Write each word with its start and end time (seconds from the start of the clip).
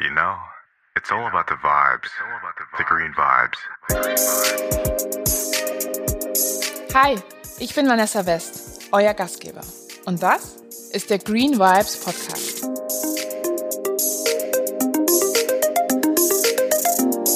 You 0.00 0.10
know, 0.10 0.34
it's 0.96 1.12
all 1.12 1.24
about 1.28 1.46
the 1.46 1.54
vibes, 1.54 2.10
the 2.76 2.82
green 2.82 3.12
vibes. 3.14 3.58
Hi, 6.92 7.14
ich 7.60 7.76
bin 7.76 7.86
Vanessa 7.86 8.26
West, 8.26 8.88
euer 8.90 9.14
Gastgeber. 9.14 9.60
Und 10.04 10.20
das 10.20 10.56
ist 10.92 11.10
der 11.10 11.20
Green 11.20 11.60
Vibes 11.60 12.00
Podcast. 12.00 12.62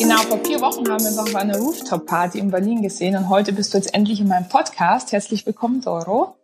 Genau, 0.00 0.18
vor 0.22 0.38
vier 0.44 0.60
Wochen 0.60 0.90
haben 0.90 1.00
wir 1.00 1.10
uns 1.10 1.18
auf 1.18 1.36
einer 1.36 1.58
Rooftop-Party 1.58 2.40
in 2.40 2.50
Berlin 2.50 2.82
gesehen 2.82 3.16
und 3.16 3.28
heute 3.28 3.52
bist 3.52 3.72
du 3.72 3.78
jetzt 3.78 3.94
endlich 3.94 4.18
in 4.18 4.26
meinem 4.26 4.48
Podcast. 4.48 5.12
Herzlich 5.12 5.46
willkommen, 5.46 5.80
Doro. 5.80 6.36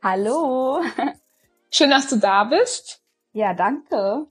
Hallo. 0.00 0.80
Schön, 1.72 1.90
dass 1.90 2.06
du 2.06 2.18
da 2.18 2.44
bist. 2.44 3.02
Ja, 3.32 3.52
danke. 3.52 4.28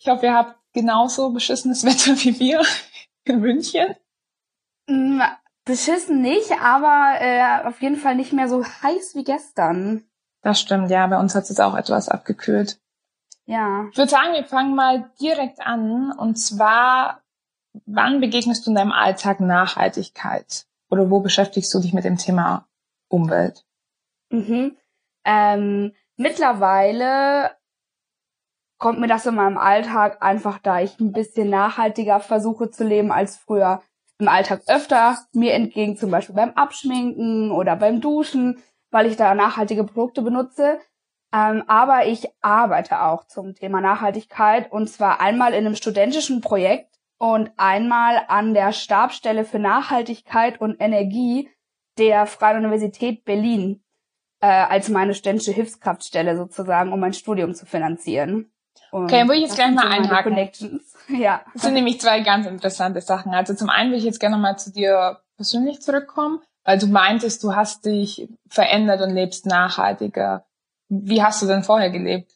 Ich 0.00 0.06
hoffe, 0.06 0.26
ihr 0.26 0.34
habt 0.34 0.57
genauso 0.72 1.30
beschissenes 1.30 1.84
Wetter 1.84 2.16
wie 2.22 2.38
wir 2.38 2.62
in 3.24 3.40
München. 3.40 3.94
Mm, 4.86 5.20
beschissen 5.64 6.22
nicht, 6.22 6.52
aber 6.60 7.20
äh, 7.20 7.66
auf 7.66 7.80
jeden 7.82 7.96
Fall 7.96 8.16
nicht 8.16 8.32
mehr 8.32 8.48
so 8.48 8.64
heiß 8.64 9.14
wie 9.14 9.24
gestern. 9.24 10.04
Das 10.42 10.60
stimmt, 10.60 10.90
ja. 10.90 11.06
Bei 11.06 11.18
uns 11.18 11.34
hat 11.34 11.44
es 11.44 11.50
jetzt 11.50 11.60
auch 11.60 11.74
etwas 11.74 12.08
abgekühlt. 12.08 12.80
Ja. 13.46 13.86
Ich 13.90 13.96
würde 13.96 14.10
sagen, 14.10 14.34
wir 14.34 14.44
fangen 14.44 14.74
mal 14.74 15.10
direkt 15.20 15.60
an. 15.60 16.12
Und 16.12 16.36
zwar, 16.36 17.22
wann 17.86 18.20
begegnest 18.20 18.66
du 18.66 18.70
in 18.70 18.76
deinem 18.76 18.92
Alltag 18.92 19.40
Nachhaltigkeit? 19.40 20.66
Oder 20.90 21.10
wo 21.10 21.20
beschäftigst 21.20 21.72
du 21.74 21.80
dich 21.80 21.92
mit 21.92 22.04
dem 22.04 22.16
Thema 22.16 22.66
Umwelt? 23.08 23.64
Mhm. 24.30 24.76
Ähm, 25.24 25.94
mittlerweile 26.16 27.50
kommt 28.78 29.00
mir 29.00 29.08
das 29.08 29.26
in 29.26 29.34
meinem 29.34 29.58
Alltag 29.58 30.22
einfach, 30.22 30.58
da 30.58 30.80
ich 30.80 30.98
ein 31.00 31.12
bisschen 31.12 31.50
nachhaltiger 31.50 32.20
versuche 32.20 32.70
zu 32.70 32.84
leben 32.84 33.12
als 33.12 33.36
früher 33.36 33.82
im 34.18 34.28
Alltag 34.28 34.62
öfter 34.66 35.18
mir 35.32 35.54
entgegen, 35.54 35.96
zum 35.96 36.10
Beispiel 36.10 36.34
beim 36.34 36.50
Abschminken 36.50 37.50
oder 37.50 37.76
beim 37.76 38.00
Duschen, 38.00 38.62
weil 38.90 39.06
ich 39.06 39.16
da 39.16 39.34
nachhaltige 39.34 39.84
Produkte 39.84 40.22
benutze. 40.22 40.80
Ähm, 41.32 41.62
aber 41.66 42.06
ich 42.06 42.26
arbeite 42.40 43.02
auch 43.02 43.24
zum 43.24 43.54
Thema 43.54 43.80
Nachhaltigkeit 43.80 44.72
und 44.72 44.88
zwar 44.88 45.20
einmal 45.20 45.52
in 45.52 45.66
einem 45.66 45.74
studentischen 45.74 46.40
Projekt 46.40 46.96
und 47.18 47.50
einmal 47.56 48.24
an 48.28 48.54
der 48.54 48.72
Stabstelle 48.72 49.44
für 49.44 49.58
Nachhaltigkeit 49.58 50.60
und 50.60 50.80
Energie 50.80 51.50
der 51.98 52.26
Freien 52.26 52.58
Universität 52.58 53.24
Berlin 53.24 53.82
äh, 54.40 54.46
als 54.46 54.88
meine 54.88 55.14
studentische 55.14 55.52
Hilfskraftstelle 55.52 56.36
sozusagen, 56.36 56.92
um 56.92 57.00
mein 57.00 57.12
Studium 57.12 57.54
zu 57.54 57.66
finanzieren. 57.66 58.50
Und 58.90 59.04
okay, 59.04 59.20
dann 59.20 59.28
würde 59.28 59.40
ich 59.40 59.46
jetzt 59.46 59.56
gleich 59.56 59.72
mal 59.72 59.88
einhaken. 59.88 60.32
Connections. 60.32 60.94
Ja. 61.08 61.40
Das 61.54 61.62
sind 61.62 61.72
nämlich 61.72 62.02
zwei 62.02 62.20
ganz 62.20 62.46
interessante 62.46 63.00
Sachen. 63.00 63.32
Also 63.32 63.54
zum 63.54 63.70
einen 63.70 63.92
will 63.92 63.98
ich 63.98 64.04
jetzt 64.04 64.20
gerne 64.20 64.36
mal 64.36 64.58
zu 64.58 64.70
dir 64.70 65.22
persönlich 65.36 65.80
zurückkommen, 65.80 66.40
weil 66.64 66.78
du 66.78 66.86
meintest, 66.86 67.42
du 67.42 67.56
hast 67.56 67.86
dich 67.86 68.28
verändert 68.46 69.00
und 69.00 69.14
lebst 69.14 69.46
nachhaltiger. 69.46 70.44
Wie 70.90 71.22
hast 71.22 71.40
du 71.40 71.46
denn 71.46 71.62
vorher 71.62 71.88
gelebt? 71.88 72.32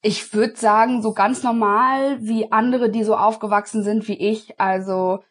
Ich 0.00 0.34
würde 0.34 0.56
sagen, 0.56 1.00
so 1.00 1.12
ganz 1.12 1.44
normal 1.44 2.18
wie 2.20 2.50
andere, 2.50 2.90
die 2.90 3.04
so 3.04 3.16
aufgewachsen 3.16 3.84
sind 3.84 4.08
wie 4.08 4.18
ich. 4.18 4.58
Also 4.58 5.22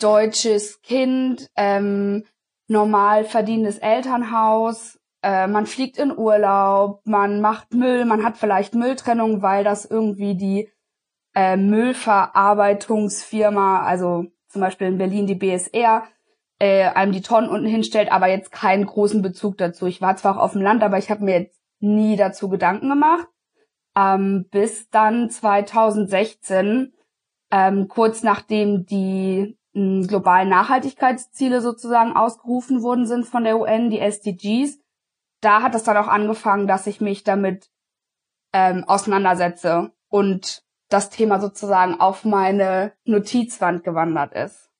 deutsches 0.00 0.82
Kind, 0.82 1.48
ähm, 1.54 2.24
normal 2.66 3.24
verdienendes 3.24 3.78
Elternhaus, 3.78 4.99
äh, 5.22 5.46
man 5.46 5.66
fliegt 5.66 5.98
in 5.98 6.16
Urlaub, 6.16 7.02
man 7.04 7.40
macht 7.40 7.74
Müll, 7.74 8.04
man 8.04 8.24
hat 8.24 8.36
vielleicht 8.38 8.74
Mülltrennung, 8.74 9.42
weil 9.42 9.62
das 9.64 9.84
irgendwie 9.84 10.34
die 10.34 10.68
äh, 11.34 11.56
Müllverarbeitungsfirma, 11.56 13.82
also 13.82 14.26
zum 14.48 14.60
Beispiel 14.60 14.88
in 14.88 14.98
Berlin 14.98 15.26
die 15.26 15.34
BSR, 15.34 16.04
äh, 16.58 16.88
einem 16.88 17.12
die 17.12 17.22
Tonnen 17.22 17.48
unten 17.48 17.66
hinstellt, 17.66 18.12
aber 18.12 18.28
jetzt 18.28 18.52
keinen 18.52 18.84
großen 18.86 19.22
Bezug 19.22 19.56
dazu. 19.58 19.86
Ich 19.86 20.02
war 20.02 20.16
zwar 20.16 20.36
auch 20.36 20.42
auf 20.42 20.52
dem 20.52 20.62
Land, 20.62 20.82
aber 20.82 20.98
ich 20.98 21.10
habe 21.10 21.24
mir 21.24 21.38
jetzt 21.38 21.60
nie 21.80 22.16
dazu 22.16 22.48
Gedanken 22.48 22.88
gemacht. 22.88 23.26
Ähm, 23.96 24.46
bis 24.50 24.88
dann 24.90 25.30
2016, 25.30 26.92
ähm, 27.50 27.88
kurz 27.88 28.22
nachdem 28.22 28.86
die 28.86 29.58
m, 29.74 30.06
globalen 30.06 30.48
Nachhaltigkeitsziele 30.48 31.60
sozusagen 31.60 32.12
ausgerufen 32.12 32.82
worden 32.82 33.06
sind 33.06 33.26
von 33.26 33.44
der 33.44 33.58
UN, 33.58 33.90
die 33.90 34.00
SDGs, 34.00 34.79
da 35.40 35.62
hat 35.62 35.74
es 35.74 35.84
dann 35.84 35.96
auch 35.96 36.08
angefangen, 36.08 36.66
dass 36.66 36.86
ich 36.86 37.00
mich 37.00 37.24
damit 37.24 37.70
ähm, 38.52 38.84
auseinandersetze 38.86 39.92
und 40.08 40.62
das 40.88 41.10
Thema 41.10 41.40
sozusagen 41.40 42.00
auf 42.00 42.24
meine 42.24 42.92
Notizwand 43.04 43.84
gewandert 43.84 44.32
ist. 44.32 44.70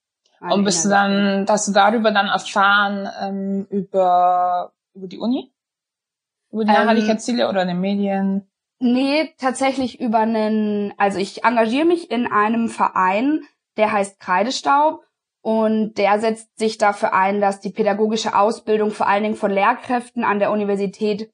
Und 0.40 0.64
bist 0.64 0.84
du 0.84 0.88
dann, 0.88 1.46
hast 1.48 1.68
du 1.68 1.72
darüber 1.72 2.12
dann 2.12 2.28
erfahren 2.28 3.08
ähm, 3.20 3.66
über 3.70 4.72
über 4.94 5.06
die 5.06 5.18
Uni? 5.18 5.52
Über 6.50 6.64
die 6.64 6.70
ähm, 6.70 6.76
Nachhaltigkeitsziele 6.76 7.48
oder 7.48 7.62
in 7.62 7.68
den 7.68 7.80
Medien? 7.80 8.50
Nee, 8.78 9.34
tatsächlich 9.38 10.00
über 10.00 10.20
einen, 10.20 10.94
also 10.96 11.18
ich 11.18 11.44
engagiere 11.44 11.84
mich 11.84 12.10
in 12.10 12.26
einem 12.26 12.68
Verein, 12.68 13.42
der 13.76 13.92
heißt 13.92 14.18
Kreidestaub 14.20 15.04
und 15.42 15.94
der 15.94 16.20
setzt 16.20 16.58
sich 16.58 16.76
dafür 16.78 17.14
ein, 17.14 17.40
dass 17.40 17.60
die 17.60 17.70
pädagogische 17.70 18.34
Ausbildung 18.34 18.90
vor 18.90 19.08
allen 19.08 19.22
Dingen 19.22 19.36
von 19.36 19.50
Lehrkräften 19.50 20.24
an 20.24 20.38
der 20.38 20.50
Universität 20.50 21.30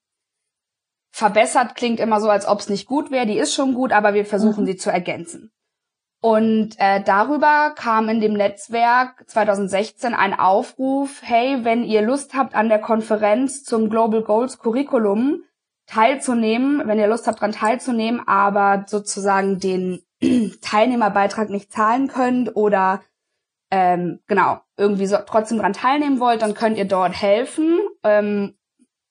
verbessert. 1.10 1.74
Klingt 1.74 1.98
immer 1.98 2.20
so, 2.20 2.28
als 2.28 2.46
ob 2.46 2.60
es 2.60 2.68
nicht 2.68 2.86
gut 2.86 3.10
wäre. 3.10 3.26
Die 3.26 3.38
ist 3.38 3.54
schon 3.54 3.74
gut, 3.74 3.92
aber 3.92 4.14
wir 4.14 4.24
versuchen 4.24 4.62
mhm. 4.62 4.66
sie 4.66 4.76
zu 4.76 4.90
ergänzen. 4.90 5.50
Und 6.22 6.74
äh, 6.78 7.02
darüber 7.02 7.72
kam 7.76 8.08
in 8.08 8.20
dem 8.20 8.32
Netzwerk 8.32 9.24
2016 9.28 10.14
ein 10.14 10.34
Aufruf, 10.34 11.20
hey, 11.22 11.64
wenn 11.64 11.84
ihr 11.84 12.02
Lust 12.02 12.34
habt, 12.34 12.54
an 12.54 12.68
der 12.68 12.80
Konferenz 12.80 13.64
zum 13.64 13.90
Global 13.90 14.22
Goals 14.22 14.58
Curriculum 14.58 15.42
teilzunehmen, 15.86 16.82
wenn 16.86 16.98
ihr 16.98 17.06
Lust 17.06 17.26
habt, 17.26 17.38
daran 17.38 17.52
teilzunehmen, 17.52 18.26
aber 18.26 18.84
sozusagen 18.86 19.60
den 19.60 20.02
Teilnehmerbeitrag 20.62 21.50
nicht 21.50 21.72
zahlen 21.72 22.08
könnt 22.08 22.56
oder 22.56 23.02
ähm, 23.70 24.20
genau, 24.26 24.60
irgendwie 24.76 25.06
so, 25.06 25.16
trotzdem 25.26 25.58
dran 25.58 25.72
teilnehmen 25.72 26.20
wollt, 26.20 26.42
dann 26.42 26.54
könnt 26.54 26.78
ihr 26.78 26.84
dort 26.84 27.20
helfen, 27.20 27.80
ähm, 28.02 28.56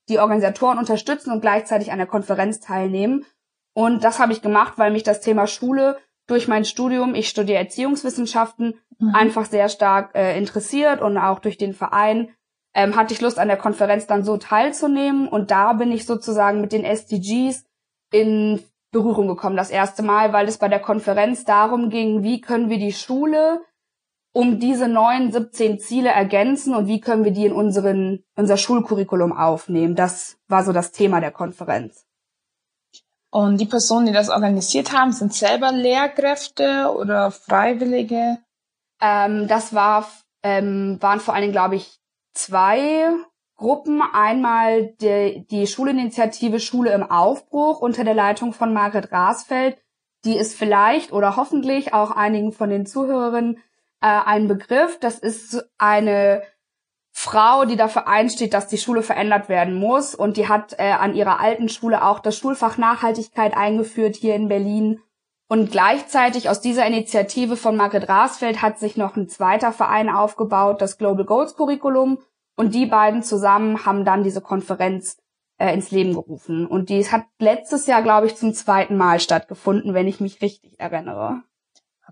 die 0.07 0.19
Organisatoren 0.19 0.77
unterstützen 0.77 1.31
und 1.31 1.41
gleichzeitig 1.41 1.91
an 1.91 1.97
der 1.97 2.07
Konferenz 2.07 2.59
teilnehmen. 2.59 3.25
Und 3.73 4.03
das 4.03 4.19
habe 4.19 4.31
ich 4.31 4.41
gemacht, 4.41 4.73
weil 4.77 4.91
mich 4.91 5.03
das 5.03 5.21
Thema 5.21 5.47
Schule 5.47 5.97
durch 6.27 6.47
mein 6.47 6.65
Studium, 6.65 7.15
ich 7.15 7.29
studiere 7.29 7.59
Erziehungswissenschaften, 7.59 8.79
mhm. 8.99 9.13
einfach 9.13 9.45
sehr 9.45 9.69
stark 9.69 10.15
äh, 10.15 10.37
interessiert 10.37 11.01
und 11.01 11.17
auch 11.17 11.39
durch 11.39 11.57
den 11.57 11.73
Verein 11.73 12.29
ähm, 12.73 12.95
hatte 12.95 13.13
ich 13.13 13.21
Lust, 13.21 13.39
an 13.39 13.47
der 13.47 13.57
Konferenz 13.57 14.07
dann 14.07 14.23
so 14.23 14.37
teilzunehmen. 14.37 15.27
Und 15.27 15.51
da 15.51 15.73
bin 15.73 15.91
ich 15.91 16.05
sozusagen 16.05 16.61
mit 16.61 16.71
den 16.71 16.83
SDGs 16.83 17.65
in 18.11 18.61
Berührung 18.91 19.27
gekommen, 19.27 19.57
das 19.57 19.71
erste 19.71 20.03
Mal, 20.03 20.31
weil 20.33 20.47
es 20.47 20.57
bei 20.57 20.67
der 20.67 20.79
Konferenz 20.79 21.43
darum 21.43 21.89
ging, 21.89 22.23
wie 22.23 22.41
können 22.41 22.69
wir 22.69 22.77
die 22.77 22.93
Schule 22.93 23.61
um 24.35 24.59
diese 24.59 24.89
neuen 24.89 25.31
17 25.31 25.79
Ziele 25.79 26.09
ergänzen 26.09 26.75
und 26.75 26.87
wie 26.87 26.99
können 26.99 27.23
wir 27.23 27.31
die 27.31 27.45
in 27.45 27.53
unseren, 27.53 28.21
unser 28.35 28.57
Schulcurriculum 28.57 29.31
aufnehmen. 29.31 29.95
Das 29.95 30.35
war 30.49 30.65
so 30.65 30.73
das 30.73 30.91
Thema 30.91 31.21
der 31.21 31.31
Konferenz. 31.31 32.05
Und 33.31 33.61
die 33.61 33.65
Personen, 33.65 34.07
die 34.07 34.11
das 34.11 34.29
organisiert 34.29 34.91
haben, 34.91 35.13
sind 35.13 35.33
selber 35.33 35.71
Lehrkräfte 35.71 36.93
oder 36.99 37.31
Freiwillige? 37.31 38.39
Ähm, 39.01 39.47
das 39.47 39.73
war, 39.73 40.05
ähm, 40.43 40.97
waren 40.99 41.21
vor 41.21 41.33
allen 41.33 41.43
Dingen, 41.43 41.53
glaube 41.53 41.77
ich, 41.77 41.97
zwei 42.33 43.13
Gruppen. 43.55 44.01
Einmal 44.01 44.87
die, 44.99 45.47
die 45.49 45.65
Schulinitiative 45.65 46.59
Schule 46.59 46.91
im 46.91 47.09
Aufbruch 47.09 47.79
unter 47.79 48.03
der 48.03 48.15
Leitung 48.15 48.51
von 48.51 48.73
Margret 48.73 49.13
Rasfeld. 49.13 49.77
Die 50.25 50.35
ist 50.35 50.55
vielleicht 50.55 51.13
oder 51.13 51.37
hoffentlich 51.37 51.93
auch 51.93 52.11
einigen 52.11 52.51
von 52.51 52.69
den 52.69 52.85
Zuhörerinnen 52.85 53.59
äh, 54.05 54.21
ein 54.25 54.47
Begriff. 54.47 54.99
Das 54.99 55.17
ist 55.17 55.67
eine 55.79 56.43
Frau, 57.11 57.65
die 57.65 57.75
dafür 57.75 58.07
einsteht, 58.07 58.53
dass 58.53 58.67
die 58.67 58.77
Schule 58.77 59.01
verändert 59.01 59.49
werden 59.49 59.73
muss. 59.73 60.13
Und 60.13 60.37
die 60.37 60.47
hat 60.47 60.75
äh, 60.77 60.91
an 60.91 61.15
ihrer 61.15 61.39
alten 61.39 61.69
Schule 61.69 62.03
auch 62.03 62.19
das 62.19 62.37
Schulfach 62.37 62.77
Nachhaltigkeit 62.77 63.57
eingeführt 63.57 64.15
hier 64.15 64.35
in 64.35 64.47
Berlin. 64.47 65.01
Und 65.47 65.71
gleichzeitig 65.71 66.49
aus 66.49 66.61
dieser 66.61 66.85
Initiative 66.85 67.57
von 67.57 67.75
Margret 67.75 68.07
Rasfeld 68.07 68.61
hat 68.61 68.77
sich 68.77 68.95
noch 68.95 69.15
ein 69.15 69.27
zweiter 69.27 69.71
Verein 69.71 70.09
aufgebaut, 70.09 70.81
das 70.81 70.97
Global 70.99 71.25
Goals 71.25 71.55
Curriculum. 71.55 72.19
Und 72.55 72.75
die 72.75 72.85
beiden 72.85 73.23
zusammen 73.23 73.85
haben 73.87 74.05
dann 74.05 74.23
diese 74.23 74.41
Konferenz 74.41 75.17
äh, 75.57 75.73
ins 75.73 75.89
Leben 75.89 76.13
gerufen. 76.13 76.67
Und 76.67 76.89
die 76.89 77.03
hat 77.11 77.25
letztes 77.39 77.87
Jahr, 77.87 78.03
glaube 78.03 78.27
ich, 78.27 78.35
zum 78.35 78.53
zweiten 78.53 78.97
Mal 78.97 79.19
stattgefunden, 79.19 79.95
wenn 79.95 80.07
ich 80.07 80.19
mich 80.19 80.41
richtig 80.41 80.79
erinnere. 80.79 81.41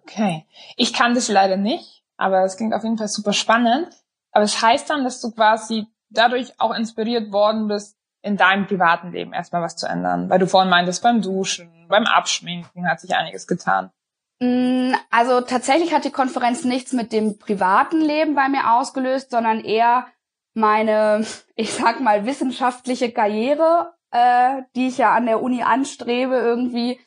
Okay. 0.03 0.45
Ich 0.77 0.93
kann 0.93 1.15
das 1.15 1.27
leider 1.27 1.57
nicht, 1.57 2.03
aber 2.17 2.43
es 2.43 2.57
klingt 2.57 2.73
auf 2.73 2.83
jeden 2.83 2.97
Fall 2.97 3.07
super 3.07 3.33
spannend. 3.33 3.89
Aber 4.31 4.43
es 4.43 4.61
heißt 4.61 4.89
dann, 4.89 5.03
dass 5.03 5.21
du 5.21 5.31
quasi 5.31 5.87
dadurch 6.09 6.59
auch 6.59 6.73
inspiriert 6.73 7.31
worden 7.31 7.67
bist, 7.67 7.97
in 8.23 8.37
deinem 8.37 8.65
privaten 8.65 9.11
Leben 9.11 9.33
erstmal 9.33 9.61
was 9.61 9.75
zu 9.75 9.85
ändern? 9.85 10.29
Weil 10.29 10.39
du 10.39 10.47
vorhin 10.47 10.69
meintest, 10.69 11.03
beim 11.03 11.21
Duschen, 11.21 11.87
beim 11.89 12.05
Abschminken 12.05 12.89
hat 12.89 13.01
sich 13.01 13.15
einiges 13.15 13.47
getan. 13.47 13.91
Mm, 14.39 14.93
also 15.11 15.41
tatsächlich 15.41 15.93
hat 15.93 16.05
die 16.05 16.11
Konferenz 16.11 16.63
nichts 16.63 16.93
mit 16.93 17.11
dem 17.11 17.37
privaten 17.37 18.01
Leben 18.01 18.33
bei 18.33 18.47
mir 18.47 18.73
ausgelöst, 18.73 19.29
sondern 19.29 19.59
eher 19.59 20.07
meine, 20.53 21.25
ich 21.55 21.73
sag 21.73 21.99
mal, 21.99 22.25
wissenschaftliche 22.25 23.11
Karriere, 23.11 23.93
äh, 24.11 24.63
die 24.75 24.87
ich 24.87 24.97
ja 24.97 25.13
an 25.13 25.25
der 25.25 25.41
Uni 25.41 25.61
anstrebe, 25.61 26.35
irgendwie 26.35 26.99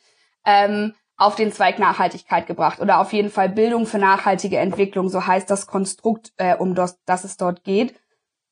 ähm, 0.45 0.93
auf 1.17 1.35
den 1.35 1.51
Zweig 1.51 1.79
Nachhaltigkeit 1.79 2.45
gebracht 2.45 2.79
oder 2.79 2.99
auf 2.99 3.11
jeden 3.11 3.31
Fall 3.31 3.49
Bildung 3.49 3.87
für 3.87 3.97
nachhaltige 3.97 4.57
Entwicklung, 4.57 5.09
so 5.09 5.25
heißt 5.25 5.49
das 5.49 5.65
Konstrukt, 5.65 6.31
äh, 6.37 6.55
um 6.55 6.75
das, 6.75 6.99
das 7.05 7.23
es 7.23 7.37
dort 7.37 7.63
geht. 7.63 7.95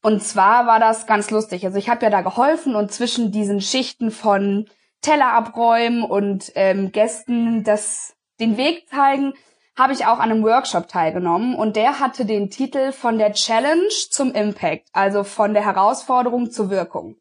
Und 0.01 0.23
zwar 0.23 0.67
war 0.67 0.79
das 0.79 1.07
ganz 1.07 1.31
lustig. 1.31 1.65
Also 1.65 1.77
ich 1.77 1.89
habe 1.89 2.03
ja 2.03 2.09
da 2.09 2.21
geholfen 2.21 2.75
und 2.75 2.91
zwischen 2.91 3.31
diesen 3.31 3.61
Schichten 3.61 4.11
von 4.11 4.67
Teller 5.01 5.33
abräumen 5.33 6.03
und 6.03 6.51
ähm, 6.55 6.91
Gästen 6.91 7.63
das, 7.63 8.15
den 8.39 8.57
Weg 8.57 8.87
zeigen, 8.89 9.33
habe 9.77 9.93
ich 9.93 10.05
auch 10.05 10.19
an 10.19 10.31
einem 10.31 10.43
Workshop 10.43 10.87
teilgenommen 10.87 11.53
und 11.55 11.75
der 11.75 11.99
hatte 11.99 12.25
den 12.25 12.49
Titel 12.49 12.91
von 12.91 13.17
der 13.17 13.33
Challenge 13.33 13.89
zum 14.09 14.31
Impact, 14.31 14.87
also 14.93 15.23
von 15.23 15.53
der 15.53 15.65
Herausforderung 15.65 16.49
zur 16.49 16.69
Wirkung. 16.69 17.17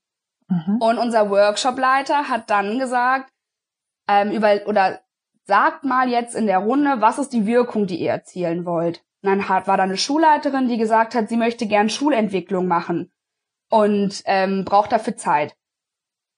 Mhm. 0.48 0.76
Und 0.80 0.98
unser 0.98 1.30
Workshopleiter 1.30 2.28
hat 2.28 2.48
dann 2.50 2.78
gesagt, 2.78 3.30
ähm, 4.08 4.30
über 4.30 4.60
oder 4.66 5.00
sagt 5.46 5.84
mal 5.84 6.08
jetzt 6.08 6.34
in 6.34 6.46
der 6.46 6.58
Runde, 6.58 7.00
was 7.00 7.18
ist 7.18 7.32
die 7.32 7.46
Wirkung, 7.46 7.86
die 7.86 8.00
ihr 8.00 8.10
erzielen 8.10 8.64
wollt. 8.64 9.04
Und 9.22 9.30
dann 9.30 9.48
hat, 9.48 9.66
war 9.66 9.76
da 9.76 9.82
eine 9.82 9.96
Schulleiterin, 9.96 10.68
die 10.68 10.76
gesagt 10.76 11.14
hat, 11.14 11.28
sie 11.28 11.36
möchte 11.36 11.66
gern 11.66 11.88
Schulentwicklung 11.88 12.66
machen 12.66 13.12
und 13.70 14.22
ähm, 14.26 14.64
braucht 14.64 14.92
dafür 14.92 15.16
Zeit. 15.16 15.56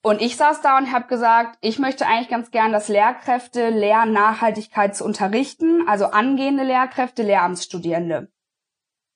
Und 0.02 0.22
ich 0.22 0.36
saß 0.36 0.60
da 0.60 0.78
und 0.78 0.92
habe 0.92 1.08
gesagt, 1.08 1.58
ich 1.60 1.80
möchte 1.80 2.06
eigentlich 2.06 2.28
ganz 2.28 2.52
gern, 2.52 2.70
dass 2.70 2.86
Lehrkräfte 2.86 3.70
lernen, 3.70 4.12
Nachhaltigkeit 4.12 4.94
zu 4.94 5.04
unterrichten, 5.04 5.88
also 5.88 6.06
angehende 6.06 6.62
Lehrkräfte, 6.62 7.24
Lehramtsstudierende. 7.24 8.30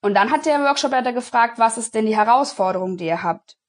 Und 0.02 0.14
dann 0.14 0.32
hat 0.32 0.46
der 0.46 0.60
Workshopleiter 0.64 1.12
gefragt, 1.12 1.60
was 1.60 1.78
ist 1.78 1.94
denn 1.94 2.06
die 2.06 2.16
Herausforderung, 2.16 2.96
die 2.96 3.06
ihr 3.06 3.22
habt? 3.22 3.59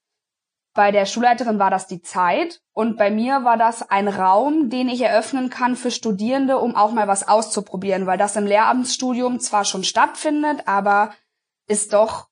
Bei 0.74 0.92
der 0.92 1.06
Schulleiterin 1.06 1.60
war 1.60 1.70
das 1.70 1.88
die 1.88 2.02
Zeit 2.02 2.62
und 2.72 2.98
bei 2.98 3.12
mir 3.12 3.44
war 3.44 3.58
das 3.58 3.90
ein 3.90 4.08
Raum, 4.08 4.70
den 4.70 4.88
ich 4.88 5.02
eröffnen 5.02 5.50
kann 5.50 5.76
für 5.76 5.92
Studierende, 5.92 6.60
um 6.60 6.76
auch 6.76 6.92
mal 6.92 7.10
was 7.10 7.28
auszuprobieren, 7.28 8.06
weil 8.06 8.18
das 8.18 8.38
im 8.38 8.46
Lehramtsstudium 8.46 9.42
zwar 9.42 9.66
schon 9.66 9.84
stattfindet, 9.84 10.68
aber 10.68 11.14
es 11.68 11.90
doch 11.90 12.30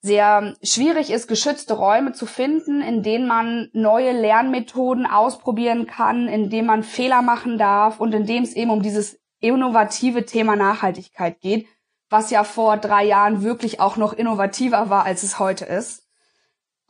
sehr 0.00 0.54
schwierig 0.62 1.10
ist, 1.10 1.28
geschützte 1.28 1.74
Räume 1.74 2.12
zu 2.12 2.24
finden, 2.24 2.80
in 2.80 3.02
denen 3.02 3.26
man 3.26 3.68
neue 3.72 4.12
Lernmethoden 4.12 5.06
ausprobieren 5.06 5.86
kann, 5.86 6.28
in 6.28 6.48
denen 6.48 6.68
man 6.68 6.82
Fehler 6.82 7.20
machen 7.20 7.58
darf 7.58 8.00
und 8.00 8.14
in 8.14 8.24
dem 8.24 8.44
es 8.44 8.54
eben 8.54 8.70
um 8.70 8.82
dieses 8.82 9.20
innovative 9.40 10.24
Thema 10.24 10.56
Nachhaltigkeit 10.56 11.40
geht, 11.40 11.66
was 12.08 12.30
ja 12.30 12.44
vor 12.44 12.76
drei 12.76 13.04
Jahren 13.04 13.42
wirklich 13.42 13.80
auch 13.80 13.96
noch 13.96 14.12
innovativer 14.12 14.88
war, 14.88 15.04
als 15.04 15.22
es 15.22 15.38
heute 15.38 15.64
ist. 15.64 16.07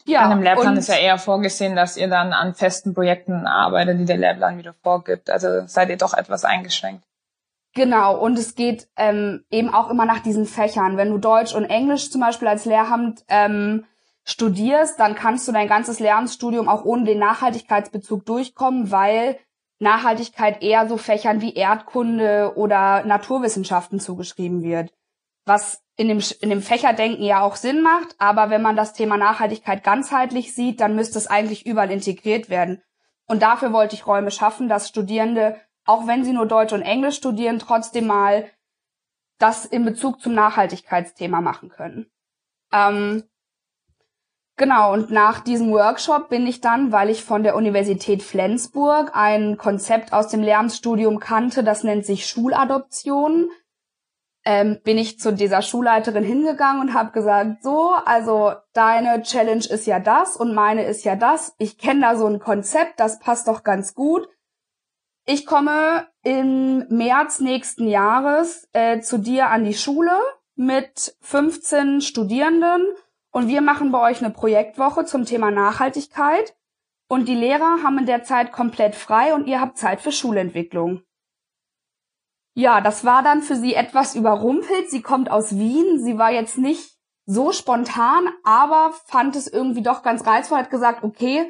Ja, 0.08 0.22
An 0.22 0.32
einem 0.32 0.42
Lehrplan 0.42 0.76
ist 0.78 0.88
ja 0.88 0.96
eher 0.96 1.18
vorgesehen, 1.18 1.76
dass 1.76 1.98
ihr 1.98 2.08
dann 2.08 2.32
an 2.32 2.54
festen 2.54 2.94
Projekten 2.94 3.46
arbeitet, 3.46 4.00
die 4.00 4.06
der 4.06 4.16
Lehrplan 4.16 4.56
wieder 4.56 4.74
vorgibt. 4.82 5.28
Also 5.28 5.66
seid 5.66 5.90
ihr 5.90 5.98
doch 5.98 6.14
etwas 6.14 6.44
eingeschränkt. 6.44 7.04
Genau, 7.74 8.18
und 8.18 8.38
es 8.38 8.54
geht 8.54 8.88
ähm, 8.96 9.44
eben 9.50 9.72
auch 9.72 9.90
immer 9.90 10.06
nach 10.06 10.20
diesen 10.20 10.46
Fächern. 10.46 10.96
Wenn 10.96 11.10
du 11.10 11.18
Deutsch 11.18 11.54
und 11.54 11.66
Englisch 11.66 12.10
zum 12.10 12.22
Beispiel 12.22 12.48
als 12.48 12.64
Lehramt 12.64 13.22
ähm, 13.28 13.84
studierst, 14.24 14.98
dann 14.98 15.14
kannst 15.14 15.46
du 15.46 15.52
dein 15.52 15.68
ganzes 15.68 16.00
Lehramtsstudium 16.00 16.68
auch 16.68 16.84
ohne 16.84 17.04
den 17.04 17.18
Nachhaltigkeitsbezug 17.18 18.24
durchkommen, 18.24 18.90
weil 18.90 19.38
Nachhaltigkeit 19.78 20.62
eher 20.62 20.88
so 20.88 20.96
Fächern 20.96 21.40
wie 21.42 21.54
Erdkunde 21.54 22.54
oder 22.56 23.04
Naturwissenschaften 23.04 24.00
zugeschrieben 24.00 24.62
wird. 24.62 24.92
Was 25.44 25.82
in 25.98 26.06
dem, 26.06 26.22
in 26.40 26.50
dem 26.50 26.62
Fächerdenken 26.62 27.24
ja 27.24 27.42
auch 27.42 27.56
Sinn 27.56 27.82
macht, 27.82 28.14
aber 28.18 28.50
wenn 28.50 28.62
man 28.62 28.76
das 28.76 28.92
Thema 28.92 29.16
Nachhaltigkeit 29.16 29.82
ganzheitlich 29.82 30.54
sieht, 30.54 30.80
dann 30.80 30.94
müsste 30.94 31.18
es 31.18 31.26
eigentlich 31.26 31.66
überall 31.66 31.90
integriert 31.90 32.48
werden. 32.48 32.80
Und 33.26 33.42
dafür 33.42 33.72
wollte 33.72 33.96
ich 33.96 34.06
Räume 34.06 34.30
schaffen, 34.30 34.68
dass 34.68 34.88
Studierende, 34.88 35.60
auch 35.84 36.06
wenn 36.06 36.24
sie 36.24 36.32
nur 36.32 36.46
Deutsch 36.46 36.72
und 36.72 36.82
Englisch 36.82 37.16
studieren, 37.16 37.58
trotzdem 37.58 38.06
mal 38.06 38.48
das 39.38 39.64
in 39.64 39.84
Bezug 39.84 40.20
zum 40.20 40.34
Nachhaltigkeitsthema 40.34 41.40
machen 41.40 41.68
können. 41.68 42.06
Ähm, 42.72 43.24
genau, 44.56 44.92
und 44.92 45.10
nach 45.10 45.40
diesem 45.40 45.72
Workshop 45.72 46.28
bin 46.28 46.46
ich 46.46 46.60
dann, 46.60 46.92
weil 46.92 47.10
ich 47.10 47.24
von 47.24 47.42
der 47.42 47.56
Universität 47.56 48.22
Flensburg 48.22 49.10
ein 49.14 49.56
Konzept 49.56 50.12
aus 50.12 50.28
dem 50.28 50.42
Lehramtsstudium 50.42 51.18
kannte, 51.18 51.64
das 51.64 51.82
nennt 51.82 52.06
sich 52.06 52.26
Schuladoption 52.26 53.50
ähm, 54.48 54.78
bin 54.82 54.96
ich 54.96 55.20
zu 55.20 55.34
dieser 55.34 55.60
Schulleiterin 55.60 56.24
hingegangen 56.24 56.80
und 56.80 56.94
habe 56.94 57.12
gesagt, 57.12 57.62
so, 57.62 57.90
also 58.06 58.54
deine 58.72 59.20
Challenge 59.20 59.62
ist 59.68 59.86
ja 59.86 60.00
das 60.00 60.36
und 60.36 60.54
meine 60.54 60.86
ist 60.86 61.04
ja 61.04 61.16
das. 61.16 61.54
Ich 61.58 61.76
kenne 61.76 62.00
da 62.00 62.16
so 62.16 62.26
ein 62.26 62.38
Konzept, 62.38 62.98
das 62.98 63.18
passt 63.18 63.46
doch 63.46 63.62
ganz 63.62 63.92
gut. 63.92 64.26
Ich 65.26 65.44
komme 65.44 66.06
im 66.22 66.86
März 66.88 67.40
nächsten 67.40 67.88
Jahres 67.88 68.66
äh, 68.72 69.00
zu 69.00 69.18
dir 69.18 69.50
an 69.50 69.64
die 69.64 69.74
Schule 69.74 70.16
mit 70.54 71.14
15 71.20 72.00
Studierenden 72.00 72.86
und 73.30 73.48
wir 73.48 73.60
machen 73.60 73.92
bei 73.92 74.00
euch 74.10 74.24
eine 74.24 74.32
Projektwoche 74.32 75.04
zum 75.04 75.26
Thema 75.26 75.50
Nachhaltigkeit. 75.50 76.56
Und 77.06 77.28
die 77.28 77.34
Lehrer 77.34 77.82
haben 77.82 77.98
in 77.98 78.06
der 78.06 78.22
Zeit 78.22 78.52
komplett 78.52 78.94
frei 78.94 79.34
und 79.34 79.46
ihr 79.46 79.60
habt 79.60 79.76
Zeit 79.76 80.00
für 80.00 80.12
Schulentwicklung. 80.12 81.02
Ja, 82.58 82.80
das 82.80 83.04
war 83.04 83.22
dann 83.22 83.40
für 83.40 83.54
sie 83.54 83.74
etwas 83.74 84.16
überrumpelt. 84.16 84.90
Sie 84.90 85.00
kommt 85.00 85.30
aus 85.30 85.56
Wien. 85.56 86.02
Sie 86.02 86.18
war 86.18 86.32
jetzt 86.32 86.58
nicht 86.58 86.98
so 87.24 87.52
spontan, 87.52 88.28
aber 88.42 88.92
fand 89.06 89.36
es 89.36 89.46
irgendwie 89.46 89.84
doch 89.84 90.02
ganz 90.02 90.26
reizvoll, 90.26 90.58
hat 90.58 90.68
gesagt, 90.68 91.04
okay, 91.04 91.48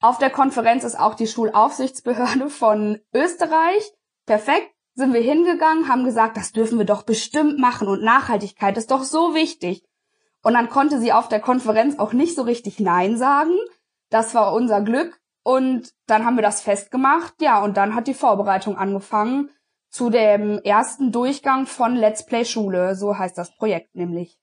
auf 0.00 0.16
der 0.16 0.30
Konferenz 0.30 0.82
ist 0.82 0.98
auch 0.98 1.12
die 1.12 1.26
Schulaufsichtsbehörde 1.26 2.48
von 2.48 2.98
Österreich. 3.12 3.92
Perfekt, 4.24 4.72
sind 4.94 5.12
wir 5.12 5.20
hingegangen, 5.20 5.90
haben 5.90 6.04
gesagt, 6.04 6.38
das 6.38 6.52
dürfen 6.52 6.78
wir 6.78 6.86
doch 6.86 7.02
bestimmt 7.02 7.58
machen 7.58 7.86
und 7.86 8.02
Nachhaltigkeit 8.02 8.78
ist 8.78 8.90
doch 8.90 9.02
so 9.02 9.34
wichtig. 9.34 9.84
Und 10.42 10.54
dann 10.54 10.70
konnte 10.70 10.98
sie 11.00 11.12
auf 11.12 11.28
der 11.28 11.40
Konferenz 11.40 11.98
auch 11.98 12.14
nicht 12.14 12.34
so 12.34 12.40
richtig 12.40 12.80
Nein 12.80 13.18
sagen. 13.18 13.52
Das 14.08 14.34
war 14.34 14.54
unser 14.54 14.80
Glück. 14.80 15.20
Und 15.42 15.92
dann 16.06 16.24
haben 16.24 16.36
wir 16.36 16.42
das 16.42 16.62
festgemacht. 16.62 17.34
Ja, 17.42 17.62
und 17.62 17.76
dann 17.76 17.94
hat 17.94 18.06
die 18.06 18.14
Vorbereitung 18.14 18.78
angefangen 18.78 19.50
zu 19.96 20.10
dem 20.10 20.58
ersten 20.58 21.10
Durchgang 21.10 21.66
von 21.66 21.96
Let's 21.96 22.26
Play 22.26 22.44
Schule, 22.44 22.94
so 22.94 23.16
heißt 23.16 23.38
das 23.38 23.56
Projekt 23.56 23.94
nämlich. 23.94 24.38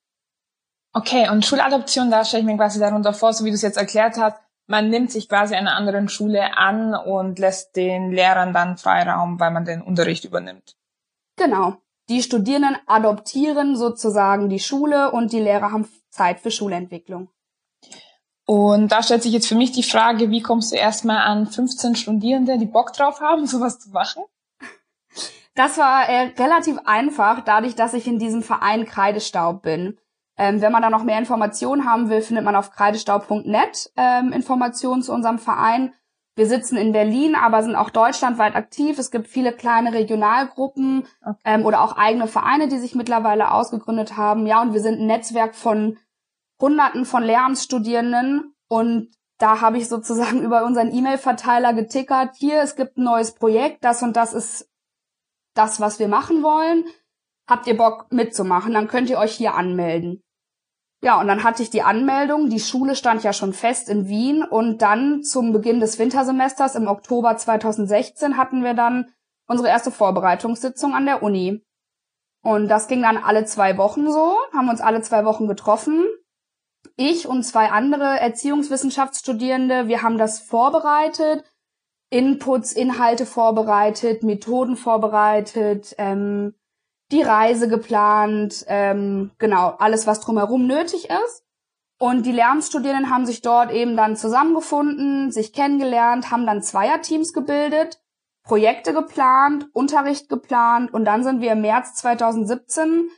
Okay, 0.94 1.30
und 1.30 1.46
Schuladoption, 1.46 2.10
da 2.10 2.26
stelle 2.26 2.42
ich 2.42 2.48
mir 2.48 2.58
quasi 2.58 2.80
darunter 2.80 3.14
vor, 3.14 3.34
so 3.34 3.46
wie 3.46 3.50
du 3.50 3.56
es 3.56 3.62
jetzt 3.62 3.78
erklärt 3.78 4.18
hast, 4.18 4.38
man 4.66 4.90
nimmt 4.90 5.12
sich 5.12 5.30
quasi 5.30 5.54
einer 5.54 5.76
anderen 5.76 6.10
Schule 6.10 6.58
an 6.58 6.96
und 6.96 7.38
lässt 7.38 7.76
den 7.76 8.12
Lehrern 8.12 8.52
dann 8.52 8.78
Freiraum, 8.78 9.40
weil 9.40 9.52
man 9.52 9.64
den 9.64 9.84
Unterricht 9.84 10.26
übernimmt. 10.26 10.76
Genau. 11.36 11.76
Die 12.10 12.24
Studierenden 12.24 12.78
adoptieren 12.88 13.76
sozusagen 13.76 14.50
die 14.50 14.60
Schule 14.60 15.12
und 15.12 15.34
die 15.34 15.40
Lehrer 15.40 15.72
haben 15.72 15.88
Zeit 16.10 16.40
für 16.40 16.52
Schulentwicklung. 16.52 17.30
Und 18.46 18.92
da 18.92 19.04
stellt 19.04 19.22
sich 19.22 19.34
jetzt 19.34 19.48
für 19.48 19.56
mich 19.56 19.72
die 19.72 19.84
Frage, 19.84 20.32
wie 20.32 20.42
kommst 20.42 20.72
du 20.72 20.78
erstmal 20.78 21.20
an 21.20 21.46
15 21.46 21.96
Studierende, 21.96 22.58
die 22.58 22.66
Bock 22.66 22.92
drauf 22.94 23.22
haben, 23.22 23.46
sowas 23.48 23.80
zu 23.80 23.92
machen? 23.92 24.24
Das 25.56 25.78
war 25.78 26.10
äh, 26.10 26.32
relativ 26.38 26.80
einfach, 26.86 27.42
dadurch, 27.42 27.76
dass 27.76 27.94
ich 27.94 28.08
in 28.08 28.20
diesem 28.20 28.42
Verein 28.42 28.86
Kreidestaub 28.86 29.62
bin. 29.62 30.00
Ähm, 30.36 30.62
wenn 30.62 30.72
man 30.72 30.82
da 30.82 30.90
noch 30.90 31.04
mehr 31.04 31.20
Informationen 31.20 31.86
haben 31.86 32.10
will, 32.10 32.22
findet 32.22 32.44
man 32.44 32.56
auf 32.56 32.72
kreidestaub.net 32.72 33.92
ähm, 33.96 34.32
Informationen 34.32 35.04
zu 35.04 35.14
unserem 35.14 35.38
Verein. 35.38 35.94
Wir 36.36 36.48
sitzen 36.48 36.76
in 36.76 36.92
Berlin, 36.92 37.36
aber 37.36 37.62
sind 37.62 37.76
auch 37.76 37.92
deutschlandweit 37.92 38.56
aktiv. 38.56 38.98
Es 38.98 39.12
gibt 39.12 39.28
viele 39.28 39.54
kleine 39.54 39.94
Regionalgruppen 39.94 41.06
okay. 41.24 41.38
ähm, 41.46 41.66
oder 41.66 41.82
auch 41.82 41.96
eigene 41.96 42.26
Vereine, 42.28 42.68
die 42.68 42.80
sich 42.80 42.96
mittlerweile 42.96 43.52
ausgegründet 43.52 44.18
haben. 44.18 44.48
Ja, 44.48 44.64
und 44.64 44.74
wir 44.74 44.82
sind 44.82 45.00
ein 45.00 45.06
Netzwerk 45.06 45.54
von 45.54 46.00
Hunderten 46.60 47.06
von 47.06 47.22
Lehramtsstudierenden 47.22 48.56
und 48.68 49.12
da 49.38 49.62
habe 49.62 49.78
ich 49.78 49.88
sozusagen 49.88 50.42
über 50.44 50.64
unseren 50.66 50.92
E-Mail-Verteiler 50.92 51.74
getickert, 51.74 52.36
hier, 52.38 52.64
es 52.64 52.76
gibt 52.76 52.98
ein 52.98 53.04
neues 53.04 53.36
Projekt, 53.36 53.84
das 53.84 54.02
und 54.02 54.16
das 54.16 54.34
ist 54.34 54.68
das, 55.54 55.80
was 55.80 56.00
wir 56.00 56.08
machen 56.08 56.44
wollen. 56.44 56.86
Habt 57.48 57.68
ihr 57.68 57.78
Bock 57.78 58.08
mitzumachen? 58.12 58.74
Dann 58.74 58.88
könnt 58.88 59.10
ihr 59.10 59.18
euch 59.18 59.34
hier 59.36 59.56
anmelden. 59.56 60.24
Ja, 61.02 61.20
und 61.20 61.28
dann 61.28 61.44
hatte 61.44 61.62
ich 61.62 61.70
die 61.70 61.82
Anmeldung. 61.82 62.50
Die 62.50 62.62
Schule 62.62 62.96
stand 62.96 63.24
ja 63.24 63.34
schon 63.34 63.52
fest 63.54 63.90
in 63.90 64.08
Wien. 64.08 64.44
Und 64.44 64.82
dann 64.82 65.22
zum 65.24 65.52
Beginn 65.52 65.82
des 65.82 66.00
Wintersemesters 66.00 66.76
im 66.76 66.88
Oktober 66.88 67.36
2016 67.36 68.38
hatten 68.38 68.64
wir 68.64 68.74
dann 68.74 69.12
unsere 69.48 69.68
erste 69.68 69.92
Vorbereitungssitzung 69.92 70.94
an 70.94 71.06
der 71.06 71.22
Uni. 71.22 71.62
Und 72.42 72.68
das 72.68 72.88
ging 72.88 73.02
dann 73.02 73.18
alle 73.18 73.46
zwei 73.46 73.78
Wochen 73.78 74.12
so, 74.12 74.38
haben 74.54 74.70
uns 74.70 74.82
alle 74.82 75.02
zwei 75.02 75.26
Wochen 75.26 75.48
getroffen. 75.48 76.06
ich 76.98 77.28
und 77.28 77.44
zwei 77.44 77.72
andere 77.72 78.20
Erziehungswissenschaftsstudierende, 78.20 79.88
wir 79.88 80.04
haben 80.04 80.18
das 80.18 80.40
vorbereitet, 80.40 81.44
Inputs, 82.14 82.74
Inhalte 82.74 83.26
vorbereitet, 83.26 84.22
Methoden 84.22 84.76
vorbereitet, 84.76 85.96
ähm, 85.98 86.54
die 87.12 87.24
Reise 87.24 87.68
geplant, 87.68 88.66
ähm, 88.68 89.32
genau, 89.40 89.74
alles, 89.80 90.06
was 90.06 90.20
drumherum 90.20 90.68
nötig 90.68 91.10
ist. 91.10 91.44
Und 92.00 92.28
die 92.28 92.32
Lernstudierenden 92.32 93.10
haben 93.10 93.26
sich 93.26 93.42
dort 93.42 93.72
eben 93.72 93.98
dann 93.98 94.16
zusammengefunden, 94.16 95.32
sich 95.32 95.54
kennengelernt, 95.54 96.30
haben 96.30 96.46
dann 96.46 96.62
Zweierteams 96.62 97.34
gebildet, 97.34 98.00
Projekte 98.44 98.94
geplant, 98.94 99.66
Unterricht 99.74 100.30
geplant 100.30 100.94
und 100.94 101.06
dann 101.06 101.24
sind 101.24 101.42
wir 101.42 101.54
im 101.54 101.62
März 101.62 101.96
2017 101.96 103.10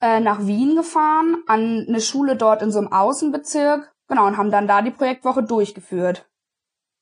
äh, 0.00 0.20
nach 0.20 0.46
Wien 0.46 0.74
gefahren, 0.74 1.42
an 1.46 1.84
eine 1.86 2.00
Schule 2.00 2.36
dort 2.36 2.62
in 2.62 2.70
so 2.70 2.78
einem 2.78 2.92
Außenbezirk, 2.92 3.94
genau, 4.08 4.26
und 4.26 4.38
haben 4.38 4.50
dann 4.50 4.68
da 4.68 4.80
die 4.80 4.90
Projektwoche 4.90 5.42
durchgeführt. 5.42 6.24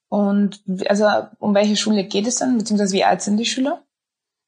Und 0.08 0.62
also 0.88 1.06
um 1.38 1.54
welche 1.54 1.76
Schule 1.76 2.04
geht 2.04 2.26
es 2.26 2.36
denn, 2.36 2.58
beziehungsweise 2.58 2.94
wie 2.94 3.04
alt 3.04 3.22
sind 3.22 3.36
die 3.36 3.46
Schüler? 3.46 3.82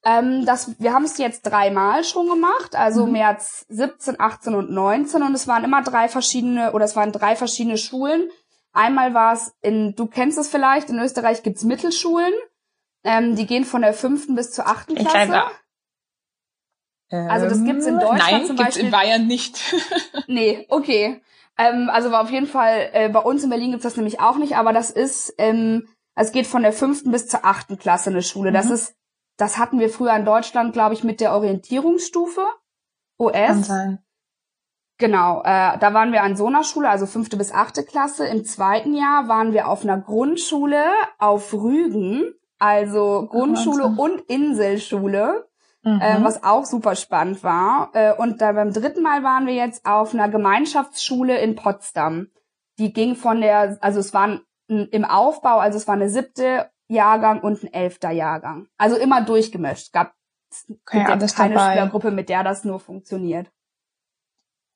Ähm, 0.04 0.46
das, 0.46 0.80
wir 0.80 0.92
haben 0.92 1.04
es 1.04 1.18
jetzt 1.18 1.42
dreimal 1.42 2.04
schon 2.04 2.28
gemacht, 2.28 2.76
also 2.76 3.06
mhm. 3.06 3.12
März 3.12 3.66
17, 3.68 4.20
18 4.20 4.54
und 4.54 4.70
19 4.70 5.22
und 5.22 5.34
es 5.34 5.48
waren 5.48 5.64
immer 5.64 5.82
drei 5.82 6.08
verschiedene 6.08 6.72
oder 6.72 6.84
es 6.84 6.94
waren 6.94 7.10
drei 7.10 7.34
verschiedene 7.34 7.76
Schulen. 7.76 8.30
Einmal 8.72 9.12
war 9.14 9.32
es 9.32 9.52
in, 9.60 9.96
du 9.96 10.06
kennst 10.06 10.38
es 10.38 10.48
vielleicht, 10.48 10.90
in 10.90 11.00
Österreich 11.00 11.42
gibt's 11.42 11.64
Mittelschulen. 11.64 12.32
Ähm, 13.02 13.34
die 13.34 13.46
gehen 13.46 13.64
von 13.64 13.82
der 13.82 13.92
fünften 13.92 14.34
bis 14.34 14.52
zur 14.52 14.66
achten 14.66 14.94
Klasse. 14.94 15.42
Also 17.10 17.48
das 17.48 17.64
gibt's 17.64 17.86
in 17.86 17.94
ähm, 17.94 18.00
Deutschland 18.00 18.32
nein, 18.32 18.46
zum 18.46 18.56
Beispiel. 18.56 18.64
Gibt's 18.64 18.76
in 18.76 18.90
Bayern 18.90 19.26
nicht. 19.26 19.74
nee, 20.26 20.66
okay. 20.68 21.22
Ähm, 21.58 21.90
also 21.92 22.14
auf 22.14 22.30
jeden 22.30 22.46
Fall, 22.46 22.90
äh, 22.92 23.08
bei 23.08 23.18
uns 23.18 23.42
in 23.42 23.50
Berlin 23.50 23.72
gibt's 23.72 23.82
das 23.82 23.96
nämlich 23.96 24.20
auch 24.20 24.36
nicht, 24.36 24.56
aber 24.56 24.72
das 24.72 24.90
ist, 24.90 25.34
ähm, 25.38 25.88
es 26.14 26.32
geht 26.32 26.46
von 26.46 26.62
der 26.62 26.72
fünften 26.72 27.10
bis 27.10 27.26
zur 27.26 27.44
achten 27.44 27.78
Klasse 27.78 28.10
eine 28.10 28.22
Schule. 28.22 28.50
Mhm. 28.50 28.54
Das 28.54 28.70
ist, 28.70 28.94
das 29.36 29.58
hatten 29.58 29.78
wir 29.80 29.90
früher 29.90 30.14
in 30.14 30.24
Deutschland, 30.24 30.72
glaube 30.72 30.94
ich, 30.94 31.04
mit 31.04 31.20
der 31.20 31.32
Orientierungsstufe. 31.32 32.46
OS. 33.18 33.32
Kann 33.32 33.64
sein. 33.64 33.98
Genau, 34.98 35.42
äh, 35.42 35.78
da 35.78 35.94
waren 35.94 36.10
wir 36.12 36.22
an 36.22 36.36
so 36.36 36.46
einer 36.46 36.64
Schule, 36.64 36.88
also 36.88 37.06
fünfte 37.06 37.36
bis 37.36 37.52
achte 37.52 37.84
Klasse. 37.84 38.26
Im 38.26 38.44
zweiten 38.44 38.94
Jahr 38.94 39.28
waren 39.28 39.52
wir 39.52 39.68
auf 39.68 39.84
einer 39.84 39.98
Grundschule 39.98 40.84
auf 41.18 41.52
Rügen, 41.52 42.34
also 42.58 43.28
Grundschule 43.30 43.94
oh, 43.96 44.02
und 44.02 44.20
Inselschule 44.22 45.47
mhm. 45.94 46.00
äh, 46.00 46.22
was 46.22 46.42
auch 46.44 46.64
super 46.64 46.96
spannend 46.96 47.42
war. 47.42 47.90
Äh, 47.94 48.14
und 48.14 48.40
da 48.40 48.52
beim 48.52 48.72
dritten 48.72 49.02
Mal 49.02 49.22
waren 49.22 49.46
wir 49.46 49.54
jetzt 49.54 49.86
auf 49.86 50.14
einer 50.14 50.28
Gemeinschaftsschule 50.28 51.38
in 51.38 51.54
Potsdam. 51.56 52.28
Die 52.78 52.92
ging 52.92 53.16
von 53.16 53.40
der, 53.40 53.78
also 53.80 54.00
es 54.00 54.14
waren 54.14 54.42
im 54.68 55.04
Aufbau, 55.04 55.58
also 55.58 55.78
es 55.78 55.88
war 55.88 55.94
eine 55.94 56.10
siebte 56.10 56.70
Jahrgang 56.88 57.40
und 57.40 57.62
ein 57.62 57.72
elfter 57.72 58.10
Jahrgang. 58.10 58.68
Also 58.76 58.96
immer 58.96 59.22
durchgemischt. 59.22 59.86
Es 59.86 59.92
gab 59.92 60.12
okay, 60.68 61.06
jetzt 61.20 61.36
keine 61.36 61.54
dabei. 61.54 61.72
Schülergruppe, 61.72 62.10
mit 62.10 62.28
der 62.28 62.44
das 62.44 62.64
nur 62.64 62.80
funktioniert. 62.80 63.50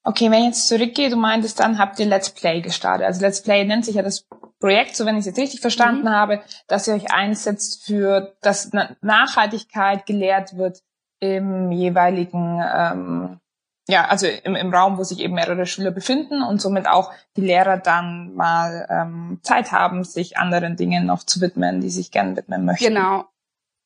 Okay, 0.05 0.31
wenn 0.31 0.41
ich 0.41 0.47
jetzt 0.47 0.67
zurückgehe, 0.67 1.11
du 1.11 1.17
meintest, 1.17 1.61
dann 1.61 1.79
habt 1.79 1.99
ihr 2.01 2.07
Let's 2.07 2.31
Play 2.31 2.61
gestartet. 2.61 3.07
Also 3.07 3.21
Let's 3.21 3.43
Play 3.43 3.65
nennt 3.65 3.85
sich 3.85 3.95
ja 3.95 4.03
das 4.03 4.27
Projekt, 4.59 4.97
so 4.97 5.07
wenn 5.07 5.15
ich 5.15 5.21
es 5.21 5.27
jetzt 5.27 5.39
richtig 5.39 5.61
verstanden 5.61 6.07
mhm. 6.07 6.11
habe, 6.11 6.43
dass 6.67 6.89
ihr 6.89 6.95
euch 6.95 7.13
einsetzt 7.13 7.85
für, 7.85 8.35
dass 8.41 8.73
Nachhaltigkeit 9.01 10.05
gelehrt 10.07 10.57
wird 10.57 10.83
im 11.23 11.71
jeweiligen, 11.71 12.61
ähm, 12.61 13.39
ja, 13.87 14.07
also 14.07 14.27
im, 14.27 14.57
im 14.57 14.75
Raum, 14.75 14.99
wo 14.99 15.05
sich 15.05 15.21
eben 15.21 15.35
mehrere 15.35 15.67
Schüler 15.67 15.93
befinden 15.93 16.43
und 16.43 16.61
somit 16.61 16.89
auch 16.89 17.13
die 17.37 17.43
Lehrer 17.43 17.79
dann 17.79 18.35
mal 18.35 18.89
ähm, 18.91 19.39
Zeit 19.43 19.71
haben, 19.71 20.03
sich 20.03 20.37
anderen 20.37 20.77
Dingen 20.77 21.07
noch 21.07 21.23
zu 21.23 21.41
widmen, 21.41 21.81
die 21.81 21.91
sich 21.91 22.11
gerne 22.11 22.37
widmen 22.37 22.65
möchten. 22.65 22.87
Genau. 22.87 23.25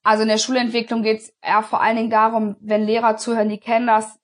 Also 0.03 0.23
in 0.23 0.29
der 0.29 0.39
Schulentwicklung 0.39 1.03
geht 1.03 1.21
es 1.21 1.35
eher 1.43 1.63
vor 1.63 1.83
allen 1.83 1.97
Dingen 1.97 2.11
darum, 2.11 2.57
wenn 2.61 2.85
Lehrer 2.85 3.19
zuhören, 3.19 3.51
die 3.51 3.59
kennen 3.59 3.87
das 3.87 4.19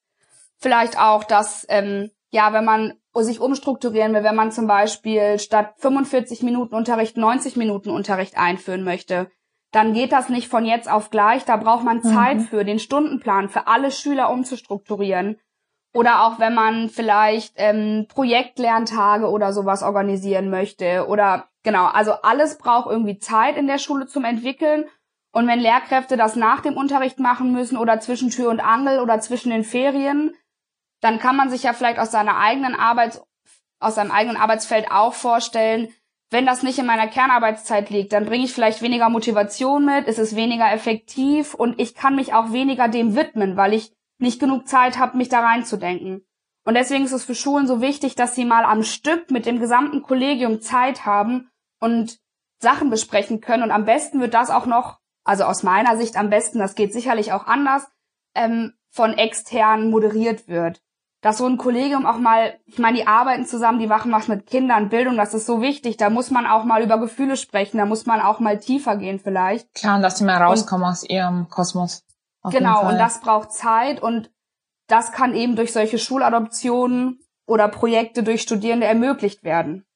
vielleicht 0.59 0.99
auch, 0.99 1.25
dass 1.25 1.66
ähm, 1.69 2.11
ja, 2.31 2.54
wenn 2.54 2.64
man 2.64 2.95
sich 3.14 3.40
umstrukturieren 3.40 4.14
will, 4.14 4.25
wenn 4.25 4.37
man 4.37 4.52
zum 4.52 4.66
Beispiel 4.66 5.38
statt 5.38 5.75
45 5.78 6.42
Minuten 6.42 6.75
Unterricht 6.75 7.19
90 7.19 7.57
Minuten 7.57 7.90
Unterricht 7.90 8.38
einführen 8.38 8.85
möchte, 8.85 9.31
dann 9.73 9.95
geht 9.95 10.12
das 10.12 10.29
nicht 10.29 10.49
von 10.49 10.67
jetzt 10.67 10.88
auf 10.91 11.11
gleich. 11.11 11.45
Da 11.45 11.57
braucht 11.57 11.85
man 11.85 12.02
Zeit 12.02 12.37
mhm. 12.37 12.43
für 12.43 12.64
den 12.64 12.79
Stundenplan 12.79 13.49
für 13.49 13.67
alle 13.67 13.91
Schüler 13.91 14.31
umzustrukturieren. 14.31 15.38
Oder 15.95 16.25
auch 16.25 16.38
wenn 16.38 16.55
man 16.55 16.88
vielleicht 16.88 17.55
ähm, 17.57 18.07
Projektlerntage 18.09 19.29
oder 19.29 19.52
sowas 19.52 19.83
organisieren 19.83 20.50
möchte. 20.50 21.07
Oder 21.09 21.49
genau, 21.62 21.87
also 21.87 22.12
alles 22.12 22.59
braucht 22.59 22.91
irgendwie 22.91 23.19
Zeit 23.19 23.57
in 23.57 23.67
der 23.67 23.79
Schule 23.79 24.07
zum 24.07 24.25
Entwickeln. 24.25 24.85
Und 25.33 25.47
wenn 25.49 25.61
Lehrkräfte 25.61 26.19
das 26.19 26.37
nach 26.37 26.61
dem 26.61 26.76
Unterricht 26.76 27.19
machen 27.19 27.52
müssen 27.52 27.79
oder 27.79 28.00
zwischen 28.00 28.31
Tür 28.31 28.50
und 28.50 28.61
Angel 28.61 29.00
oder 29.00 29.21
zwischen 29.21 29.50
den 29.50 29.64
Ferien, 29.64 30.35
dann 31.00 31.19
kann 31.19 31.37
man 31.37 31.50
sich 31.50 31.62
ja 31.62 31.73
vielleicht 31.73 31.99
aus 31.99 32.11
seiner 32.11 32.37
eigenen 32.37 32.75
Arbeit, 32.75 33.23
aus 33.81 33.95
seinem 33.95 34.11
eigenen 34.11 34.37
Arbeitsfeld 34.37 34.91
auch 34.91 35.14
vorstellen, 35.14 35.88
wenn 36.33 36.47
das 36.47 36.62
nicht 36.62 36.79
in 36.79 36.87
meiner 36.87 37.09
Kernarbeitszeit 37.09 37.91
liegt, 37.91 38.12
dann 38.12 38.25
bringe 38.25 38.45
ich 38.45 38.53
vielleicht 38.53 38.81
weniger 38.81 39.11
Motivation 39.11 39.85
mit, 39.85 40.09
es 40.09 40.19
ist 40.19 40.35
weniger 40.35 40.73
effektiv 40.73 41.55
und 41.55 41.79
ich 41.79 41.95
kann 41.95 42.17
mich 42.17 42.33
auch 42.33 42.53
weniger 42.53 42.89
dem 42.89 43.15
widmen, 43.15 43.57
weil 43.57 43.75
ich 43.75 43.93
nicht 44.19 44.41
genug 44.41 44.67
Zeit 44.67 44.99
habe, 44.99 45.19
mich 45.19 45.29
da 45.29 45.41
reinzudenken. 45.41 46.25
Und 46.65 46.75
deswegen 46.75 47.05
ist 47.05 47.12
es 47.12 47.25
für 47.25 47.35
Schulen 47.35 47.67
so 47.67 47.81
wichtig, 47.81 48.15
dass 48.15 48.35
sie 48.35 48.45
mal 48.45 48.65
am 48.65 48.83
Stück 48.83 49.31
mit 49.31 49.47
dem 49.47 49.59
gesamten 49.59 50.03
Kollegium 50.03 50.61
Zeit 50.61 51.05
haben 51.05 51.51
und 51.81 52.19
Sachen 52.61 52.89
besprechen 52.89 53.41
können. 53.41 53.65
Und 53.65 53.73
am 53.73 53.85
besten 53.85 54.21
wird 54.21 54.33
das 54.33 54.49
auch 54.49 54.67
noch, 54.67 55.01
also 55.25 55.45
aus 55.45 55.62
meiner 55.65 55.97
Sicht 55.97 56.17
am 56.17 56.31
besten, 56.31 56.61
das 56.61 56.77
geht 56.77 56.93
sicherlich 56.93 57.33
auch 57.33 57.47
anders, 57.47 57.87
ähm, 58.35 58.73
von 58.91 59.12
extern 59.15 59.91
moderiert 59.91 60.49
wird 60.49 60.81
dass 61.23 61.38
so 61.38 61.47
ein 61.47 61.57
Kollegium 61.57 62.05
auch 62.05 62.19
mal, 62.19 62.59
ich 62.67 62.79
meine, 62.79 62.99
die 62.99 63.07
arbeiten 63.07 63.47
zusammen, 63.47 63.79
die 63.79 63.87
machen 63.87 64.11
was 64.11 64.26
mit 64.26 64.45
Kindern, 64.45 64.88
Bildung, 64.88 65.17
das 65.17 65.35
ist 65.35 65.47
so 65.47 65.62
wichtig. 65.62 65.97
Da 65.97 66.11
muss 66.11 66.33
man 66.33 66.47
auch 66.47 66.64
mal 66.64 66.83
über 66.83 66.99
Gefühle 66.99 67.37
sprechen, 67.37 67.79
da 67.79 67.87
muss 67.87 68.07
man 68.07 68.21
auch 68.21 68.41
mal 68.41 68.59
tiefer 68.59 68.97
gehen 68.97 69.21
vielleicht. 69.21 69.73
Klar, 69.73 69.97
und 69.97 70.02
dass 70.02 70.17
die 70.17 70.25
mal 70.25 70.43
rauskommen 70.43 70.85
und, 70.85 70.91
aus 70.91 71.05
ihrem 71.05 71.49
Kosmos. 71.49 72.05
Genau, 72.50 72.88
und 72.88 72.99
das 72.99 73.21
braucht 73.21 73.52
Zeit 73.52 74.02
und 74.02 74.31
das 74.88 75.12
kann 75.12 75.33
eben 75.33 75.55
durch 75.55 75.73
solche 75.73 75.97
Schuladoptionen 75.97 77.21
oder 77.47 77.69
Projekte 77.69 78.25
durch 78.25 78.43
Studierende 78.43 78.87
ermöglicht 78.87 79.45
werden. 79.45 79.87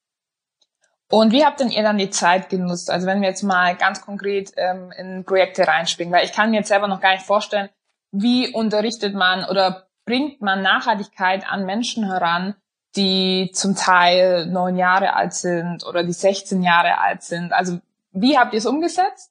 Und 1.11 1.33
wie 1.33 1.45
habt 1.45 1.59
denn 1.59 1.71
ihr 1.71 1.83
dann 1.83 1.99
die 1.99 2.11
Zeit 2.11 2.49
genutzt? 2.51 2.89
Also 2.89 3.07
wenn 3.09 3.21
wir 3.21 3.29
jetzt 3.29 3.43
mal 3.43 3.75
ganz 3.77 4.01
konkret 4.01 4.53
ähm, 4.57 4.93
in 4.97 5.25
Projekte 5.25 5.67
reinspringen, 5.67 6.15
weil 6.15 6.25
ich 6.25 6.33
kann 6.33 6.51
mir 6.51 6.59
jetzt 6.59 6.69
selber 6.69 6.87
noch 6.87 7.01
gar 7.01 7.13
nicht 7.13 7.27
vorstellen, 7.27 7.69
wie 8.13 8.53
unterrichtet 8.53 9.15
man 9.15 9.45
oder 9.45 9.86
bringt 10.07 10.41
man 10.41 10.63
Nachhaltigkeit 10.63 11.47
an 11.47 11.67
Menschen 11.67 12.07
heran, 12.07 12.55
die 12.95 13.51
zum 13.53 13.75
Teil 13.75 14.47
neun 14.47 14.77
Jahre 14.77 15.13
alt 15.13 15.35
sind 15.35 15.85
oder 15.85 16.03
die 16.03 16.13
16 16.13 16.63
Jahre 16.63 16.99
alt 16.99 17.23
sind. 17.23 17.53
Also 17.53 17.81
wie 18.13 18.39
habt 18.39 18.55
ihr 18.55 18.59
es 18.59 18.67
umgesetzt? 18.67 19.31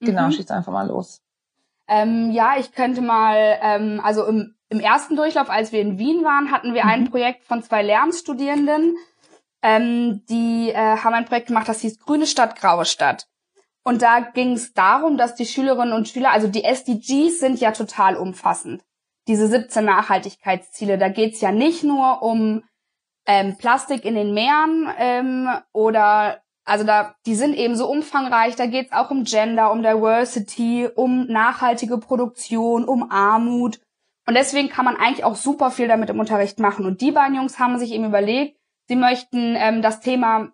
Genau, 0.00 0.26
mhm. 0.26 0.32
schießt 0.32 0.50
einfach 0.50 0.72
mal 0.72 0.88
los. 0.88 1.22
Ähm, 1.86 2.30
ja, 2.32 2.54
ich 2.58 2.72
könnte 2.72 3.02
mal, 3.02 3.58
ähm, 3.60 4.00
also 4.02 4.24
im, 4.24 4.56
im 4.70 4.80
ersten 4.80 5.14
Durchlauf, 5.14 5.50
als 5.50 5.70
wir 5.70 5.82
in 5.82 5.98
Wien 5.98 6.24
waren, 6.24 6.50
hatten 6.50 6.74
wir 6.74 6.84
mhm. 6.84 6.90
ein 6.90 7.10
Projekt 7.10 7.44
von 7.44 7.62
zwei 7.62 7.82
Lehramtsstudierenden. 7.82 8.96
Ähm, 9.62 10.24
die 10.28 10.70
äh, 10.70 10.96
haben 10.96 11.14
ein 11.14 11.26
Projekt 11.26 11.48
gemacht, 11.48 11.68
das 11.68 11.80
hieß 11.80 12.00
Grüne 12.00 12.26
Stadt, 12.26 12.56
Graue 12.56 12.86
Stadt. 12.86 13.28
Und 13.82 14.00
da 14.00 14.20
ging 14.20 14.52
es 14.52 14.72
darum, 14.72 15.18
dass 15.18 15.34
die 15.34 15.44
Schülerinnen 15.44 15.92
und 15.92 16.08
Schüler, 16.08 16.32
also 16.32 16.48
die 16.48 16.64
SDGs 16.64 17.38
sind 17.38 17.60
ja 17.60 17.72
total 17.72 18.16
umfassend 18.16 18.82
diese 19.26 19.48
17 19.48 19.84
Nachhaltigkeitsziele, 19.84 20.98
da 20.98 21.08
geht's 21.08 21.40
ja 21.40 21.52
nicht 21.52 21.84
nur 21.84 22.22
um 22.22 22.62
ähm, 23.26 23.56
Plastik 23.56 24.04
in 24.04 24.14
den 24.14 24.34
Meeren 24.34 24.88
ähm, 24.98 25.48
oder 25.72 26.42
also 26.66 26.84
da 26.84 27.14
die 27.26 27.34
sind 27.34 27.54
eben 27.54 27.76
so 27.76 27.88
umfangreich, 27.88 28.56
da 28.56 28.66
geht's 28.66 28.92
auch 28.92 29.10
um 29.10 29.24
Gender, 29.24 29.70
um 29.70 29.82
Diversity, 29.82 30.88
um 30.94 31.26
nachhaltige 31.26 31.98
Produktion, 31.98 32.84
um 32.84 33.10
Armut. 33.10 33.80
Und 34.26 34.34
deswegen 34.34 34.70
kann 34.70 34.86
man 34.86 34.96
eigentlich 34.96 35.24
auch 35.24 35.36
super 35.36 35.70
viel 35.70 35.88
damit 35.88 36.08
im 36.08 36.18
Unterricht 36.18 36.58
machen. 36.58 36.86
Und 36.86 37.02
die 37.02 37.12
beiden 37.12 37.34
Jungs 37.34 37.58
haben 37.58 37.78
sich 37.78 37.92
eben 37.92 38.06
überlegt, 38.06 38.56
sie 38.88 38.96
möchten 38.96 39.54
ähm, 39.56 39.82
das 39.82 40.00
Thema 40.00 40.52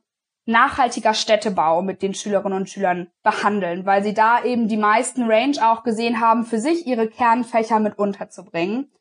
nachhaltiger 0.51 1.15
Städtebau 1.15 1.83
mit 1.83 2.03
den 2.03 2.15
Schülerinnen 2.15 2.59
und 2.59 2.69
Schülern 2.69 3.09
behandeln, 3.23 3.87
weil 3.87 4.03
sie 4.03 4.15
da 4.15 4.45
eben 4.45 4.69
die 4.69 4.77
meisten 4.77 5.31
Range 5.31 5.57
auch 5.63 5.83
gesehen 5.83 6.21
haben, 6.21 6.45
für 6.45 6.59
sich 6.59 6.87
ihre 6.87 7.09
Kernfächer 7.09 7.81
mit 7.81 7.99
unterzubringen. 7.99 8.93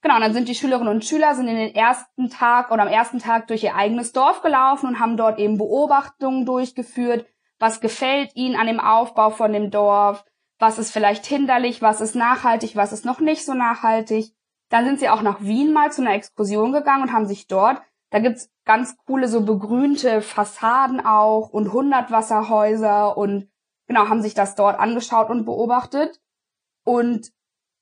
Genau, 0.00 0.16
und 0.16 0.22
dann 0.22 0.32
sind 0.32 0.48
die 0.48 0.54
Schülerinnen 0.54 0.92
und 0.92 1.04
Schüler 1.04 1.34
sind 1.34 1.48
in 1.48 1.56
den 1.56 1.74
ersten 1.74 2.30
Tag 2.30 2.70
oder 2.70 2.82
am 2.82 2.88
ersten 2.88 3.18
Tag 3.18 3.46
durch 3.46 3.62
ihr 3.62 3.76
eigenes 3.76 4.12
Dorf 4.12 4.42
gelaufen 4.42 4.88
und 4.88 5.00
haben 5.00 5.16
dort 5.16 5.38
eben 5.38 5.58
Beobachtungen 5.58 6.44
durchgeführt, 6.46 7.26
was 7.58 7.80
gefällt 7.80 8.34
ihnen 8.34 8.56
an 8.56 8.66
dem 8.66 8.80
Aufbau 8.80 9.30
von 9.30 9.52
dem 9.52 9.70
Dorf, 9.70 10.24
was 10.58 10.78
ist 10.78 10.92
vielleicht 10.92 11.26
hinderlich, 11.26 11.82
was 11.82 12.00
ist 12.00 12.16
nachhaltig, 12.16 12.74
was 12.74 12.92
ist 12.92 13.04
noch 13.04 13.20
nicht 13.20 13.44
so 13.44 13.54
nachhaltig. 13.54 14.32
Dann 14.70 14.86
sind 14.86 14.98
sie 14.98 15.08
auch 15.08 15.22
nach 15.22 15.40
Wien 15.40 15.72
mal 15.72 15.92
zu 15.92 16.02
einer 16.02 16.14
Exkursion 16.14 16.72
gegangen 16.72 17.02
und 17.02 17.12
haben 17.12 17.26
sich 17.26 17.46
dort 17.46 17.82
da 18.12 18.18
gibt's 18.18 18.51
ganz 18.64 18.96
coole 19.06 19.28
so 19.28 19.44
begrünte 19.44 20.22
Fassaden 20.22 21.04
auch 21.04 21.50
und 21.50 21.72
Hundertwasserhäuser 21.72 23.16
und 23.16 23.48
genau, 23.86 24.08
haben 24.08 24.22
sich 24.22 24.34
das 24.34 24.54
dort 24.54 24.78
angeschaut 24.78 25.30
und 25.30 25.44
beobachtet. 25.44 26.20
Und 26.84 27.32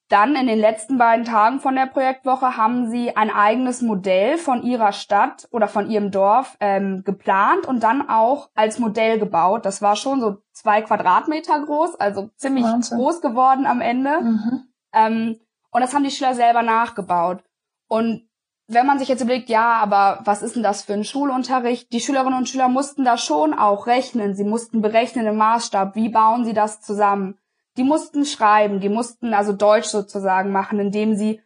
dann 0.09 0.35
in 0.35 0.49
den 0.49 0.59
letzten 0.59 0.99
beiden 0.99 1.25
Tagen 1.25 1.61
von 1.61 1.77
der 1.77 1.87
Projektwoche 1.87 2.57
haben 2.57 2.91
sie 2.91 3.17
ein 3.17 3.31
eigenes 3.31 3.81
Modell 3.81 4.39
von 4.39 4.65
ihrer 4.65 4.91
Stadt 4.91 5.47
oder 5.53 5.69
von 5.69 5.89
ihrem 5.89 6.11
Dorf 6.11 6.57
ähm, 6.59 7.05
geplant 7.05 7.65
und 7.67 7.85
dann 7.85 8.09
auch 8.09 8.51
als 8.55 8.81
Modell 8.81 9.21
gebaut. 9.21 9.65
Das 9.65 9.83
war 9.83 9.95
schon 9.95 10.21
so 10.21 10.39
zwei 10.51 10.83
Quadratmeter 10.83 11.65
groß, 11.65 11.95
also 11.95 12.29
ziemlich 12.35 12.65
Wahnsinn. 12.65 12.99
groß 12.99 13.21
geworden 13.21 13.67
am 13.67 13.81
Ende. 13.81 14.21
Mhm. 14.21 14.63
Ähm, 14.93 15.41
und 15.71 15.81
das 15.81 15.95
haben 15.95 16.03
die 16.03 16.11
Schüler 16.11 16.35
selber 16.35 16.63
nachgebaut. 16.63 17.45
Und 17.87 18.29
wenn 18.73 18.87
man 18.87 18.99
sich 18.99 19.09
jetzt 19.09 19.23
überlegt, 19.23 19.49
ja, 19.49 19.75
aber 19.75 20.21
was 20.25 20.43
ist 20.43 20.55
denn 20.55 20.63
das 20.63 20.83
für 20.83 20.93
ein 20.93 21.05
Schulunterricht? 21.05 21.93
Die 21.93 22.01
Schülerinnen 22.01 22.39
und 22.39 22.49
Schüler 22.49 22.69
mussten 22.69 23.05
da 23.05 23.19
schon 23.19 23.53
auch 23.53 23.87
rechnen. 23.87 24.35
Sie 24.35 24.45
mussten 24.45 24.81
berechnen 24.81 25.27
im 25.27 25.37
Maßstab. 25.37 25.97
Wie 25.97 26.09
bauen 26.09 26.45
sie 26.45 26.55
das 26.55 26.81
zusammen? 26.81 27.37
Die 27.77 27.83
mussten 27.83 28.25
schreiben, 28.25 28.81
die 28.81 28.89
mussten 28.89 29.35
also 29.35 29.53
Deutsch 29.53 29.87
sozusagen 29.87 30.53
machen, 30.53 30.79
indem 30.79 31.17
sie 31.17 31.41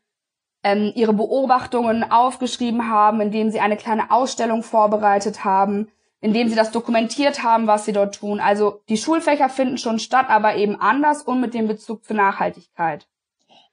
ähm, 0.63 0.93
ihre 0.95 1.13
Beobachtungen 1.13 2.11
aufgeschrieben 2.11 2.91
haben, 2.91 3.21
indem 3.21 3.51
sie 3.51 3.61
eine 3.61 3.77
kleine 3.77 4.11
Ausstellung 4.11 4.63
vorbereitet 4.63 5.45
haben, 5.45 5.89
indem 6.21 6.49
sie 6.49 6.57
das 6.57 6.73
dokumentiert 6.73 7.43
haben, 7.43 7.67
was 7.67 7.85
sie 7.85 7.93
dort 7.93 8.17
tun. 8.17 8.41
Also 8.41 8.81
die 8.89 8.97
Schulfächer 8.97 9.49
finden 9.49 9.79
schon 9.79 9.99
statt, 9.99 10.27
aber 10.29 10.57
eben 10.57 10.81
anders 10.81 11.23
und 11.23 11.41
mit 11.41 11.55
dem 11.55 11.69
Bezug 11.69 12.05
zur 12.05 12.17
Nachhaltigkeit. 12.17 13.07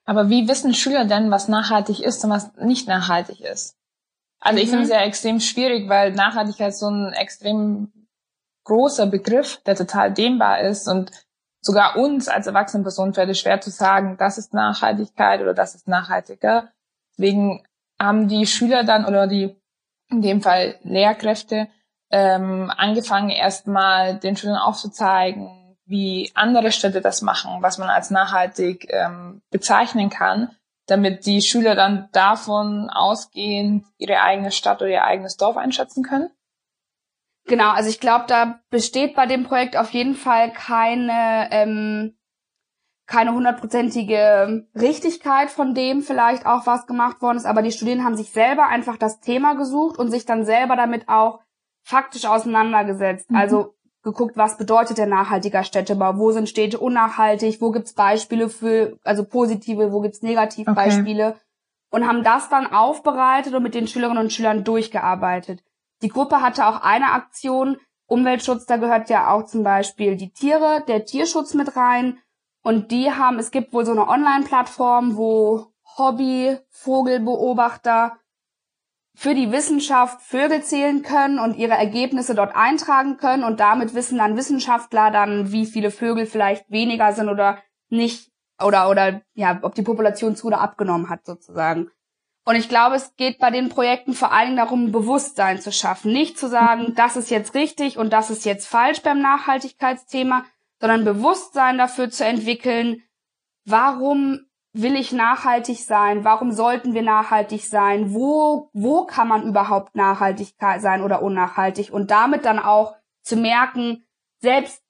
Aber 0.05 0.29
wie 0.29 0.48
wissen 0.48 0.74
Schüler 0.74 1.05
denn, 1.05 1.31
was 1.31 1.48
nachhaltig 1.48 2.01
ist 2.01 2.24
und 2.24 2.31
was 2.31 2.53
nicht 2.55 2.88
nachhaltig 2.88 3.41
ist? 3.41 3.75
Also 4.39 4.58
mhm. 4.58 4.63
ich 4.63 4.70
finde 4.70 4.86
es 4.86 4.89
ja 4.89 5.01
extrem 5.01 5.39
schwierig, 5.39 5.88
weil 5.88 6.12
Nachhaltigkeit 6.12 6.75
so 6.75 6.89
ein 6.89 7.13
extrem 7.13 7.91
großer 8.63 9.08
Begriff, 9.08 9.62
der 9.65 9.75
total 9.75 10.12
dehnbar 10.13 10.62
ist 10.62 10.88
und 10.88 11.12
sogar 11.62 11.98
uns 11.98 12.27
als 12.27 12.48
erwachsene 12.48 12.84
Personen 12.84 13.13
fällt 13.13 13.29
es 13.29 13.39
schwer 13.39 13.62
zu 13.62 13.70
sagen, 13.70 14.17
das 14.17 14.38
ist 14.38 14.53
Nachhaltigkeit 14.53 15.41
oder 15.41 15.53
das 15.53 15.75
ist 15.75 15.88
nachhaltiger. 15.88 16.72
Deswegen 17.12 17.63
haben 18.00 18.27
die 18.27 18.48
Schüler 18.48 18.84
dann 18.84 19.05
oder 19.05 19.27
die 19.27 19.55
in 20.10 20.22
dem 20.22 20.41
Fall 20.41 20.75
Lehrkräfte 20.84 21.70
ähm, 22.10 22.72
angefangen 22.75 23.29
erstmal 23.29 24.20
den 24.20 24.36
Schülern 24.36 24.58
aufzuzeigen, 24.58 25.50
wie 25.91 26.31
andere 26.33 26.71
Städte 26.71 27.01
das 27.01 27.21
machen, 27.21 27.62
was 27.62 27.77
man 27.77 27.89
als 27.89 28.10
nachhaltig 28.10 28.88
ähm, 28.89 29.43
bezeichnen 29.51 30.10
kann, 30.10 30.55
damit 30.88 31.27
die 31.27 31.41
Schüler 31.41 31.75
dann 31.75 32.10
davon 32.12 32.89
ausgehend 32.89 33.86
ihre 33.98 34.21
eigene 34.21 34.51
Stadt 34.51 34.81
oder 34.81 34.89
ihr 34.89 35.03
eigenes 35.03 35.38
Dorf 35.38 35.57
einschätzen 35.57 36.03
können? 36.03 36.31
Genau, 37.45 37.69
also 37.69 37.89
ich 37.89 38.00
glaube, 38.00 38.25
da 38.27 38.60
besteht 38.69 39.15
bei 39.15 39.25
dem 39.25 39.43
Projekt 39.43 39.77
auf 39.77 39.91
jeden 39.91 40.15
Fall 40.15 40.51
keine 40.51 41.50
ähm, 41.51 42.17
keine 43.12 43.33
hundertprozentige 43.33 44.67
Richtigkeit 44.74 45.50
von 45.50 45.74
dem 45.74 46.01
vielleicht 46.01 46.45
auch 46.45 46.65
was 46.65 46.88
gemacht 46.88 47.21
worden 47.21 47.38
ist, 47.38 47.45
aber 47.45 47.62
die 47.62 47.71
Studierenden 47.71 48.05
haben 48.05 48.15
sich 48.15 48.31
selber 48.31 48.67
einfach 48.67 48.95
das 48.95 49.19
Thema 49.19 49.55
gesucht 49.55 50.00
und 50.00 50.12
sich 50.12 50.25
dann 50.25 50.45
selber 50.45 50.77
damit 50.77 51.10
auch 51.10 51.41
faktisch 51.83 52.25
auseinandergesetzt. 52.25 53.29
Mhm. 53.29 53.36
Also 53.36 53.75
geguckt, 54.03 54.38
was 54.38 54.58
bedeutet 54.58 54.98
der 54.98 55.08
nachhaltiger 55.08 55.63
Städtebau, 55.63 56.17
wo 56.17 56.31
sind 56.31 56.50
Städte 56.50 56.79
unnachhaltig, 56.79 57.62
wo 57.62 57.72
gibt's 57.72 57.93
Beispiele 57.93 58.50
für, 58.50 58.98
also 59.03 59.24
positive, 59.24 59.91
wo 59.91 60.01
gibt's 60.01 60.22
Negativbeispiele 60.22 61.29
okay. 61.29 61.39
und 61.91 62.08
haben 62.08 62.24
das 62.24 62.50
dann 62.50 62.67
aufbereitet 62.67 63.53
und 63.53 63.63
mit 63.63 63.75
den 63.75 63.88
Schülerinnen 63.88 64.24
und 64.24 64.34
Schülern 64.34 64.63
durchgearbeitet. 64.63 65.63
Die 66.01 66.10
Gruppe 66.10 66.41
hatte 66.41 66.65
auch 66.65 66.81
eine 66.81 67.12
Aktion, 67.12 67.77
Umweltschutz, 68.08 68.65
da 68.65 68.77
gehört 68.77 69.10
ja 69.10 69.31
auch 69.31 69.46
zum 69.46 69.63
Beispiel 69.63 70.17
die 70.17 70.34
Tiere, 70.34 70.84
der 70.88 71.05
Tierschutz 71.05 71.53
mit 71.53 71.77
rein 71.77 72.17
und 72.63 72.91
die 72.91 73.12
haben, 73.12 73.39
es 73.39 73.50
gibt 73.51 73.74
wohl 73.74 73.86
so 73.86 73.91
eine 73.91 74.08
Online-Plattform, 74.08 75.15
wo 75.15 75.67
Hobby-Vogelbeobachter 75.98 78.18
für 79.13 79.35
die 79.35 79.51
Wissenschaft 79.51 80.21
Vögel 80.21 80.63
zählen 80.63 81.03
können 81.03 81.39
und 81.39 81.55
ihre 81.55 81.74
Ergebnisse 81.74 82.33
dort 82.33 82.55
eintragen 82.55 83.17
können 83.17 83.43
und 83.43 83.59
damit 83.59 83.93
wissen 83.93 84.17
dann 84.17 84.37
Wissenschaftler 84.37 85.11
dann, 85.11 85.51
wie 85.51 85.65
viele 85.65 85.91
Vögel 85.91 86.25
vielleicht 86.25 86.69
weniger 86.71 87.11
sind 87.13 87.29
oder 87.29 87.57
nicht 87.89 88.31
oder 88.63 88.89
oder 88.89 89.21
ja, 89.33 89.59
ob 89.63 89.75
die 89.75 89.81
Population 89.81 90.35
zu 90.35 90.47
oder 90.47 90.61
abgenommen 90.61 91.09
hat 91.09 91.25
sozusagen. 91.25 91.89
Und 92.43 92.55
ich 92.55 92.69
glaube, 92.69 92.95
es 92.95 93.15
geht 93.17 93.37
bei 93.37 93.51
den 93.51 93.69
Projekten 93.69 94.13
vor 94.13 94.31
allen 94.31 94.47
Dingen 94.47 94.57
darum, 94.57 94.91
Bewusstsein 94.91 95.61
zu 95.61 95.71
schaffen, 95.71 96.11
nicht 96.11 96.39
zu 96.39 96.47
sagen, 96.47 96.93
das 96.95 97.15
ist 97.15 97.29
jetzt 97.29 97.53
richtig 97.53 97.97
und 97.97 98.11
das 98.11 98.29
ist 98.29 98.45
jetzt 98.45 98.67
falsch 98.67 99.01
beim 99.01 99.21
Nachhaltigkeitsthema, 99.21 100.45
sondern 100.79 101.05
Bewusstsein 101.05 101.77
dafür 101.77 102.09
zu 102.09 102.25
entwickeln, 102.25 103.03
warum 103.65 104.47
will 104.74 104.96
ich 104.96 105.12
nachhaltig 105.12 105.84
sein? 105.84 106.24
Warum 106.24 106.51
sollten 106.51 106.94
wir 106.94 107.01
nachhaltig 107.01 107.66
sein? 107.66 108.14
Wo, 108.14 108.70
wo 108.74 109.05
kann 109.05 109.27
man 109.27 109.44
überhaupt 109.44 109.96
nachhaltig 109.96 110.55
sein 110.60 111.03
oder 111.03 111.22
unnachhaltig? 111.22 111.92
Und 111.92 112.12
damit 112.12 112.46
dann 112.46 112.60
auch 112.60 112.96
zu 113.22 113.36
merken, 113.36 114.05
selbst 114.40 114.84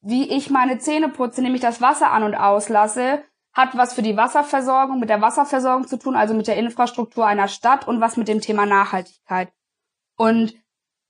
wie 0.00 0.30
ich 0.30 0.50
meine 0.50 0.78
Zähne 0.78 1.08
putze, 1.08 1.42
nämlich 1.42 1.62
das 1.62 1.80
Wasser 1.80 2.12
an 2.12 2.22
und 2.22 2.34
auslasse, 2.34 3.24
hat 3.52 3.76
was 3.76 3.94
für 3.94 4.02
die 4.02 4.16
Wasserversorgung, 4.16 4.98
mit 4.98 5.08
der 5.08 5.20
Wasserversorgung 5.20 5.86
zu 5.86 5.98
tun, 5.98 6.16
also 6.16 6.34
mit 6.34 6.46
der 6.46 6.56
Infrastruktur 6.56 7.26
einer 7.26 7.48
Stadt 7.48 7.86
und 7.86 8.00
was 8.00 8.16
mit 8.16 8.28
dem 8.28 8.40
Thema 8.40 8.66
Nachhaltigkeit. 8.66 9.52
Und 10.16 10.54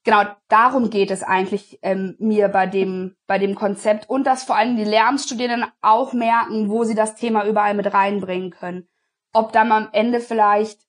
genau 0.04 0.24
darum 0.48 0.90
geht 0.90 1.10
es 1.10 1.22
eigentlich 1.22 1.78
ähm, 1.82 2.14
mir 2.18 2.48
bei 2.48 2.66
dem 2.66 3.16
bei 3.26 3.38
dem 3.38 3.54
Konzept 3.54 4.08
und 4.08 4.26
dass 4.26 4.44
vor 4.44 4.56
allem 4.56 4.76
die 4.76 4.84
Lehramtsstudierenden 4.84 5.70
auch 5.80 6.12
merken, 6.12 6.68
wo 6.68 6.84
sie 6.84 6.94
das 6.94 7.16
Thema 7.16 7.46
überall 7.46 7.74
mit 7.74 7.92
reinbringen 7.92 8.50
können. 8.50 8.88
Ob 9.32 9.52
dann 9.52 9.72
am 9.72 9.88
Ende 9.92 10.20
vielleicht 10.20 10.80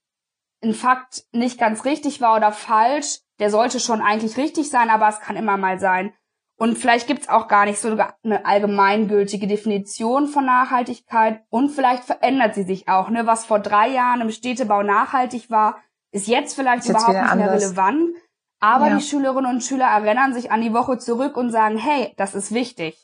ein 0.63 0.73
Fakt 0.73 1.23
nicht 1.31 1.59
ganz 1.59 1.85
richtig 1.85 2.21
war 2.21 2.35
oder 2.35 2.51
falsch, 2.51 3.19
der 3.39 3.49
sollte 3.49 3.79
schon 3.79 4.01
eigentlich 4.01 4.37
richtig 4.37 4.69
sein, 4.69 4.89
aber 4.89 5.07
es 5.07 5.19
kann 5.19 5.35
immer 5.35 5.57
mal 5.57 5.79
sein. 5.79 6.13
Und 6.57 6.77
vielleicht 6.77 7.07
gibt's 7.07 7.27
auch 7.27 7.49
gar 7.49 7.65
nicht 7.65 7.79
so 7.79 7.97
eine 8.23 8.45
allgemeingültige 8.45 9.45
Definition 9.45 10.27
von 10.27 10.45
Nachhaltigkeit 10.45 11.43
und 11.49 11.69
vielleicht 11.69 12.05
verändert 12.05 12.55
sie 12.55 12.63
sich 12.63 12.87
auch. 12.87 13.09
Ne? 13.09 13.27
Was 13.27 13.45
vor 13.45 13.59
drei 13.59 13.89
Jahren 13.89 14.21
im 14.21 14.31
Städtebau 14.31 14.81
nachhaltig 14.81 15.51
war, 15.51 15.81
ist 16.11 16.27
jetzt 16.27 16.55
vielleicht 16.55 16.83
ist 16.83 16.91
überhaupt 16.91 17.09
nicht 17.09 17.35
mehr 17.35 17.51
relevant. 17.51 18.15
Aber 18.65 18.87
ja. 18.87 18.95
die 18.95 19.03
Schülerinnen 19.03 19.45
und 19.45 19.63
Schüler 19.63 19.85
erinnern 19.85 20.33
sich 20.33 20.49
an 20.51 20.59
die 20.59 20.73
Woche 20.73 20.97
zurück 20.97 21.37
und 21.37 21.51
sagen, 21.51 21.77
hey, 21.77 22.13
das 22.17 22.33
ist 22.33 22.51
wichtig. 22.51 22.97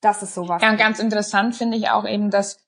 Das 0.00 0.22
ist 0.22 0.32
sowas. 0.32 0.62
Ja, 0.62 0.70
und 0.70 0.78
ganz 0.78 0.98
interessant 0.98 1.54
finde 1.54 1.76
ich 1.76 1.90
auch 1.90 2.06
eben, 2.06 2.30
dass 2.30 2.58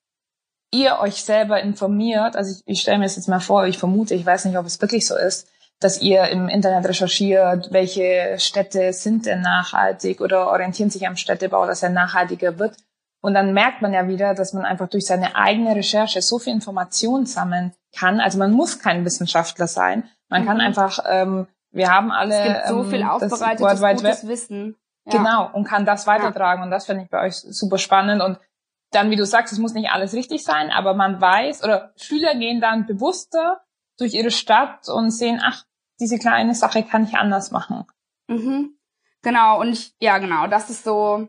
ihr 0.69 0.99
euch 0.99 1.23
selber 1.23 1.59
informiert. 1.59 2.35
Also 2.35 2.51
ich, 2.51 2.61
ich 2.67 2.81
stelle 2.81 2.99
mir 2.99 3.05
das 3.05 3.15
jetzt 3.15 3.27
mal 3.27 3.39
vor, 3.39 3.65
ich 3.65 3.79
vermute, 3.79 4.13
ich 4.13 4.23
weiß 4.23 4.45
nicht, 4.45 4.55
ob 4.55 4.67
es 4.67 4.79
wirklich 4.79 5.07
so 5.07 5.17
ist, 5.17 5.49
dass 5.79 5.99
ihr 5.99 6.27
im 6.27 6.47
Internet 6.47 6.87
recherchiert, 6.87 7.69
welche 7.71 8.35
Städte 8.37 8.93
sind 8.93 9.25
denn 9.25 9.41
nachhaltig 9.41 10.21
oder 10.21 10.51
orientieren 10.51 10.91
sich 10.91 11.07
am 11.07 11.15
Städtebau, 11.15 11.65
dass 11.65 11.81
er 11.81 11.89
nachhaltiger 11.89 12.59
wird. 12.59 12.77
Und 13.19 13.33
dann 13.33 13.53
merkt 13.53 13.81
man 13.81 13.93
ja 13.93 14.07
wieder, 14.07 14.35
dass 14.35 14.53
man 14.53 14.63
einfach 14.63 14.89
durch 14.89 15.07
seine 15.07 15.35
eigene 15.35 15.75
Recherche 15.75 16.21
so 16.21 16.37
viel 16.37 16.53
Information 16.53 17.25
sammeln 17.25 17.73
kann. 17.95 18.19
Also 18.19 18.37
man 18.37 18.51
muss 18.51 18.77
kein 18.77 19.05
Wissenschaftler 19.05 19.65
sein. 19.65 20.03
Man 20.29 20.43
mhm. 20.43 20.45
kann 20.45 20.61
einfach 20.61 20.99
ähm, 21.09 21.47
wir 21.71 21.89
haben 21.89 22.11
alle 22.11 22.35
es 22.35 22.43
gibt 22.45 22.67
so 22.67 22.83
viel 22.83 23.01
ähm, 23.01 23.09
aufbereitetes 23.09 24.01
gutes 24.01 24.27
Wissen. 24.27 24.75
Ja. 25.05 25.17
Genau, 25.17 25.49
und 25.53 25.63
kann 25.63 25.85
das 25.85 26.05
weitertragen. 26.07 26.61
Ja. 26.61 26.65
Und 26.65 26.71
das 26.71 26.85
finde 26.85 27.03
ich 27.03 27.09
bei 27.09 27.25
euch 27.25 27.35
super 27.35 27.77
spannend. 27.77 28.21
Und 28.21 28.39
dann, 28.91 29.09
wie 29.09 29.15
du 29.15 29.25
sagst, 29.25 29.53
es 29.53 29.59
muss 29.59 29.73
nicht 29.73 29.89
alles 29.89 30.13
richtig 30.13 30.43
sein, 30.43 30.69
aber 30.69 30.93
man 30.93 31.21
weiß, 31.21 31.63
oder 31.63 31.93
Schüler 31.97 32.35
gehen 32.35 32.61
dann 32.61 32.85
bewusster 32.85 33.61
durch 33.97 34.13
ihre 34.13 34.31
Stadt 34.31 34.87
und 34.89 35.11
sehen, 35.11 35.41
ach, 35.43 35.63
diese 35.99 36.19
kleine 36.19 36.53
Sache 36.55 36.83
kann 36.83 37.03
ich 37.03 37.15
anders 37.15 37.51
machen. 37.51 37.85
Mhm. 38.27 38.77
Genau, 39.23 39.59
und 39.59 39.69
ich, 39.69 39.95
ja, 39.99 40.19
genau, 40.19 40.47
das 40.47 40.69
ist 40.69 40.83
so, 40.83 41.27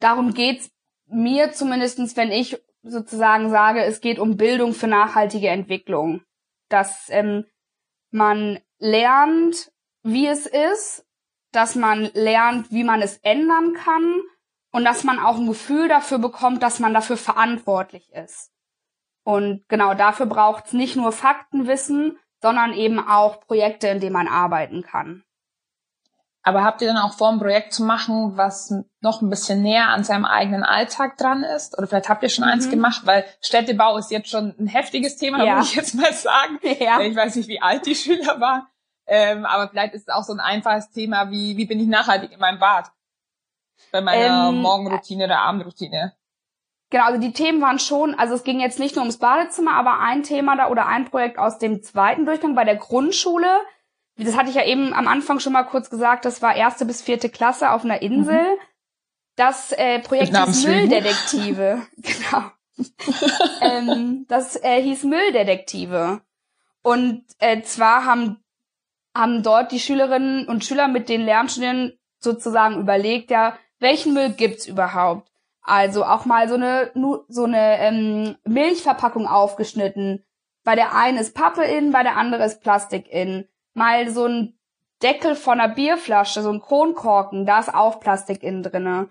darum 0.00 0.34
geht's 0.34 0.70
mir 1.06 1.52
zumindestens, 1.52 2.16
wenn 2.16 2.30
ich 2.30 2.62
sozusagen 2.82 3.50
sage, 3.50 3.82
es 3.82 4.00
geht 4.00 4.18
um 4.18 4.36
Bildung 4.36 4.72
für 4.72 4.86
nachhaltige 4.86 5.48
Entwicklung. 5.48 6.22
Dass 6.68 7.08
ähm, 7.08 7.46
man 8.10 8.58
lernt, 8.78 9.72
wie 10.02 10.26
es 10.26 10.46
ist, 10.46 11.06
dass 11.52 11.74
man 11.74 12.10
lernt, 12.14 12.70
wie 12.70 12.84
man 12.84 13.02
es 13.02 13.18
ändern 13.18 13.74
kann 13.74 14.20
und 14.70 14.84
dass 14.84 15.04
man 15.04 15.18
auch 15.18 15.36
ein 15.36 15.46
Gefühl 15.46 15.88
dafür 15.88 16.18
bekommt, 16.18 16.62
dass 16.62 16.78
man 16.78 16.94
dafür 16.94 17.16
verantwortlich 17.16 18.12
ist. 18.12 18.52
Und 19.24 19.64
genau 19.68 19.94
dafür 19.94 20.26
braucht 20.26 20.66
es 20.66 20.72
nicht 20.72 20.96
nur 20.96 21.12
Faktenwissen, 21.12 22.18
sondern 22.40 22.72
eben 22.72 22.98
auch 22.98 23.40
Projekte, 23.40 23.88
in 23.88 24.00
denen 24.00 24.12
man 24.12 24.28
arbeiten 24.28 24.82
kann. 24.82 25.24
Aber 26.48 26.64
habt 26.64 26.80
ihr 26.80 26.88
dann 26.88 26.96
auch 26.96 27.12
vor, 27.12 27.28
ein 27.28 27.38
Projekt 27.38 27.74
zu 27.74 27.84
machen, 27.84 28.38
was 28.38 28.72
noch 29.02 29.20
ein 29.20 29.28
bisschen 29.28 29.60
näher 29.60 29.88
an 29.88 30.02
seinem 30.02 30.24
eigenen 30.24 30.64
Alltag 30.64 31.18
dran 31.18 31.42
ist? 31.42 31.76
Oder 31.76 31.86
vielleicht 31.86 32.08
habt 32.08 32.22
ihr 32.22 32.30
schon 32.30 32.46
mhm. 32.46 32.52
eins 32.52 32.70
gemacht, 32.70 33.02
weil 33.04 33.26
Städtebau 33.42 33.98
ist 33.98 34.10
jetzt 34.10 34.30
schon 34.30 34.54
ein 34.58 34.66
heftiges 34.66 35.18
Thema, 35.18 35.44
ja. 35.44 35.56
muss 35.56 35.68
ich 35.68 35.76
jetzt 35.76 35.94
mal 35.94 36.10
sagen. 36.10 36.58
Ja. 36.80 37.00
Ich 37.00 37.14
weiß 37.14 37.36
nicht, 37.36 37.50
wie 37.50 37.60
alt 37.60 37.84
die 37.84 37.94
Schüler 37.94 38.40
waren. 38.40 38.66
Ähm, 39.06 39.44
aber 39.44 39.68
vielleicht 39.68 39.92
ist 39.92 40.08
es 40.08 40.14
auch 40.14 40.22
so 40.22 40.32
ein 40.32 40.40
einfaches 40.40 40.90
Thema 40.90 41.30
wie, 41.30 41.58
wie 41.58 41.66
bin 41.66 41.80
ich 41.80 41.86
nachhaltig 41.86 42.32
in 42.32 42.40
meinem 42.40 42.58
Bad? 42.58 42.92
Bei 43.92 44.00
meiner 44.00 44.48
ähm, 44.48 44.62
Morgenroutine 44.62 45.26
oder 45.26 45.40
Abendroutine. 45.40 46.14
Genau, 46.88 47.04
also 47.04 47.20
die 47.20 47.34
Themen 47.34 47.60
waren 47.60 47.78
schon, 47.78 48.14
also 48.14 48.34
es 48.34 48.42
ging 48.42 48.58
jetzt 48.58 48.78
nicht 48.78 48.96
nur 48.96 49.02
ums 49.02 49.18
Badezimmer, 49.18 49.74
aber 49.74 50.00
ein 50.00 50.22
Thema 50.22 50.56
da 50.56 50.70
oder 50.70 50.86
ein 50.86 51.04
Projekt 51.04 51.38
aus 51.38 51.58
dem 51.58 51.82
zweiten 51.82 52.24
Durchgang 52.24 52.54
bei 52.54 52.64
der 52.64 52.76
Grundschule. 52.76 53.60
Das 54.18 54.36
hatte 54.36 54.50
ich 54.50 54.56
ja 54.56 54.64
eben 54.64 54.92
am 54.94 55.06
Anfang 55.06 55.38
schon 55.38 55.52
mal 55.52 55.62
kurz 55.62 55.90
gesagt, 55.90 56.24
das 56.24 56.42
war 56.42 56.56
erste 56.56 56.84
bis 56.84 57.02
vierte 57.02 57.28
Klasse 57.28 57.70
auf 57.70 57.84
einer 57.84 58.02
Insel. 58.02 58.42
Mhm. 58.42 58.58
Das 59.36 59.70
äh, 59.72 60.00
Projekt 60.00 60.36
hieß 60.36 60.66
Mülldetektive. 60.66 61.82
genau. 61.96 62.50
ähm, 63.60 64.26
das 64.28 64.56
äh, 64.62 64.82
hieß 64.82 65.04
Mülldetektive. 65.04 66.20
Und 66.82 67.24
äh, 67.38 67.62
zwar 67.62 68.04
haben, 68.04 68.42
haben 69.14 69.42
dort 69.44 69.70
die 69.70 69.80
Schülerinnen 69.80 70.48
und 70.48 70.64
Schüler 70.64 70.88
mit 70.88 71.08
den 71.08 71.20
Lernstudenten 71.20 71.98
sozusagen 72.18 72.80
überlegt, 72.80 73.30
ja, 73.30 73.56
welchen 73.78 74.14
Müll 74.14 74.30
gibt's 74.30 74.66
überhaupt? 74.66 75.30
Also 75.62 76.04
auch 76.04 76.24
mal 76.24 76.48
so 76.48 76.54
eine 76.54 76.90
so 77.28 77.44
eine 77.44 77.78
ähm, 77.78 78.36
Milchverpackung 78.44 79.28
aufgeschnitten. 79.28 80.24
Bei 80.64 80.74
der 80.74 80.94
einen 80.94 81.18
ist 81.18 81.34
Pappe 81.34 81.62
in, 81.62 81.92
bei 81.92 82.02
der 82.02 82.16
anderen 82.16 82.44
ist 82.44 82.62
Plastik 82.62 83.06
in. 83.08 83.46
Mal 83.78 84.10
so 84.10 84.26
ein 84.26 84.58
Deckel 85.02 85.36
von 85.36 85.60
einer 85.60 85.72
Bierflasche, 85.72 86.42
so 86.42 86.50
ein 86.50 86.60
Kronkorken, 86.60 87.46
da 87.46 87.60
ist 87.60 87.72
auch 87.72 88.00
Plastik 88.00 88.42
innen 88.42 88.62
drinne. 88.62 89.08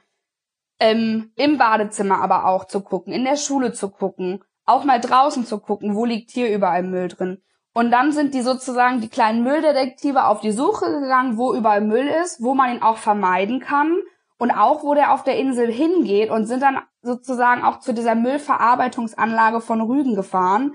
Ähm, 0.80 1.32
Im 1.36 1.58
Badezimmer 1.58 2.22
aber 2.22 2.46
auch 2.46 2.66
zu 2.66 2.82
gucken, 2.82 3.14
in 3.14 3.24
der 3.24 3.38
Schule 3.38 3.74
zu 3.74 3.90
gucken, 3.90 4.44
auch 4.66 4.84
mal 4.84 5.00
draußen 5.00 5.46
zu 5.46 5.60
gucken, 5.60 5.96
wo 5.96 6.06
liegt 6.06 6.32
hier 6.32 6.54
überall 6.54 6.84
Müll 6.84 7.08
drin. 7.08 7.42
Und 7.74 7.92
dann 7.92 8.12
sind 8.12 8.34
die 8.34 8.42
sozusagen 8.42 9.02
die 9.02 9.08
kleinen 9.08 9.44
Mülldetektive 9.44 10.26
auf 10.26 10.42
die 10.42 10.52
Suche 10.52 11.00
gegangen, 11.00 11.38
wo 11.38 11.54
überall 11.54 11.82
Müll 11.82 12.08
ist, 12.08 12.44
wo 12.44 12.54
man 12.54 12.76
ihn 12.76 12.82
auch 12.82 12.98
vermeiden 12.98 13.60
kann 13.60 13.98
und 14.38 14.52
auch 14.52 14.84
wo 14.84 14.94
der 14.94 15.14
auf 15.14 15.24
der 15.24 15.38
Insel 15.38 15.72
hingeht 15.72 16.30
und 16.30 16.46
sind 16.46 16.62
dann 16.62 16.80
sozusagen 17.02 17.64
auch 17.64 17.80
zu 17.80 17.94
dieser 17.94 18.16
Müllverarbeitungsanlage 18.16 19.62
von 19.62 19.82
Rügen 19.82 20.16
gefahren 20.16 20.74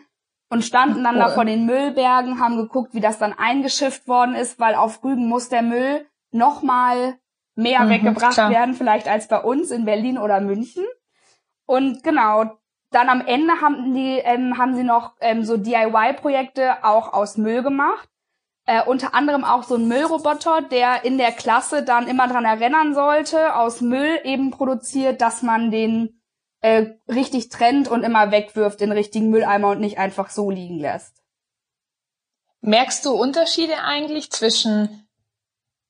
und 0.52 0.66
standen 0.66 1.02
dann 1.02 1.14
cool. 1.14 1.22
da 1.22 1.28
vor 1.30 1.44
den 1.46 1.64
Müllbergen, 1.64 2.38
haben 2.38 2.58
geguckt, 2.58 2.92
wie 2.92 3.00
das 3.00 3.18
dann 3.18 3.32
eingeschifft 3.32 4.06
worden 4.06 4.34
ist, 4.34 4.60
weil 4.60 4.74
auf 4.74 5.02
Rügen 5.02 5.26
muss 5.26 5.48
der 5.48 5.62
Müll 5.62 6.06
nochmal 6.30 7.14
mehr 7.54 7.84
mhm, 7.84 7.88
weggebracht 7.88 8.34
klar. 8.34 8.50
werden, 8.50 8.74
vielleicht 8.74 9.08
als 9.08 9.28
bei 9.28 9.40
uns 9.40 9.70
in 9.70 9.86
Berlin 9.86 10.18
oder 10.18 10.42
München. 10.42 10.84
Und 11.64 12.04
genau, 12.04 12.58
dann 12.90 13.08
am 13.08 13.26
Ende 13.26 13.62
haben 13.62 13.94
die 13.94 14.18
ähm, 14.18 14.58
haben 14.58 14.74
sie 14.74 14.84
noch 14.84 15.14
ähm, 15.20 15.42
so 15.42 15.56
DIY-Projekte 15.56 16.84
auch 16.84 17.14
aus 17.14 17.38
Müll 17.38 17.62
gemacht. 17.62 18.10
Äh, 18.66 18.84
unter 18.84 19.14
anderem 19.14 19.44
auch 19.44 19.62
so 19.62 19.76
ein 19.76 19.88
Müllroboter, 19.88 20.60
der 20.60 21.06
in 21.06 21.16
der 21.16 21.32
Klasse 21.32 21.82
dann 21.82 22.06
immer 22.06 22.28
dran 22.28 22.44
erinnern 22.44 22.92
sollte, 22.92 23.56
aus 23.56 23.80
Müll 23.80 24.20
eben 24.24 24.50
produziert, 24.50 25.22
dass 25.22 25.42
man 25.42 25.70
den 25.70 26.21
äh, 26.62 26.86
richtig 27.08 27.48
trennt 27.48 27.88
und 27.88 28.02
immer 28.02 28.30
wegwirft 28.30 28.80
in 28.80 28.92
richtigen 28.92 29.30
Mülleimer 29.30 29.70
und 29.70 29.80
nicht 29.80 29.98
einfach 29.98 30.30
so 30.30 30.50
liegen 30.50 30.78
lässt. 30.78 31.22
Merkst 32.60 33.04
du 33.04 33.10
Unterschiede 33.12 33.82
eigentlich 33.84 34.30
zwischen 34.30 35.06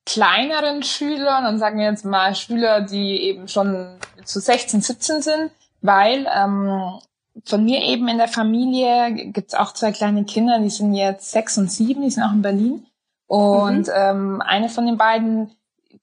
kleineren 0.05 0.83
Schülern 0.83 1.45
und 1.45 1.59
sagen 1.59 1.79
wir 1.79 1.85
jetzt 1.85 2.03
mal 2.03 2.35
Schüler, 2.35 2.81
die 2.81 3.21
eben 3.21 3.47
schon 3.47 3.99
zu 4.25 4.39
16, 4.39 4.81
17 4.81 5.21
sind, 5.21 5.51
weil 5.81 6.27
ähm, 6.35 6.99
von 7.45 7.63
mir 7.63 7.81
eben 7.81 8.07
in 8.07 8.17
der 8.17 8.27
Familie 8.27 9.31
gibt's 9.31 9.55
auch 9.55 9.73
zwei 9.73 9.91
kleine 9.91 10.25
Kinder, 10.25 10.59
die 10.59 10.69
sind 10.69 10.93
jetzt 10.93 11.31
sechs 11.31 11.57
und 11.57 11.71
sieben, 11.71 12.01
die 12.01 12.09
sind 12.09 12.23
auch 12.23 12.33
in 12.33 12.41
Berlin. 12.41 12.85
Und 13.27 13.87
mhm. 13.87 13.93
ähm, 13.95 14.41
eine 14.41 14.69
von 14.69 14.85
den 14.85 14.97
beiden, 14.97 15.51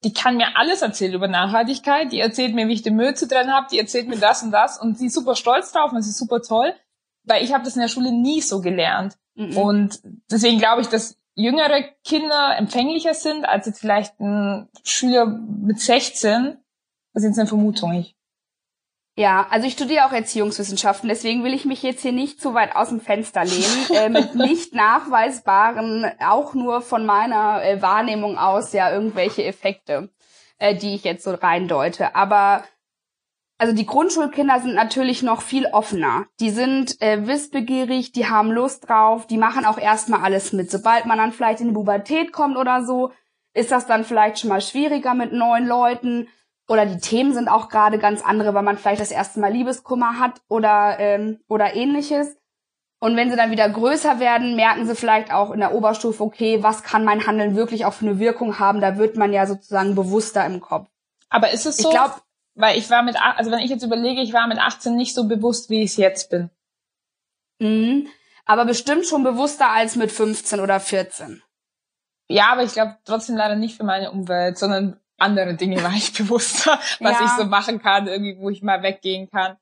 die 0.02 0.12
kann 0.12 0.36
mir 0.36 0.56
alles 0.56 0.82
erzählen 0.82 1.12
über 1.12 1.28
Nachhaltigkeit. 1.28 2.10
Die 2.12 2.20
erzählt 2.20 2.54
mir, 2.54 2.68
wie 2.68 2.72
ich 2.72 2.82
den 2.82 2.96
Müll 2.96 3.14
zu 3.14 3.28
trennen 3.28 3.52
habe. 3.52 3.66
Die 3.70 3.78
erzählt 3.78 4.08
mir 4.08 4.18
das 4.18 4.42
und 4.42 4.50
das. 4.50 4.80
Und 4.80 4.98
sie 4.98 5.06
ist 5.06 5.14
super 5.14 5.34
stolz 5.34 5.72
drauf 5.72 5.92
und 5.92 5.98
es 5.98 6.08
ist 6.08 6.18
super 6.18 6.40
toll. 6.40 6.74
Weil 7.24 7.44
ich 7.44 7.52
habe 7.52 7.64
das 7.64 7.76
in 7.76 7.82
der 7.82 7.88
Schule 7.88 8.12
nie 8.12 8.40
so 8.40 8.60
gelernt. 8.60 9.18
Mhm. 9.34 9.56
Und 9.56 10.00
deswegen 10.30 10.58
glaube 10.58 10.80
ich, 10.80 10.88
dass 10.88 11.18
jüngere 11.34 11.82
Kinder 12.04 12.56
empfänglicher 12.56 13.14
sind 13.14 13.44
als 13.44 13.66
jetzt 13.66 13.80
vielleicht 13.80 14.18
ein 14.20 14.68
Schüler 14.84 15.26
mit 15.26 15.80
16. 15.80 16.56
Das 17.12 17.22
ist 17.22 17.28
jetzt 17.28 17.38
eine 17.38 17.48
Vermutung. 17.48 17.92
Ich 17.92 18.16
ja, 19.16 19.46
also 19.50 19.66
ich 19.66 19.74
studiere 19.74 20.06
auch 20.06 20.12
Erziehungswissenschaften, 20.12 21.08
deswegen 21.08 21.44
will 21.44 21.52
ich 21.52 21.64
mich 21.64 21.82
jetzt 21.82 22.02
hier 22.02 22.12
nicht 22.12 22.40
zu 22.40 22.54
weit 22.54 22.74
aus 22.74 22.88
dem 22.88 23.00
Fenster 23.00 23.44
lehnen, 23.44 23.90
äh, 23.94 24.08
mit 24.08 24.34
nicht 24.34 24.74
nachweisbaren, 24.74 26.10
auch 26.20 26.54
nur 26.54 26.80
von 26.80 27.04
meiner 27.04 27.62
äh, 27.62 27.82
Wahrnehmung 27.82 28.38
aus, 28.38 28.72
ja, 28.72 28.92
irgendwelche 28.92 29.44
Effekte, 29.44 30.10
äh, 30.58 30.74
die 30.74 30.94
ich 30.94 31.04
jetzt 31.04 31.24
so 31.24 31.34
reindeute. 31.34 32.14
Aber 32.14 32.64
also 33.58 33.74
die 33.74 33.84
Grundschulkinder 33.84 34.58
sind 34.60 34.74
natürlich 34.74 35.22
noch 35.22 35.42
viel 35.42 35.66
offener. 35.66 36.24
Die 36.40 36.48
sind 36.48 36.98
äh, 37.02 37.26
wissbegierig, 37.26 38.12
die 38.12 38.26
haben 38.26 38.50
Lust 38.50 38.88
drauf, 38.88 39.26
die 39.26 39.36
machen 39.36 39.66
auch 39.66 39.76
erstmal 39.76 40.22
alles 40.22 40.54
mit. 40.54 40.70
Sobald 40.70 41.04
man 41.04 41.18
dann 41.18 41.32
vielleicht 41.32 41.60
in 41.60 41.68
die 41.68 41.74
Pubertät 41.74 42.32
kommt 42.32 42.56
oder 42.56 42.86
so, 42.86 43.12
ist 43.52 43.70
das 43.70 43.86
dann 43.86 44.04
vielleicht 44.04 44.38
schon 44.38 44.48
mal 44.48 44.62
schwieriger 44.62 45.12
mit 45.12 45.34
neuen 45.34 45.66
Leuten 45.66 46.28
oder 46.70 46.86
die 46.86 47.00
Themen 47.00 47.34
sind 47.34 47.48
auch 47.48 47.68
gerade 47.68 47.98
ganz 47.98 48.22
andere, 48.22 48.54
weil 48.54 48.62
man 48.62 48.78
vielleicht 48.78 49.00
das 49.00 49.10
erste 49.10 49.40
Mal 49.40 49.52
Liebeskummer 49.52 50.20
hat 50.20 50.40
oder 50.46 51.00
ähm, 51.00 51.40
oder 51.48 51.74
ähnliches. 51.74 52.36
Und 53.00 53.16
wenn 53.16 53.28
sie 53.28 53.36
dann 53.36 53.50
wieder 53.50 53.68
größer 53.68 54.20
werden, 54.20 54.54
merken 54.54 54.86
sie 54.86 54.94
vielleicht 54.94 55.32
auch 55.32 55.50
in 55.50 55.58
der 55.58 55.74
Oberstufe, 55.74 56.22
okay, 56.22 56.62
was 56.62 56.84
kann 56.84 57.04
mein 57.04 57.26
Handeln 57.26 57.56
wirklich 57.56 57.86
auch 57.86 57.92
für 57.92 58.06
eine 58.06 58.20
Wirkung 58.20 58.60
haben? 58.60 58.80
Da 58.80 58.98
wird 58.98 59.16
man 59.16 59.32
ja 59.32 59.46
sozusagen 59.46 59.96
bewusster 59.96 60.46
im 60.46 60.60
Kopf. 60.60 60.88
Aber 61.28 61.50
ist 61.50 61.66
es 61.66 61.78
so? 61.78 61.88
Ich 61.88 61.94
glaube, 61.94 62.14
weil 62.54 62.78
ich 62.78 62.88
war 62.88 63.02
mit, 63.02 63.16
also 63.20 63.50
wenn 63.50 63.58
ich 63.58 63.70
jetzt 63.70 63.82
überlege, 63.82 64.20
ich 64.20 64.32
war 64.32 64.46
mit 64.46 64.60
18 64.60 64.94
nicht 64.94 65.14
so 65.16 65.26
bewusst, 65.26 65.70
wie 65.70 65.82
ich 65.82 65.90
es 65.90 65.96
jetzt 65.96 66.30
bin. 66.30 66.50
Mhm. 67.58 68.06
Aber 68.44 68.64
bestimmt 68.64 69.06
schon 69.06 69.24
bewusster 69.24 69.70
als 69.70 69.96
mit 69.96 70.12
15 70.12 70.60
oder 70.60 70.78
14. 70.78 71.42
Ja, 72.28 72.52
aber 72.52 72.62
ich 72.62 72.74
glaube 72.74 72.96
trotzdem 73.04 73.36
leider 73.36 73.56
nicht 73.56 73.76
für 73.76 73.82
meine 73.82 74.12
Umwelt, 74.12 74.56
sondern 74.56 75.00
andere 75.20 75.54
Dinge 75.54 75.82
war 75.82 75.92
ich 75.92 76.12
bewusster, 76.18 76.78
was 77.00 77.18
ja. 77.18 77.24
ich 77.24 77.30
so 77.32 77.44
machen 77.44 77.80
kann, 77.80 78.06
irgendwie, 78.06 78.36
wo 78.38 78.50
ich 78.50 78.62
mal 78.62 78.82
weggehen 78.82 79.28
kann. 79.30 79.56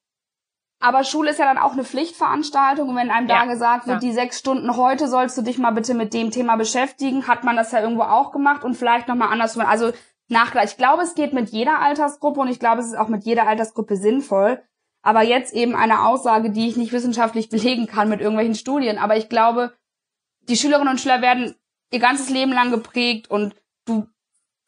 Aber 0.80 1.02
Schule 1.02 1.30
ist 1.30 1.40
ja 1.40 1.44
dann 1.44 1.58
auch 1.58 1.72
eine 1.72 1.82
Pflichtveranstaltung 1.82 2.88
und 2.88 2.96
wenn 2.96 3.10
einem 3.10 3.28
ja, 3.28 3.40
da 3.40 3.52
gesagt 3.52 3.88
wird, 3.88 4.00
ja. 4.00 4.08
die 4.08 4.14
sechs 4.14 4.38
Stunden 4.38 4.76
heute 4.76 5.08
sollst 5.08 5.36
du 5.36 5.42
dich 5.42 5.58
mal 5.58 5.72
bitte 5.72 5.94
mit 5.94 6.14
dem 6.14 6.30
Thema 6.30 6.56
beschäftigen, 6.56 7.26
hat 7.26 7.42
man 7.42 7.56
das 7.56 7.72
ja 7.72 7.80
irgendwo 7.80 8.02
auch 8.02 8.30
gemacht 8.30 8.62
und 8.62 8.76
vielleicht 8.76 9.08
nochmal 9.08 9.32
andersrum. 9.32 9.66
Also 9.66 9.92
Nachgleich. 10.28 10.72
Ich 10.72 10.76
glaube, 10.76 11.02
es 11.02 11.14
geht 11.14 11.32
mit 11.32 11.48
jeder 11.50 11.80
Altersgruppe 11.80 12.40
und 12.40 12.48
ich 12.48 12.60
glaube, 12.60 12.80
es 12.80 12.88
ist 12.88 12.98
auch 12.98 13.08
mit 13.08 13.24
jeder 13.24 13.46
Altersgruppe 13.48 13.96
sinnvoll. 13.96 14.62
Aber 15.02 15.22
jetzt 15.22 15.54
eben 15.54 15.74
eine 15.74 16.04
Aussage, 16.04 16.50
die 16.50 16.68
ich 16.68 16.76
nicht 16.76 16.92
wissenschaftlich 16.92 17.48
belegen 17.50 17.86
kann 17.86 18.08
mit 18.08 18.20
irgendwelchen 18.20 18.54
Studien. 18.54 18.98
Aber 18.98 19.16
ich 19.16 19.28
glaube, 19.28 19.72
die 20.42 20.56
Schülerinnen 20.56 20.88
und 20.88 21.00
Schüler 21.00 21.22
werden 21.22 21.54
ihr 21.90 21.98
ganzes 21.98 22.28
Leben 22.28 22.52
lang 22.52 22.70
geprägt 22.70 23.30
und 23.30 23.54
du 23.86 24.06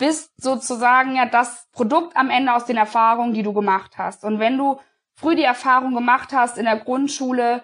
bist 0.01 0.33
sozusagen 0.43 1.15
ja 1.15 1.27
das 1.27 1.69
Produkt 1.73 2.17
am 2.17 2.31
Ende 2.31 2.55
aus 2.55 2.65
den 2.65 2.79
Erfahrungen, 2.79 3.35
die 3.35 3.45
du 3.45 3.53
gemacht 3.53 3.99
hast. 3.99 4.25
Und 4.25 4.41
wenn 4.41 4.57
du 4.59 4.81
früh 5.15 5.37
die 5.37 5.45
Erfahrung 5.45 5.95
gemacht 5.95 6.33
hast 6.33 6.59
in 6.59 6.65
der 6.65 6.79
Grundschule, 6.79 7.63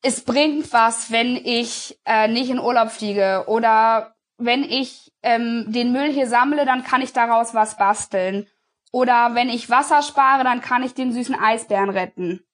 es 0.00 0.24
bringt 0.24 0.72
was, 0.72 1.10
wenn 1.10 1.36
ich 1.36 2.00
äh, 2.06 2.28
nicht 2.28 2.50
in 2.50 2.60
Urlaub 2.60 2.90
fliege 2.90 3.44
oder 3.48 4.14
wenn 4.38 4.62
ich 4.62 5.12
ähm, 5.22 5.66
den 5.68 5.92
Müll 5.92 6.12
hier 6.12 6.28
sammle, 6.28 6.64
dann 6.64 6.84
kann 6.84 7.02
ich 7.02 7.12
daraus 7.12 7.52
was 7.52 7.76
basteln. 7.76 8.46
Oder 8.92 9.34
wenn 9.34 9.48
ich 9.48 9.70
Wasser 9.70 10.02
spare, 10.02 10.44
dann 10.44 10.60
kann 10.60 10.82
ich 10.82 10.94
den 10.94 11.12
süßen 11.12 11.34
Eisbären 11.34 11.90
retten. 11.90 12.44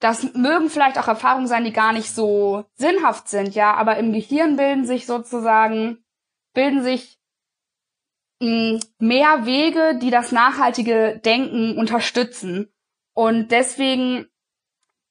Das 0.00 0.34
mögen 0.34 0.70
vielleicht 0.70 0.98
auch 0.98 1.08
Erfahrungen 1.08 1.46
sein, 1.46 1.64
die 1.64 1.72
gar 1.72 1.92
nicht 1.92 2.10
so 2.10 2.64
sinnhaft 2.74 3.28
sind, 3.28 3.54
ja, 3.54 3.74
aber 3.74 3.98
im 3.98 4.12
Gehirn 4.12 4.56
bilden 4.56 4.84
sich 4.84 5.06
sozusagen, 5.06 6.04
bilden 6.54 6.82
sich 6.82 7.21
mehr 8.42 9.46
Wege, 9.46 9.98
die 10.00 10.10
das 10.10 10.32
nachhaltige 10.32 11.20
Denken 11.24 11.78
unterstützen. 11.78 12.72
Und 13.14 13.52
deswegen 13.52 14.26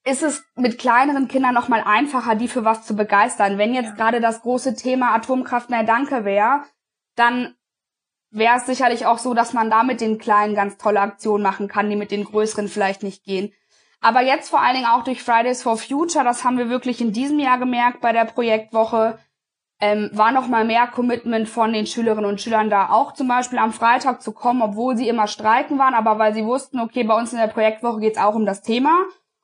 ist 0.04 0.22
es 0.22 0.44
mit 0.56 0.78
kleineren 0.78 1.28
Kindern 1.28 1.54
noch 1.54 1.68
mal 1.68 1.82
einfacher, 1.84 2.34
die 2.34 2.48
für 2.48 2.64
was 2.64 2.84
zu 2.84 2.96
begeistern. 2.96 3.58
Wenn 3.58 3.74
jetzt 3.74 3.90
ja. 3.90 3.94
gerade 3.94 4.20
das 4.20 4.42
große 4.42 4.74
Thema 4.74 5.14
Atomkraft 5.14 5.70
mehr 5.70 5.84
Danke 5.84 6.24
wäre, 6.24 6.64
dann 7.14 7.54
wäre 8.30 8.56
es 8.56 8.66
sicherlich 8.66 9.06
auch 9.06 9.18
so, 9.18 9.34
dass 9.34 9.52
man 9.52 9.70
da 9.70 9.82
mit 9.82 10.00
den 10.00 10.18
Kleinen 10.18 10.54
ganz 10.54 10.76
tolle 10.76 11.00
Aktionen 11.00 11.42
machen 11.42 11.68
kann, 11.68 11.88
die 11.88 11.96
mit 11.96 12.10
den 12.10 12.24
Größeren 12.24 12.68
vielleicht 12.68 13.02
nicht 13.02 13.24
gehen. 13.24 13.52
Aber 14.00 14.22
jetzt 14.22 14.50
vor 14.50 14.60
allen 14.60 14.74
Dingen 14.74 14.88
auch 14.88 15.04
durch 15.04 15.22
Fridays 15.22 15.62
for 15.62 15.76
Future, 15.76 16.24
das 16.24 16.42
haben 16.42 16.58
wir 16.58 16.68
wirklich 16.68 17.00
in 17.00 17.12
diesem 17.12 17.38
Jahr 17.38 17.58
gemerkt 17.58 18.00
bei 18.00 18.12
der 18.12 18.24
Projektwoche, 18.24 19.18
ähm, 19.82 20.10
war 20.12 20.30
noch 20.30 20.46
mal 20.46 20.64
mehr 20.64 20.86
Commitment 20.86 21.48
von 21.48 21.72
den 21.72 21.86
Schülerinnen 21.86 22.30
und 22.30 22.40
Schülern 22.40 22.70
da, 22.70 22.90
auch 22.90 23.12
zum 23.14 23.26
Beispiel 23.26 23.58
am 23.58 23.72
Freitag 23.72 24.22
zu 24.22 24.30
kommen, 24.30 24.62
obwohl 24.62 24.96
sie 24.96 25.08
immer 25.08 25.26
streiken 25.26 25.76
waren, 25.76 25.94
aber 25.94 26.20
weil 26.20 26.32
sie 26.34 26.46
wussten, 26.46 26.78
okay, 26.78 27.02
bei 27.02 27.18
uns 27.18 27.32
in 27.32 27.40
der 27.40 27.48
Projektwoche 27.48 27.98
geht's 27.98 28.16
auch 28.16 28.36
um 28.36 28.46
das 28.46 28.62
Thema 28.62 28.96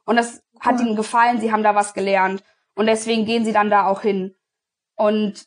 und 0.05 0.15
das 0.15 0.45
hat 0.61 0.81
ihnen 0.81 0.95
gefallen, 0.95 1.41
sie 1.41 1.51
haben 1.51 1.65
da 1.65 1.75
was 1.75 1.93
gelernt 1.93 2.45
und 2.77 2.87
deswegen 2.87 3.25
gehen 3.25 3.45
sie 3.45 3.53
dann 3.53 3.69
da 3.69 3.89
auch 3.89 4.03
hin. 4.03 4.37
Und 4.95 5.45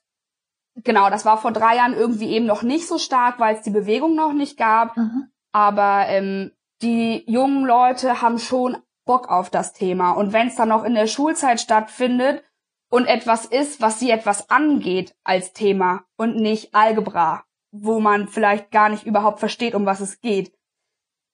genau, 0.76 1.10
das 1.10 1.24
war 1.24 1.38
vor 1.38 1.54
drei 1.54 1.78
Jahren 1.78 1.94
irgendwie 1.94 2.30
eben 2.30 2.46
noch 2.46 2.62
nicht 2.62 2.86
so 2.86 2.98
stark, 2.98 3.40
weil 3.40 3.56
es 3.56 3.62
die 3.62 3.70
Bewegung 3.70 4.14
noch 4.16 4.34
nicht 4.34 4.58
gab. 4.58 4.98
Mhm. 4.98 5.30
Aber 5.54 6.08
ähm, 6.08 6.52
die 6.82 7.24
jungen 7.32 7.66
Leute 7.66 8.22
haben 8.22 8.40
schon 8.40 8.78
Bock 9.06 9.30
auf 9.30 9.50
das 9.50 9.72
Thema. 9.72 10.12
Und 10.12 10.34
wenn 10.34 10.48
es 10.48 10.56
dann 10.56 10.70
noch 10.70 10.84
in 10.84 10.96
der 10.96 11.08
Schulzeit 11.08 11.62
stattfindet 11.62 12.44
und 12.92 13.06
etwas 13.08 13.46
ist, 13.46 13.82
was 13.82 14.00
sie 14.00 14.12
etwas 14.12 14.50
angeht 14.50 15.16
als 15.24 15.54
Thema 15.54 16.04
und 16.18 16.36
nicht 16.36 16.76
Algebra, 16.76 17.44
wo 17.72 18.00
man 18.02 18.28
vielleicht 18.28 18.70
gar 18.70 18.90
nicht 18.90 19.06
überhaupt 19.06 19.40
versteht, 19.40 19.74
um 19.76 19.86
was 19.86 20.02
es 20.02 20.20
geht, 20.20 20.54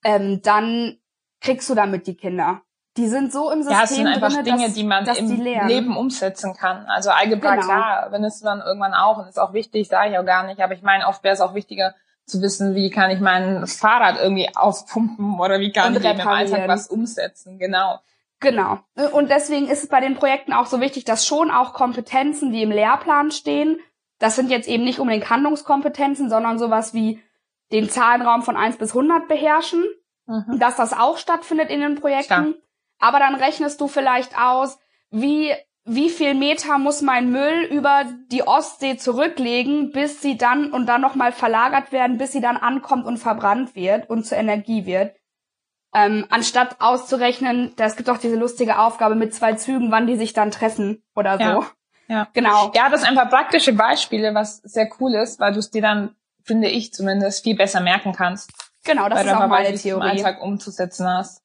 ähm, 0.06 0.42
dann 0.44 0.98
kriegst 1.42 1.68
du 1.70 1.76
damit 1.76 2.06
die 2.06 2.16
Kinder. 2.16 2.62
Die 2.96 3.08
sind 3.08 3.32
so 3.32 3.52
im 3.52 3.64
System 3.64 3.78
Ja, 3.78 3.84
es 3.84 3.90
sind 3.96 4.08
einfach 4.08 4.30
drinne, 4.30 4.44
Dinge, 4.44 4.66
dass, 4.66 4.74
die 4.74 4.84
man 4.84 5.06
im 5.08 5.28
die. 5.30 5.42
Leben 5.42 5.98
umsetzen 5.98 6.54
kann. 6.56 6.86
Also 6.86 7.10
Algebra, 7.10 7.56
Genau. 7.56 7.66
klar, 7.66 8.08
wenn 8.12 8.24
es 8.24 8.40
dann 8.40 8.62
irgendwann 8.62 8.94
auch, 8.94 9.18
und 9.18 9.28
ist 9.28 9.40
auch 9.40 9.54
wichtig, 9.54 9.88
sage 9.88 10.12
ich 10.12 10.18
auch 10.18 10.26
gar 10.26 10.46
nicht, 10.46 10.62
aber 10.62 10.74
ich 10.74 10.84
meine, 10.84 11.08
oft 11.08 11.24
wäre 11.24 11.34
es 11.34 11.42
auch 11.42 11.56
wichtiger 11.56 11.96
zu 12.26 12.42
wissen, 12.42 12.76
wie 12.76 12.92
kann 12.92 13.10
ich 13.10 13.20
mein 13.20 13.66
Fahrrad 13.66 14.20
irgendwie 14.20 14.50
aufpumpen 14.56 15.40
oder 15.40 15.60
wie 15.60 15.72
kann 15.72 15.96
Und 15.96 16.04
ich 16.04 16.12
im 16.12 16.28
Alltag 16.28 16.68
was 16.68 16.88
umsetzen, 16.88 17.58
genau. 17.58 18.00
Genau. 18.40 18.80
Und 19.14 19.30
deswegen 19.30 19.68
ist 19.68 19.84
es 19.84 19.90
bei 19.90 20.00
den 20.00 20.16
Projekten 20.16 20.54
auch 20.54 20.68
so 20.68 20.80
wichtig, 20.80 21.06
dass 21.06 21.26
schon 21.26 21.50
auch 21.50 21.74
Kompetenzen, 21.74 22.52
die 22.52 22.62
im 22.62 22.72
Lehrplan 22.72 23.32
stehen, 23.32 23.80
das 24.20 24.36
sind 24.36 24.50
jetzt 24.50 24.68
eben 24.68 24.84
nicht 24.84 25.00
unbedingt 25.00 25.30
Handlungskompetenzen, 25.30 26.30
sondern 26.30 26.60
sowas 26.60 26.94
wie 26.94 27.22
den 27.72 27.90
Zahlenraum 27.90 28.44
von 28.44 28.56
1 28.56 28.78
bis 28.78 28.92
100 28.92 29.28
beherrschen, 29.28 29.84
Mhm. 30.28 30.60
dass 30.60 30.76
das 30.76 30.94
auch 30.94 31.18
stattfindet 31.18 31.70
in 31.70 31.80
den 31.80 31.96
Projekten. 31.96 32.28
Klar. 32.28 32.46
Aber 33.00 33.20
dann 33.20 33.36
rechnest 33.36 33.80
du 33.80 33.88
vielleicht 33.88 34.38
aus, 34.38 34.78
wie, 35.10 35.54
wie 35.86 36.10
viel 36.10 36.34
Meter 36.34 36.78
muss 36.78 37.02
mein 37.02 37.32
Müll 37.32 37.64
über 37.72 38.06
die 38.30 38.46
Ostsee 38.46 38.98
zurücklegen, 38.98 39.92
bis 39.92 40.22
sie 40.22 40.38
dann 40.38 40.74
und 40.74 40.88
dann 40.88 41.02
nochmal 41.02 41.32
verlagert 41.32 41.92
werden, 41.92 42.18
bis 42.18 42.34
sie 42.34 42.42
dann 42.42 42.58
ankommt 42.58 43.06
und 43.06 43.18
verbrannt 43.18 43.76
wird 43.76 44.10
und 44.10 44.26
zur 44.26 44.38
Energie 44.38 44.86
wird. 44.86 45.16
Ähm, 45.98 46.26
anstatt 46.30 46.80
auszurechnen, 46.80 47.74
da 47.76 47.86
es 47.86 47.96
gibt 47.96 48.10
auch 48.10 48.20
diese 48.20 48.36
lustige 48.36 48.78
Aufgabe 48.78 49.16
mit 49.16 49.34
zwei 49.34 49.54
Zügen, 49.54 49.92
wann 49.92 50.06
die 50.06 50.16
sich 50.16 50.34
dann 50.34 50.52
treffen 50.52 51.04
oder 51.16 51.38
so. 51.38 51.44
Ja. 51.44 51.68
Ja. 52.08 52.28
Genau. 52.34 52.72
Ja, 52.76 52.90
das 52.90 53.02
sind 53.02 53.10
einfach 53.10 53.30
praktische 53.30 53.74
Beispiele, 53.74 54.36
was 54.36 54.58
sehr 54.58 54.90
cool 55.00 55.16
ist, 55.16 55.40
weil 55.40 55.54
du 55.54 55.60
es 55.60 55.72
dir 55.72 55.82
dann, 55.82 56.16
finde 56.44 56.70
ich 56.70 56.94
zumindest, 56.94 57.44
viel 57.44 57.56
besser 57.56 57.82
merken 57.82 58.14
kannst. 58.14 58.52
Genau, 58.86 59.10
das 59.10 59.26
ist 59.26 59.34
auch 59.34 59.40
meine 59.48 59.52
weißt, 59.52 59.74
es 59.74 59.86
im 59.86 59.92
Theorie. 59.92 60.10
Alltag 60.10 60.42
umzusetzen 60.42 61.08
hast. 61.08 61.42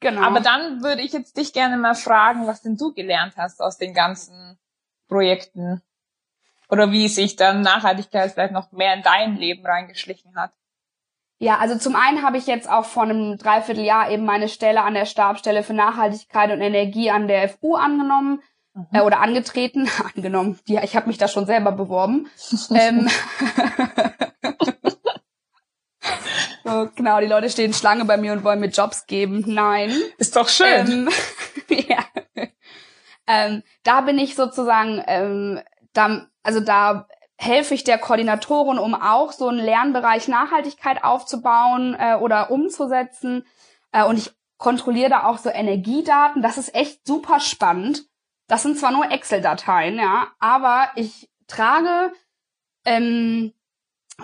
Genau. 0.00 0.22
Aber 0.22 0.40
dann 0.40 0.82
würde 0.82 1.00
ich 1.00 1.12
jetzt 1.12 1.36
dich 1.38 1.52
gerne 1.52 1.78
mal 1.78 1.94
fragen, 1.94 2.46
was 2.46 2.60
denn 2.62 2.76
du 2.76 2.92
gelernt 2.92 3.34
hast 3.38 3.60
aus 3.60 3.78
den 3.78 3.94
ganzen 3.94 4.58
Projekten. 5.08 5.82
Oder 6.68 6.92
wie 6.92 7.08
sich 7.08 7.36
dann 7.36 7.62
Nachhaltigkeit 7.62 8.32
vielleicht 8.32 8.52
noch 8.52 8.70
mehr 8.70 8.94
in 8.94 9.02
dein 9.02 9.36
Leben 9.36 9.64
reingeschlichen 9.66 10.36
hat. 10.36 10.52
Ja, 11.44 11.58
also 11.58 11.76
zum 11.76 11.94
einen 11.94 12.22
habe 12.22 12.38
ich 12.38 12.46
jetzt 12.46 12.70
auch 12.70 12.86
vor 12.86 13.02
einem 13.02 13.36
Dreivierteljahr 13.36 14.10
eben 14.10 14.24
meine 14.24 14.48
Stelle 14.48 14.80
an 14.80 14.94
der 14.94 15.04
Stabstelle 15.04 15.62
für 15.62 15.74
Nachhaltigkeit 15.74 16.50
und 16.50 16.62
Energie 16.62 17.10
an 17.10 17.28
der 17.28 17.50
FU 17.50 17.74
angenommen 17.76 18.40
äh, 18.94 19.02
oder 19.02 19.20
angetreten, 19.20 19.86
angenommen. 20.16 20.58
Ja, 20.66 20.82
ich 20.82 20.96
habe 20.96 21.06
mich 21.06 21.18
da 21.18 21.28
schon 21.28 21.44
selber 21.44 21.72
beworben. 21.72 22.30
ähm, 22.74 23.10
so, 26.64 26.88
genau, 26.94 27.20
die 27.20 27.26
Leute 27.26 27.50
stehen 27.50 27.74
Schlange 27.74 28.06
bei 28.06 28.16
mir 28.16 28.32
und 28.32 28.42
wollen 28.42 28.60
mir 28.60 28.70
Jobs 28.70 29.04
geben. 29.04 29.44
Nein. 29.46 29.92
Ist 30.16 30.36
doch 30.36 30.48
schön. 30.48 30.66
Ähm, 30.88 31.10
ja. 31.88 32.06
ähm, 33.26 33.62
da 33.82 34.00
bin 34.00 34.18
ich 34.18 34.34
sozusagen, 34.34 35.04
ähm, 35.06 35.60
da, 35.92 36.26
also 36.42 36.60
da 36.60 37.06
helfe 37.36 37.74
ich 37.74 37.84
der 37.84 37.98
Koordinatorin, 37.98 38.78
um 38.78 38.94
auch 38.94 39.32
so 39.32 39.48
einen 39.48 39.58
Lernbereich 39.58 40.28
Nachhaltigkeit 40.28 41.02
aufzubauen 41.02 41.96
äh, 41.98 42.16
oder 42.16 42.50
umzusetzen. 42.50 43.46
Äh, 43.92 44.04
und 44.04 44.18
ich 44.18 44.32
kontrolliere 44.56 45.10
da 45.10 45.24
auch 45.24 45.38
so 45.38 45.50
Energiedaten. 45.50 46.42
Das 46.42 46.58
ist 46.58 46.74
echt 46.74 47.06
super 47.06 47.40
spannend. 47.40 48.04
Das 48.46 48.62
sind 48.62 48.78
zwar 48.78 48.92
nur 48.92 49.10
Excel-Dateien, 49.10 49.98
ja, 49.98 50.28
aber 50.38 50.90
ich 50.96 51.30
trage 51.46 52.12
ähm, 52.84 53.54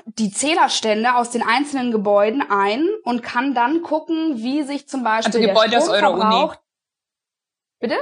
die 0.05 0.31
Zählerstände 0.31 1.14
aus 1.14 1.31
den 1.31 1.42
einzelnen 1.42 1.90
Gebäuden 1.90 2.42
ein 2.49 2.87
und 3.05 3.23
kann 3.23 3.55
dann 3.55 3.83
gucken, 3.83 4.37
wie 4.37 4.62
sich 4.62 4.88
zum 4.88 5.03
Beispiel 5.03 5.35
Also 5.35 5.49
Gebäude 5.49 5.70
der 5.70 5.79
aus 5.81 5.88
eurer 5.88 5.99
Stromverbrauch... 5.99 6.57
Bitte? 7.81 7.96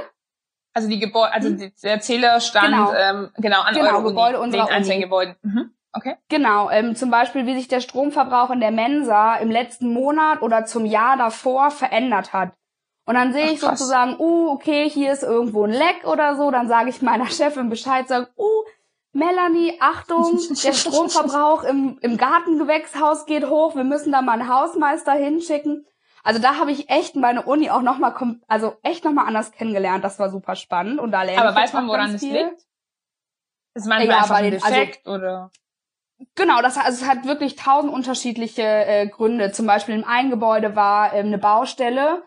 Also 0.73 0.87
die 0.87 0.99
Gebäude, 0.99 1.33
also 1.33 1.49
die, 1.49 1.73
der 1.83 1.99
Zählerstand, 1.99 2.67
Hm? 2.67 2.85
Genau. 2.85 2.93
ähm, 2.93 3.29
genau, 3.37 3.61
an 3.61 3.73
Genau, 3.73 4.01
Gebäude 4.03 4.39
Uni, 4.39 4.51
den 4.51 4.61
einzelnen 4.61 4.97
Uni. 4.97 5.03
Gebäuden. 5.03 5.35
Mhm. 5.41 5.71
Okay. 5.91 6.15
Genau, 6.29 6.69
ähm, 6.69 6.95
zum 6.95 7.09
Beispiel, 7.09 7.47
wie 7.47 7.55
sich 7.55 7.67
der 7.67 7.81
Stromverbrauch 7.81 8.51
in 8.51 8.59
der 8.59 8.71
Mensa 8.71 9.35
im 9.37 9.49
letzten 9.49 9.91
Monat 9.91 10.41
oder 10.43 10.65
zum 10.65 10.85
Jahr 10.85 11.17
davor 11.17 11.71
verändert 11.71 12.31
hat. 12.31 12.51
Und 13.05 13.15
dann 13.15 13.33
sehe 13.33 13.45
Ach, 13.47 13.51
ich 13.53 13.59
krass. 13.59 13.79
sozusagen, 13.79 14.15
uh, 14.19 14.51
okay, 14.51 14.87
hier 14.87 15.11
ist 15.11 15.23
irgendwo 15.23 15.63
ein 15.65 15.71
Leck 15.71 16.05
oder 16.05 16.35
so, 16.35 16.51
dann 16.51 16.67
sage 16.67 16.89
ich 16.91 17.01
meiner 17.01 17.25
Chefin 17.31 17.69
Bescheid, 17.69 18.07
sage, 18.07 18.27
uh, 18.37 18.63
Melanie, 19.13 19.77
Achtung, 19.79 20.39
der 20.63 20.73
Stromverbrauch 20.73 21.63
im, 21.63 21.97
im 22.01 22.17
Gartengewächshaus 22.17 23.25
geht 23.25 23.49
hoch, 23.49 23.75
wir 23.75 23.83
müssen 23.83 24.11
da 24.11 24.21
mal 24.21 24.33
einen 24.39 24.47
Hausmeister 24.47 25.13
hinschicken. 25.13 25.87
Also 26.23 26.41
da 26.41 26.55
habe 26.57 26.71
ich 26.71 26.89
echt 26.89 27.15
meine 27.15 27.43
Uni 27.43 27.69
auch 27.69 27.81
nochmal, 27.81 28.13
also 28.47 28.77
echt 28.83 29.05
nochmal 29.05 29.27
anders 29.27 29.51
kennengelernt. 29.51 30.03
Das 30.03 30.19
war 30.19 30.29
super 30.29 30.55
spannend 30.55 30.99
und 30.99 31.11
da 31.11 31.23
lerne 31.23 31.41
Aber 31.41 31.49
ich 31.51 31.55
weiß 31.55 31.73
man, 31.73 31.87
woran 31.87 32.15
es 32.15 32.21
liegt? 32.21 32.65
Ist 33.75 33.87
manchmal 33.87 34.07
Ja, 34.15 34.17
einfach 34.23 34.35
ein 34.35 34.53
also- 34.53 34.67
Defekt 34.67 35.07
oder? 35.07 35.51
Genau, 36.35 36.61
das 36.61 36.77
also 36.77 37.03
es 37.05 37.09
hat 37.09 37.25
wirklich 37.25 37.55
tausend 37.55 37.93
unterschiedliche 37.93 38.63
äh, 38.63 39.07
Gründe. 39.07 39.53
Zum 39.53 39.65
Beispiel 39.65 39.95
im 39.95 40.03
einen 40.03 40.29
Gebäude 40.29 40.75
war 40.75 41.13
ähm, 41.13 41.27
eine 41.27 41.37
Baustelle 41.37 42.23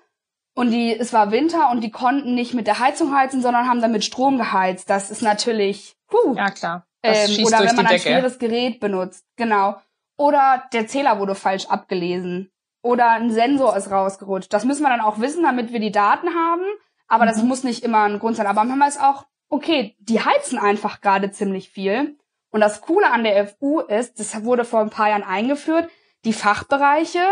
und 0.54 0.70
die 0.70 0.94
es 0.98 1.12
war 1.12 1.30
Winter 1.30 1.70
und 1.70 1.82
die 1.82 1.90
konnten 1.90 2.34
nicht 2.34 2.54
mit 2.54 2.66
der 2.66 2.78
Heizung 2.78 3.14
heizen, 3.14 3.42
sondern 3.42 3.68
haben 3.68 3.82
dann 3.82 3.92
mit 3.92 4.04
Strom 4.04 4.38
geheizt. 4.38 4.88
Das 4.88 5.10
ist 5.10 5.20
natürlich 5.20 5.96
puh, 6.08 6.34
Ja, 6.36 6.50
klar. 6.50 6.86
Das 7.02 7.36
ähm, 7.36 7.44
oder 7.44 7.58
wenn 7.60 7.76
man 7.76 7.86
ein 7.86 7.92
Decke. 7.92 8.02
schweres 8.08 8.38
Gerät 8.38 8.80
benutzt. 8.80 9.26
Genau. 9.36 9.76
Oder 10.16 10.62
der 10.72 10.86
Zähler 10.86 11.18
wurde 11.18 11.34
falsch 11.34 11.66
abgelesen. 11.66 12.51
Oder 12.82 13.10
ein 13.10 13.30
Sensor 13.30 13.76
ist 13.76 13.90
rausgerutscht. 13.90 14.52
Das 14.52 14.64
müssen 14.64 14.82
wir 14.82 14.88
dann 14.90 15.00
auch 15.00 15.20
wissen, 15.20 15.42
damit 15.44 15.72
wir 15.72 15.80
die 15.80 15.92
Daten 15.92 16.34
haben. 16.34 16.62
Aber 17.08 17.26
das 17.26 17.40
Mhm. 17.42 17.48
muss 17.48 17.64
nicht 17.64 17.84
immer 17.84 18.02
ein 18.04 18.18
Grund 18.18 18.36
sein. 18.36 18.46
Aber 18.46 18.64
manchmal 18.64 18.88
ist 18.88 19.00
auch, 19.00 19.26
okay, 19.48 19.96
die 20.00 20.20
heizen 20.24 20.58
einfach 20.58 21.00
gerade 21.00 21.30
ziemlich 21.30 21.70
viel. 21.70 22.16
Und 22.50 22.60
das 22.60 22.80
Coole 22.80 23.10
an 23.10 23.24
der 23.24 23.36
FU 23.46 23.80
ist, 23.80 24.18
das 24.20 24.44
wurde 24.44 24.64
vor 24.64 24.80
ein 24.80 24.90
paar 24.90 25.08
Jahren 25.08 25.22
eingeführt, 25.22 25.88
die 26.24 26.32
Fachbereiche, 26.32 27.22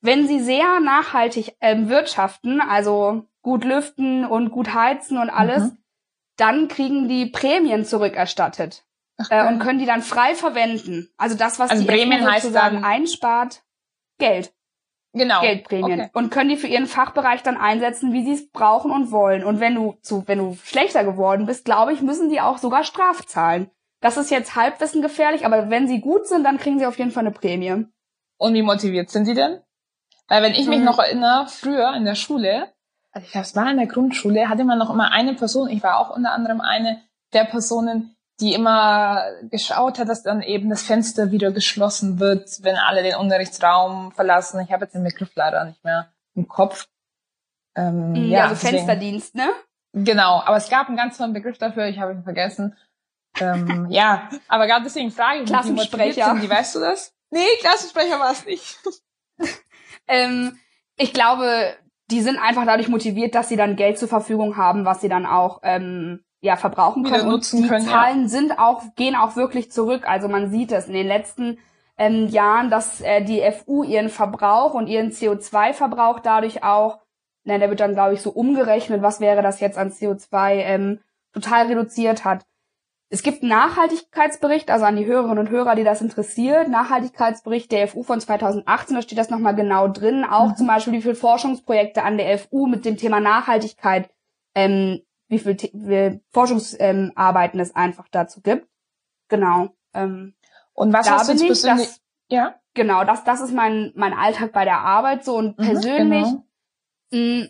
wenn 0.00 0.28
sie 0.28 0.40
sehr 0.40 0.80
nachhaltig 0.80 1.56
ähm, 1.60 1.88
wirtschaften, 1.88 2.60
also 2.60 3.24
gut 3.42 3.64
lüften 3.64 4.24
und 4.24 4.50
gut 4.50 4.74
heizen 4.74 5.18
und 5.18 5.30
alles, 5.30 5.64
Mhm. 5.72 5.78
dann 6.36 6.68
kriegen 6.68 7.08
die 7.08 7.26
Prämien 7.26 7.84
zurückerstattet 7.84 8.84
äh, 9.30 9.46
und 9.48 9.58
können 9.58 9.78
die 9.80 9.86
dann 9.86 10.02
frei 10.02 10.34
verwenden. 10.36 11.08
Also 11.16 11.36
das, 11.36 11.58
was 11.58 11.70
Also 11.70 11.82
die 11.82 11.88
Prämien 11.88 12.22
FU 12.22 12.30
sozusagen 12.34 12.76
dann- 12.76 12.84
einspart, 12.84 13.62
Geld, 14.18 14.52
genau. 15.18 15.40
Geldprämien. 15.40 16.00
Okay. 16.00 16.10
Und 16.14 16.30
können 16.30 16.48
die 16.48 16.56
für 16.56 16.66
ihren 16.68 16.86
Fachbereich 16.86 17.42
dann 17.42 17.56
einsetzen, 17.56 18.12
wie 18.12 18.24
sie 18.24 18.32
es 18.32 18.50
brauchen 18.50 18.90
und 18.90 19.10
wollen. 19.10 19.44
Und 19.44 19.60
wenn 19.60 19.74
du 19.74 19.96
zu, 20.02 20.22
wenn 20.26 20.38
du 20.38 20.56
schlechter 20.62 21.04
geworden 21.04 21.46
bist, 21.46 21.64
glaube 21.64 21.92
ich, 21.92 22.00
müssen 22.00 22.30
die 22.30 22.40
auch 22.40 22.58
sogar 22.58 22.84
Straf 22.84 23.26
zahlen. 23.26 23.70
Das 24.00 24.16
ist 24.16 24.30
jetzt 24.30 24.54
Halbwissen 24.54 25.02
gefährlich, 25.02 25.44
aber 25.44 25.70
wenn 25.70 25.88
sie 25.88 26.00
gut 26.00 26.26
sind, 26.26 26.44
dann 26.44 26.58
kriegen 26.58 26.78
sie 26.78 26.86
auf 26.86 26.98
jeden 26.98 27.10
Fall 27.10 27.24
eine 27.26 27.32
Prämie. 27.32 27.84
Und 28.38 28.54
wie 28.54 28.62
motiviert 28.62 29.10
sind 29.10 29.26
die 29.26 29.34
denn? 29.34 29.60
Weil 30.28 30.42
wenn 30.42 30.52
ich 30.54 30.68
mich 30.68 30.78
Mhm. 30.78 30.84
noch 30.84 30.98
erinnere, 30.98 31.46
früher 31.48 31.94
in 31.94 32.04
der 32.04 32.14
Schule, 32.14 32.68
also 33.10 33.24
ich 33.26 33.32
glaube, 33.32 33.46
es 33.46 33.56
war 33.56 33.68
in 33.70 33.78
der 33.78 33.86
Grundschule, 33.86 34.48
hatte 34.48 34.64
man 34.64 34.78
noch 34.78 34.90
immer 34.90 35.10
eine 35.10 35.34
Person, 35.34 35.68
ich 35.68 35.82
war 35.82 35.98
auch 35.98 36.14
unter 36.14 36.32
anderem 36.32 36.60
eine 36.60 37.02
der 37.32 37.44
Personen, 37.44 38.14
die 38.40 38.54
immer 38.54 39.24
geschaut 39.50 39.98
hat, 39.98 40.08
dass 40.08 40.22
dann 40.22 40.42
eben 40.42 40.70
das 40.70 40.82
Fenster 40.82 41.30
wieder 41.32 41.50
geschlossen 41.50 42.20
wird, 42.20 42.48
wenn 42.62 42.76
alle 42.76 43.02
den 43.02 43.16
Unterrichtsraum 43.16 44.12
verlassen. 44.12 44.60
Ich 44.60 44.70
habe 44.72 44.84
jetzt 44.84 44.94
den 44.94 45.04
Begriff 45.04 45.30
leider 45.34 45.64
nicht 45.64 45.82
mehr 45.84 46.12
im 46.34 46.46
Kopf. 46.46 46.86
Ähm, 47.76 48.14
Ja, 48.14 48.44
also 48.44 48.54
deswegen- 48.54 48.76
Fensterdienst, 48.76 49.34
ne? 49.34 49.48
Genau, 49.92 50.40
aber 50.44 50.56
es 50.56 50.68
gab 50.68 50.86
einen 50.88 50.96
ganz 50.96 51.16
tollen 51.16 51.32
Begriff 51.32 51.58
dafür, 51.58 51.86
ich 51.86 51.98
habe 51.98 52.12
ihn 52.12 52.22
vergessen. 52.22 52.76
Ähm, 53.40 53.86
ja, 53.90 54.28
aber 54.46 54.66
gerade 54.66 54.84
deswegen 54.84 55.10
frage 55.10 55.36
ich 55.36 55.40
mich, 55.42 55.48
wie 55.50 55.52
Klassensprecher. 55.54 56.24
sind 56.26 56.42
die, 56.42 56.50
weißt 56.50 56.74
du 56.76 56.80
das? 56.80 57.14
Nee, 57.30 57.46
Klassensprecher 57.60 58.18
war 58.20 58.32
es 58.32 58.44
nicht. 58.46 58.78
Ähm, 60.10 60.58
ich 60.96 61.12
glaube, 61.12 61.74
die 62.10 62.22
sind 62.22 62.38
einfach 62.38 62.64
dadurch 62.64 62.88
motiviert, 62.88 63.34
dass 63.34 63.48
sie 63.50 63.56
dann 63.56 63.76
Geld 63.76 63.98
zur 63.98 64.08
Verfügung 64.08 64.56
haben, 64.56 64.86
was 64.86 65.02
sie 65.02 65.10
dann 65.10 65.26
auch 65.26 65.60
ähm, 65.62 66.24
ja 66.40 66.56
verbrauchen 66.56 67.04
können. 67.04 67.28
nutzen 67.28 67.56
und 67.56 67.62
die 67.64 67.68
können, 67.68 67.86
ja. 67.86 67.92
Zahlen 67.92 68.28
sind 68.28 68.58
auch 68.58 68.82
gehen 68.96 69.16
auch 69.16 69.36
wirklich 69.36 69.70
zurück. 69.72 70.08
Also 70.08 70.28
man 70.28 70.50
sieht 70.50 70.72
es 70.72 70.86
in 70.86 70.94
den 70.94 71.06
letzten 71.06 71.58
ähm, 71.96 72.28
Jahren, 72.28 72.70
dass 72.70 73.00
äh, 73.00 73.24
die 73.24 73.42
FU 73.50 73.82
ihren 73.82 74.08
Verbrauch 74.08 74.74
und 74.74 74.86
ihren 74.86 75.10
CO2-Verbrauch 75.10 76.20
dadurch 76.20 76.62
auch, 76.62 77.00
na, 77.44 77.58
der 77.58 77.70
wird 77.70 77.80
dann 77.80 77.94
glaube 77.94 78.14
ich 78.14 78.22
so 78.22 78.30
umgerechnet, 78.30 79.02
was 79.02 79.20
wäre 79.20 79.42
das 79.42 79.60
jetzt 79.60 79.78
an 79.78 79.90
CO2 79.90 80.52
ähm, 80.52 81.00
total 81.32 81.66
reduziert 81.66 82.24
hat. 82.24 82.46
es 83.10 83.22
gibt 83.22 83.42
einen 83.42 83.50
Nachhaltigkeitsbericht, 83.50 84.70
also 84.70 84.84
an 84.84 84.96
die 84.96 85.06
Hörerinnen 85.06 85.38
und 85.38 85.50
Hörer, 85.50 85.74
die 85.74 85.84
das 85.84 86.02
interessiert, 86.02 86.68
Nachhaltigkeitsbericht 86.68 87.72
der 87.72 87.88
FU 87.88 88.02
von 88.02 88.20
2018, 88.20 88.94
da 88.94 89.02
steht 89.02 89.18
das 89.18 89.30
nochmal 89.30 89.54
genau 89.54 89.88
drin, 89.88 90.24
auch 90.24 90.50
mhm. 90.50 90.56
zum 90.56 90.66
Beispiel 90.66 90.92
wie 90.92 91.02
viele 91.02 91.14
Forschungsprojekte 91.14 92.02
an 92.02 92.18
der 92.18 92.38
FU 92.38 92.66
mit 92.66 92.84
dem 92.84 92.96
Thema 92.96 93.18
Nachhaltigkeit, 93.18 94.10
ähm, 94.54 95.00
wie 95.28 95.38
viel, 95.38 95.56
wie 95.72 96.20
Forschungsarbeiten 96.30 97.60
ähm, 97.60 97.62
es 97.62 97.74
einfach 97.74 98.08
dazu 98.10 98.40
gibt. 98.40 98.68
Genau. 99.28 99.70
Ähm, 99.94 100.34
und 100.72 100.92
was 100.92 101.10
hast 101.10 101.28
du 101.28 101.32
jetzt 101.32 101.46
persönlich? 101.46 101.88
Das, 101.88 102.00
ja. 102.30 102.54
Genau, 102.74 103.04
das, 103.04 103.24
das 103.24 103.40
ist 103.40 103.52
mein, 103.52 103.92
mein 103.96 104.12
Alltag 104.12 104.52
bei 104.52 104.64
der 104.64 104.80
Arbeit 104.80 105.24
so 105.24 105.36
und 105.36 105.58
mhm, 105.58 105.64
persönlich, 105.64 106.24
genau. 106.24 106.44
mh, 107.10 107.44
mm, 107.44 107.48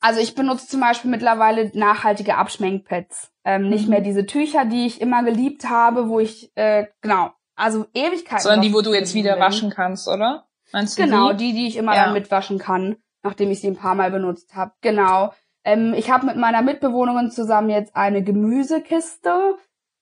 also 0.00 0.20
ich 0.20 0.34
benutze 0.34 0.68
zum 0.68 0.80
Beispiel 0.80 1.10
mittlerweile 1.10 1.70
nachhaltige 1.74 2.36
Abschmenkpads. 2.36 3.32
Ähm, 3.44 3.68
nicht 3.68 3.84
mhm. 3.84 3.90
mehr 3.90 4.00
diese 4.00 4.26
Tücher, 4.26 4.64
die 4.64 4.86
ich 4.86 5.00
immer 5.00 5.22
geliebt 5.22 5.68
habe, 5.68 6.08
wo 6.08 6.20
ich, 6.20 6.50
äh, 6.56 6.86
genau, 7.00 7.30
also 7.54 7.86
Ewigkeiten. 7.94 8.42
Sondern 8.42 8.62
die, 8.62 8.74
wo 8.74 8.82
du 8.82 8.92
jetzt 8.92 9.14
wieder 9.14 9.34
bin. 9.34 9.42
waschen 9.42 9.70
kannst, 9.70 10.08
oder? 10.08 10.46
Meinst 10.72 10.98
du 10.98 11.02
Genau, 11.02 11.32
die, 11.32 11.52
die, 11.52 11.54
die 11.54 11.66
ich 11.68 11.76
immer 11.76 11.94
ja. 11.94 12.04
dann 12.04 12.14
mitwaschen 12.14 12.58
kann, 12.58 12.96
nachdem 13.22 13.50
ich 13.50 13.60
sie 13.60 13.68
ein 13.68 13.76
paar 13.76 13.94
Mal 13.94 14.10
benutzt 14.10 14.54
habe. 14.54 14.72
Genau. 14.80 15.32
Ähm, 15.66 15.94
ich 15.94 16.10
habe 16.10 16.26
mit 16.26 16.36
meiner 16.36 16.62
Mitbewohnerin 16.62 17.30
zusammen 17.30 17.70
jetzt 17.70 17.96
eine 17.96 18.22
Gemüsekiste. 18.22 19.56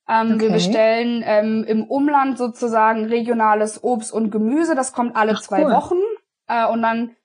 Ähm, 0.06 0.34
okay. 0.34 0.40
Wir 0.40 0.50
bestellen 0.50 1.24
ähm, 1.26 1.64
im 1.64 1.84
Umland 1.84 2.36
sozusagen 2.36 3.06
regionales 3.06 3.82
Obst 3.82 4.12
und 4.12 4.30
Gemüse. 4.30 4.74
Das 4.74 4.92
kommt 4.92 5.16
alle 5.16 5.32
Ach, 5.32 5.40
zwei 5.40 5.64
cool. 5.64 5.72
Wochen. 5.72 5.98
Äh, 6.48 6.66
und 6.66 6.82
dann 6.82 7.16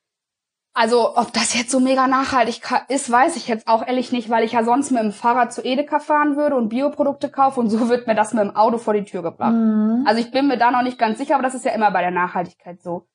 also, 0.73 1.17
ob 1.17 1.33
das 1.33 1.55
jetzt 1.55 1.71
so 1.71 1.81
mega 1.81 2.07
nachhaltig 2.07 2.61
ist, 2.87 3.11
weiß 3.11 3.35
ich 3.35 3.49
jetzt 3.49 3.67
auch 3.67 3.85
ehrlich 3.85 4.13
nicht, 4.13 4.29
weil 4.29 4.45
ich 4.45 4.53
ja 4.53 4.63
sonst 4.63 4.91
mit 4.91 5.01
dem 5.01 5.11
Fahrrad 5.11 5.51
zu 5.51 5.61
Edeka 5.61 5.99
fahren 5.99 6.37
würde 6.37 6.55
und 6.55 6.69
Bioprodukte 6.69 7.29
kaufe 7.29 7.59
und 7.59 7.69
so 7.69 7.89
wird 7.89 8.07
mir 8.07 8.15
das 8.15 8.33
mit 8.33 8.43
dem 8.43 8.55
Auto 8.55 8.77
vor 8.77 8.93
die 8.93 9.03
Tür 9.03 9.21
gebracht. 9.21 9.51
Mhm. 9.51 10.05
Also 10.07 10.21
ich 10.21 10.31
bin 10.31 10.47
mir 10.47 10.57
da 10.57 10.71
noch 10.71 10.83
nicht 10.83 10.97
ganz 10.97 11.17
sicher, 11.17 11.33
aber 11.35 11.43
das 11.43 11.55
ist 11.55 11.65
ja 11.65 11.73
immer 11.73 11.91
bei 11.91 12.01
der 12.01 12.11
Nachhaltigkeit 12.11 12.81
so. 12.81 13.07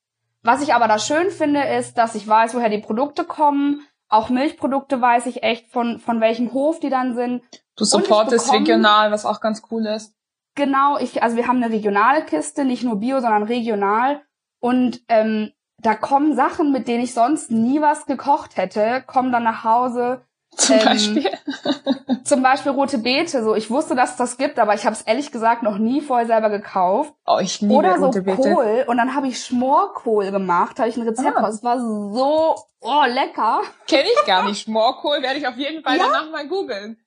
Was 0.43 0.63
ich 0.63 0.75
aber 0.75 0.89
da 0.89 0.99
schön 0.99 1.31
finde, 1.31 1.63
ist, 1.63 1.97
dass 1.97 2.15
ich 2.15 2.29
weiß, 2.29 2.55
woher 2.55 2.69
die 2.69 2.83
Produkte 2.83 3.25
kommen. 3.25 3.81
Auch 4.15 4.29
Milchprodukte 4.29 5.01
weiß 5.01 5.27
ich 5.27 5.43
echt, 5.43 5.73
von, 5.73 5.99
von 5.99 6.21
welchem 6.21 6.53
Hof 6.53 6.79
die 6.79 6.89
dann 6.89 7.17
sind. 7.17 7.43
Du 7.75 7.85
supportest 7.85 8.53
regional, 8.53 9.11
was 9.11 9.27
auch 9.27 9.41
ganz 9.41 9.63
cool 9.73 9.87
ist. 9.87 10.15
Genau, 10.55 10.99
ich, 10.99 11.25
also 11.25 11.37
wir 11.37 11.49
haben 11.49 11.61
eine 11.61 11.75
regionale 11.75 12.25
Kiste, 12.25 12.65
nicht 12.65 12.85
nur 12.85 13.01
Bio, 13.01 13.19
sondern 13.19 13.43
regional. 13.43 14.23
Und 14.61 15.03
ähm, 15.09 15.51
da 15.79 15.97
kommen 15.97 16.37
Sachen, 16.37 16.71
mit 16.71 16.87
denen 16.87 17.03
ich 17.03 17.13
sonst 17.13 17.51
nie 17.51 17.81
was 17.81 18.07
gekocht 18.07 18.57
hätte, 18.57 19.03
kommen 19.05 19.33
dann 19.33 19.43
nach 19.43 19.65
Hause. 19.65 20.25
Zum 20.57 20.77
ähm, 20.77 20.85
Beispiel? 20.85 21.31
zum 22.25 22.43
Beispiel 22.43 22.73
rote 22.73 22.99
Beete. 22.99 23.43
So, 23.43 23.55
ich 23.55 23.71
wusste, 23.71 23.95
dass 23.95 24.13
es 24.13 24.17
das 24.17 24.37
gibt, 24.37 24.59
aber 24.59 24.75
ich 24.75 24.85
habe 24.85 24.95
es 24.95 25.03
ehrlich 25.03 25.33
gesagt 25.33 25.63
noch 25.63 25.79
nie 25.79 26.01
vorher 26.01 26.27
selber 26.27 26.51
gekauft. 26.51 27.15
Oh, 27.27 27.39
ich 27.41 27.61
liebe 27.61 27.75
Oder 27.75 27.97
rote 27.99 28.19
so 28.19 28.25
Beete. 28.25 28.55
Kohl. 28.55 28.85
Und 28.87 28.97
dann 28.97 29.15
habe 29.15 29.29
ich 29.29 29.45
Schmorkohl 29.45 30.31
gemacht. 30.31 30.79
Habe 30.79 30.89
ich 30.89 30.97
ein 30.97 31.07
Rezept 31.07 31.37
ah. 31.37 31.49
Es 31.49 31.63
war 31.63 31.79
so 31.79 32.57
oh, 32.81 33.05
lecker. 33.07 33.61
Kenne 33.87 34.09
ich 34.09 34.27
gar 34.27 34.45
nicht. 34.45 34.63
Schmorkohl 34.65 35.23
werde 35.23 35.39
ich 35.39 35.47
auf 35.47 35.57
jeden 35.57 35.83
Fall 35.83 35.97
ja? 35.97 36.05
danach 36.07 36.31
mal 36.31 36.47
googeln. 36.49 36.99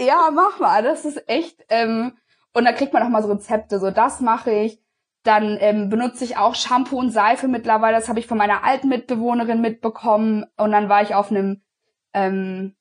Ja, 0.00 0.30
mach 0.32 0.58
mal. 0.58 0.82
Das 0.82 1.04
ist 1.04 1.28
echt. 1.28 1.64
Ähm, 1.68 2.16
und 2.54 2.64
da 2.64 2.72
kriegt 2.72 2.92
man 2.92 3.02
auch 3.02 3.08
mal 3.08 3.22
so 3.22 3.30
Rezepte. 3.30 3.78
So, 3.78 3.90
das 3.90 4.20
mache 4.20 4.52
ich. 4.52 4.80
Dann 5.24 5.56
ähm, 5.60 5.88
benutze 5.88 6.24
ich 6.24 6.36
auch 6.36 6.56
Shampoo 6.56 6.98
und 6.98 7.10
Seife 7.10 7.46
mittlerweile. 7.46 7.96
Das 7.96 8.08
habe 8.08 8.18
ich 8.18 8.26
von 8.26 8.38
meiner 8.38 8.64
alten 8.64 8.88
Mitbewohnerin 8.88 9.60
mitbekommen. 9.60 10.44
Und 10.56 10.72
dann 10.72 10.88
war 10.88 11.02
ich 11.02 11.14
auf 11.14 11.30
einem 11.30 11.62
ähm, 12.14 12.74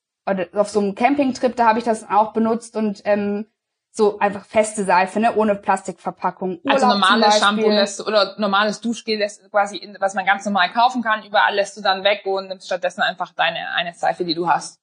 auf 0.53 0.69
so 0.69 0.79
einem 0.79 0.95
Campingtrip, 0.95 1.55
da 1.55 1.67
habe 1.67 1.79
ich 1.79 1.85
das 1.85 2.09
auch 2.09 2.33
benutzt 2.33 2.75
und 2.75 3.01
ähm, 3.05 3.47
so 3.93 4.19
einfach 4.19 4.45
feste 4.45 4.85
Seife, 4.85 5.19
ne, 5.19 5.35
ohne 5.35 5.55
Plastikverpackung. 5.55 6.59
Urlaub 6.63 6.73
also 6.73 6.87
normales 6.87 7.39
Shampoo 7.39 7.69
lässt 7.69 7.99
du, 7.99 8.05
oder 8.05 8.35
normales 8.37 8.79
Duschgel 8.79 9.17
lässt 9.17 9.49
quasi, 9.51 9.77
in, 9.77 9.97
was 9.99 10.13
man 10.13 10.25
ganz 10.25 10.45
normal 10.45 10.71
kaufen 10.71 11.01
kann, 11.01 11.25
überall 11.25 11.53
lässt 11.55 11.75
du 11.75 11.81
dann 11.81 12.03
weg 12.03 12.21
und 12.25 12.47
nimmst 12.47 12.67
stattdessen 12.67 13.01
einfach 13.01 13.33
deine 13.33 13.71
eine 13.75 13.93
Seife, 13.93 14.23
die 14.23 14.35
du 14.35 14.47
hast. 14.47 14.79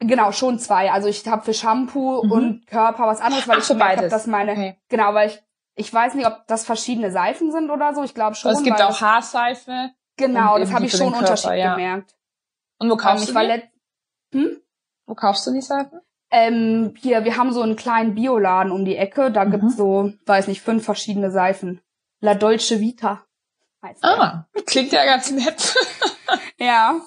Genau, 0.00 0.32
schon 0.32 0.58
zwei. 0.58 0.90
Also 0.90 1.08
ich 1.08 1.26
habe 1.26 1.42
für 1.42 1.54
Shampoo 1.54 2.22
mhm. 2.24 2.32
und 2.32 2.66
Körper 2.66 3.06
was 3.06 3.20
anderes, 3.20 3.48
weil 3.48 3.56
Ach, 3.58 3.62
ich 3.62 3.68
gemerkt 3.68 3.98
habe, 3.98 4.08
dass 4.08 4.26
meine, 4.26 4.52
okay. 4.52 4.78
genau, 4.88 5.14
weil 5.14 5.28
ich 5.28 5.42
ich 5.80 5.92
weiß 5.92 6.14
nicht, 6.14 6.26
ob 6.26 6.46
das 6.46 6.64
verschiedene 6.64 7.10
Seifen 7.10 7.52
sind 7.52 7.70
oder 7.70 7.94
so. 7.94 8.02
Ich 8.02 8.14
glaube 8.14 8.34
schon. 8.34 8.50
Also 8.50 8.60
es 8.60 8.64
gibt 8.64 8.82
auch 8.82 9.00
Haarseife. 9.00 9.90
Genau, 10.16 10.58
das 10.58 10.72
habe 10.72 10.84
ich 10.84 10.92
schon 10.92 11.14
Unterschied 11.14 11.52
ja. 11.52 11.74
gemerkt. 11.74 12.14
Und 12.78 12.90
wo 12.90 12.96
kaufst 12.96 13.28
um, 13.28 13.34
du 13.34 13.40
die? 13.40 13.69
Hm? 14.32 14.60
Wo 15.06 15.14
kaufst 15.14 15.46
du 15.46 15.52
die 15.52 15.60
Seifen? 15.60 16.00
Ähm, 16.30 16.94
hier, 16.96 17.24
wir 17.24 17.36
haben 17.36 17.52
so 17.52 17.62
einen 17.62 17.76
kleinen 17.76 18.14
Bioladen 18.14 18.72
um 18.72 18.84
die 18.84 18.96
Ecke. 18.96 19.32
Da 19.32 19.44
mhm. 19.44 19.50
gibt's 19.50 19.76
so, 19.76 20.12
weiß 20.26 20.46
nicht, 20.46 20.62
fünf 20.62 20.84
verschiedene 20.84 21.30
Seifen. 21.30 21.80
La 22.20 22.34
Dolce 22.34 22.80
Vita. 22.80 23.24
Heißt 23.82 24.04
ah, 24.04 24.46
der. 24.54 24.62
klingt 24.64 24.92
ja 24.92 25.04
ganz 25.04 25.30
nett. 25.30 25.74
ja. 26.58 27.00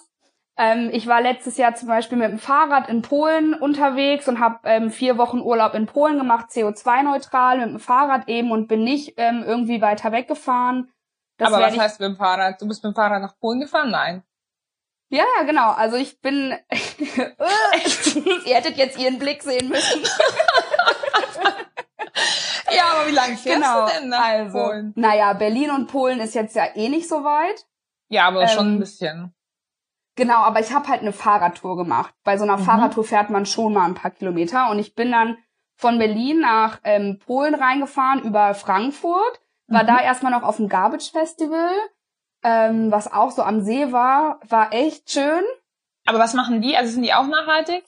Ähm, 0.58 0.90
ich 0.92 1.08
war 1.08 1.22
letztes 1.22 1.58
Jahr 1.58 1.74
zum 1.76 1.88
Beispiel 1.88 2.18
mit 2.18 2.30
dem 2.30 2.40
Fahrrad 2.40 2.90
in 2.90 3.02
Polen 3.02 3.54
unterwegs 3.54 4.28
und 4.28 4.40
habe 4.40 4.60
ähm, 4.66 4.92
vier 4.92 5.18
Wochen 5.18 5.40
Urlaub 5.40 5.74
in 5.74 5.88
Polen 5.88 6.18
gemacht, 6.18 6.50
CO2-neutral 6.52 7.60
mit 7.60 7.70
dem 7.70 7.80
Fahrrad 7.80 8.28
eben 8.28 8.52
und 8.52 8.68
bin 8.68 8.84
nicht 8.84 9.14
ähm, 9.18 9.44
irgendwie 9.46 9.82
weiter 9.82 10.12
weggefahren. 10.12 10.92
Das 11.38 11.52
Aber 11.52 11.64
was 11.64 11.78
heißt 11.78 12.00
mit 12.00 12.10
dem 12.10 12.18
Fahrrad? 12.18 12.62
Du 12.62 12.68
bist 12.68 12.84
mit 12.84 12.94
dem 12.94 12.96
Fahrrad 12.96 13.22
nach 13.22 13.38
Polen 13.40 13.62
gefahren? 13.62 13.90
Nein. 13.90 14.24
Ja, 15.14 15.24
ja, 15.38 15.44
genau. 15.44 15.70
Also 15.70 15.96
ich 15.98 16.20
bin. 16.22 16.56
Ihr 18.46 18.56
hättet 18.56 18.78
jetzt 18.78 18.98
ihren 18.98 19.20
Blick 19.20 19.44
sehen 19.44 19.70
müssen. 19.70 20.02
ja, 22.76 22.84
aber 22.96 23.08
wie 23.08 23.14
lange 23.14 23.38
fährst 23.38 23.62
genau. 23.62 23.86
du 23.86 23.92
denn 23.94 24.10
nach 24.10 24.26
also, 24.26 24.58
Polen? 24.58 24.92
Naja, 24.96 25.34
Berlin 25.34 25.70
und 25.70 25.86
Polen 25.86 26.20
ist 26.20 26.34
jetzt 26.34 26.56
ja 26.56 26.66
eh 26.74 26.90
nicht 26.90 27.08
so 27.08 27.24
weit. 27.24 27.68
Ja, 28.10 28.28
aber 28.28 28.42
ähm, 28.42 28.48
schon 28.48 28.74
ein 28.74 28.80
bisschen. 28.80 29.36
Genau, 30.16 30.38
aber 30.38 30.62
ich 30.62 30.74
habe 30.74 30.88
halt 30.88 31.02
eine 31.02 31.14
Fahrradtour 31.14 31.78
gemacht. 31.78 32.16
Bei 32.24 32.40
so 32.40 32.44
einer 32.44 32.58
mhm. 32.58 32.64
Fahrradtour 32.64 33.04
fährt 33.04 33.30
man 33.30 33.46
schon 33.46 33.72
mal 33.74 33.86
ein 33.86 33.94
paar 33.94 34.10
Kilometer 34.10 34.72
und 34.72 34.80
ich 34.80 34.96
bin 34.96 35.12
dann 35.12 35.38
von 35.76 36.00
Berlin 36.00 36.40
nach 36.40 36.80
ähm, 36.84 37.20
Polen 37.24 37.54
reingefahren 37.54 38.24
über 38.24 38.56
Frankfurt, 38.56 39.42
war 39.68 39.84
mhm. 39.84 39.88
da 39.88 40.02
erstmal 40.02 40.32
noch 40.32 40.42
auf 40.42 40.58
dem 40.58 40.70
Garbage 40.70 41.12
Festival, 41.12 41.72
ähm, 42.44 42.92
was 42.92 43.12
auch 43.12 43.32
so 43.32 43.42
am 43.44 43.62
See 43.62 43.92
war, 43.92 44.40
war 44.48 44.74
echt 44.74 45.12
schön. 45.12 45.44
Aber 46.06 46.20
was 46.20 46.34
machen 46.34 46.62
die? 46.62 46.76
Also 46.76 46.92
sind 46.92 47.04
die 47.04 47.14
auch 47.14 47.28
nachhaltig? 47.28 47.84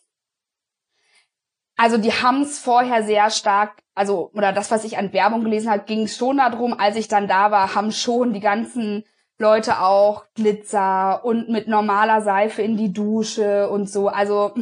Also 1.78 1.98
die 1.98 2.14
haben's 2.14 2.58
vorher 2.58 3.04
sehr 3.04 3.30
stark, 3.30 3.84
also 3.96 4.32
oder 4.34 4.54
das, 4.54 4.72
was 4.72 4.86
ich 4.86 4.98
an 4.98 5.12
Werbung 5.12 5.44
gelesen 5.44 5.70
habe, 5.70 5.84
ging 5.84 6.08
schon 6.08 6.38
darum, 6.38 6.74
als 6.80 6.96
ich 6.96 7.10
dann 7.10 7.28
da 7.28 7.52
war, 7.52 7.76
haben 7.76 7.92
schon 7.92 8.32
die 8.32 8.40
ganzen 8.40 9.04
Leute 9.38 9.82
auch 9.82 10.26
Glitzer 10.36 11.26
und 11.26 11.50
mit 11.50 11.68
normaler 11.68 12.22
Seife 12.22 12.62
in 12.62 12.78
die 12.78 12.94
Dusche 12.94 13.70
und 13.70 13.90
so. 13.90 14.08
Also 14.08 14.54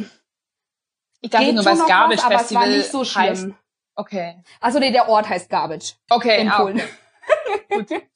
ich 1.20 1.30
dachte 1.30 1.52
nur, 1.52 1.64
weil 1.64 1.74
es 1.74 1.86
Garbage 1.86 2.22
was, 2.24 2.32
Festival 2.32 2.64
aber 2.64 2.72
es 2.72 2.72
war 2.72 2.78
nicht 2.78 2.90
so 2.90 3.04
schlimm. 3.04 3.24
Heißt. 3.24 3.48
Okay. 3.94 4.42
Also 4.60 4.80
nee, 4.80 4.90
der 4.90 5.08
Ort 5.08 5.28
heißt 5.28 5.48
Garbage. 5.48 5.94
Okay, 6.10 6.42
in 6.42 6.50
Polen. 6.50 6.82
Gut. 7.70 7.88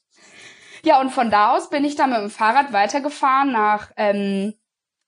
ja, 0.82 1.00
und 1.00 1.10
von 1.10 1.30
da 1.30 1.54
aus 1.54 1.70
bin 1.70 1.84
ich 1.84 1.96
dann 1.96 2.10
mit 2.10 2.20
dem 2.20 2.30
Fahrrad 2.30 2.72
weitergefahren 2.72 3.52
nach 3.52 3.90
ähm, 3.96 4.54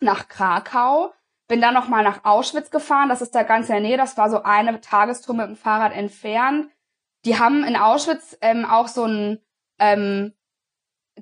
nach 0.00 0.28
Krakau. 0.28 1.12
Bin 1.48 1.60
dann 1.60 1.74
noch 1.74 1.88
mal 1.88 2.04
nach 2.04 2.24
Auschwitz 2.24 2.70
gefahren. 2.70 3.08
Das 3.08 3.22
ist 3.22 3.34
da 3.34 3.42
ganz 3.42 3.68
in 3.68 3.74
der 3.74 3.82
Nähe. 3.82 3.96
Das 3.96 4.16
war 4.16 4.30
so 4.30 4.42
eine 4.42 4.80
Tagestour 4.80 5.34
mit 5.34 5.46
dem 5.46 5.56
Fahrrad 5.56 5.92
entfernt. 5.92 6.70
Die 7.24 7.38
haben 7.38 7.64
in 7.64 7.76
Auschwitz 7.76 8.36
ähm, 8.40 8.64
auch 8.64 8.88
so 8.88 9.04
ein 9.04 9.40
ähm, 9.78 10.32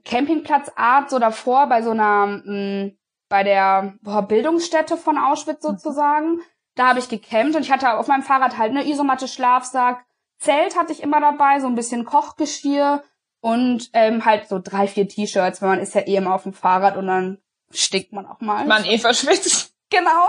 Campingplatzart 0.05 1.11
so 1.11 1.19
davor 1.19 1.67
bei 1.67 1.83
so 1.83 1.91
einer, 1.91 2.27
mh, 2.27 2.43
mm, 2.45 2.99
bei 3.29 3.43
der 3.43 3.95
boah, 4.03 4.23
Bildungsstätte 4.23 4.97
von 4.97 5.19
Auschwitz 5.19 5.63
mhm. 5.63 5.69
sozusagen. 5.69 6.41
Da 6.75 6.89
habe 6.89 7.01
ich 7.01 7.09
gecampt 7.09 7.57
und 7.57 7.63
ich 7.63 7.73
hatte 7.73 7.95
auf 7.95 8.07
meinem 8.07 8.23
Fahrrad 8.23 8.57
halt 8.59 8.71
eine 8.71 8.89
Isomatte, 8.89 9.27
Schlafsack, 9.27 10.05
Zelt 10.39 10.79
hatte 10.79 10.93
ich 10.93 11.03
immer 11.03 11.21
dabei, 11.21 11.59
so 11.61 11.67
ein 11.67 11.75
bisschen 11.75 12.05
Kochgeschirr 12.05 13.03
und 13.41 13.91
ähm, 13.93 14.25
halt 14.25 14.49
so 14.49 14.61
drei, 14.63 14.87
vier 14.87 15.09
T-Shirts, 15.09 15.63
weil 15.63 15.69
man 15.69 15.81
ist 15.81 15.95
ja 15.95 16.03
eh 16.03 16.17
immer 16.17 16.35
auf 16.35 16.43
dem 16.43 16.53
Fahrrad 16.53 16.97
und 16.97 17.07
dann 17.07 17.39
stinkt 17.71 18.13
man 18.13 18.27
auch 18.27 18.41
mal. 18.41 18.67
Man 18.67 18.85
eh 18.85 18.99
verschwitzt. 18.99 19.75
Genau. 19.91 20.29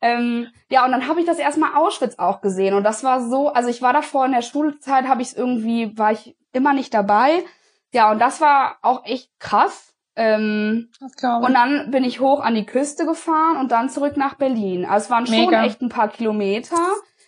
Ähm, 0.00 0.48
ja, 0.68 0.84
und 0.84 0.90
dann 0.90 1.06
habe 1.06 1.20
ich 1.20 1.26
das 1.26 1.38
erstmal 1.38 1.76
Auschwitz 1.76 2.18
auch 2.18 2.40
gesehen 2.40 2.74
und 2.74 2.82
das 2.82 3.04
war 3.04 3.24
so, 3.24 3.52
also 3.52 3.68
ich 3.68 3.80
war 3.80 3.92
davor 3.92 4.26
in 4.26 4.32
der 4.32 4.42
Schulzeit, 4.42 5.06
habe 5.06 5.22
ich 5.22 5.28
es 5.28 5.34
irgendwie, 5.34 5.96
war 5.96 6.10
ich 6.10 6.34
immer 6.52 6.72
nicht 6.72 6.92
dabei 6.92 7.44
ja, 7.92 8.10
und 8.10 8.18
das 8.18 8.40
war 8.40 8.78
auch 8.82 9.04
echt 9.04 9.30
krass. 9.38 9.94
Ähm, 10.16 10.90
das 11.00 11.14
glaube 11.14 11.42
ich. 11.42 11.48
Und 11.48 11.54
dann 11.54 11.90
bin 11.90 12.04
ich 12.04 12.20
hoch 12.20 12.40
an 12.40 12.54
die 12.54 12.66
Küste 12.66 13.06
gefahren 13.06 13.56
und 13.58 13.70
dann 13.70 13.88
zurück 13.88 14.16
nach 14.16 14.34
Berlin. 14.34 14.84
Also 14.84 15.04
es 15.04 15.10
waren 15.10 15.26
schon 15.26 15.36
Mega. 15.36 15.64
echt 15.64 15.80
ein 15.80 15.88
paar 15.88 16.08
Kilometer. 16.08 16.76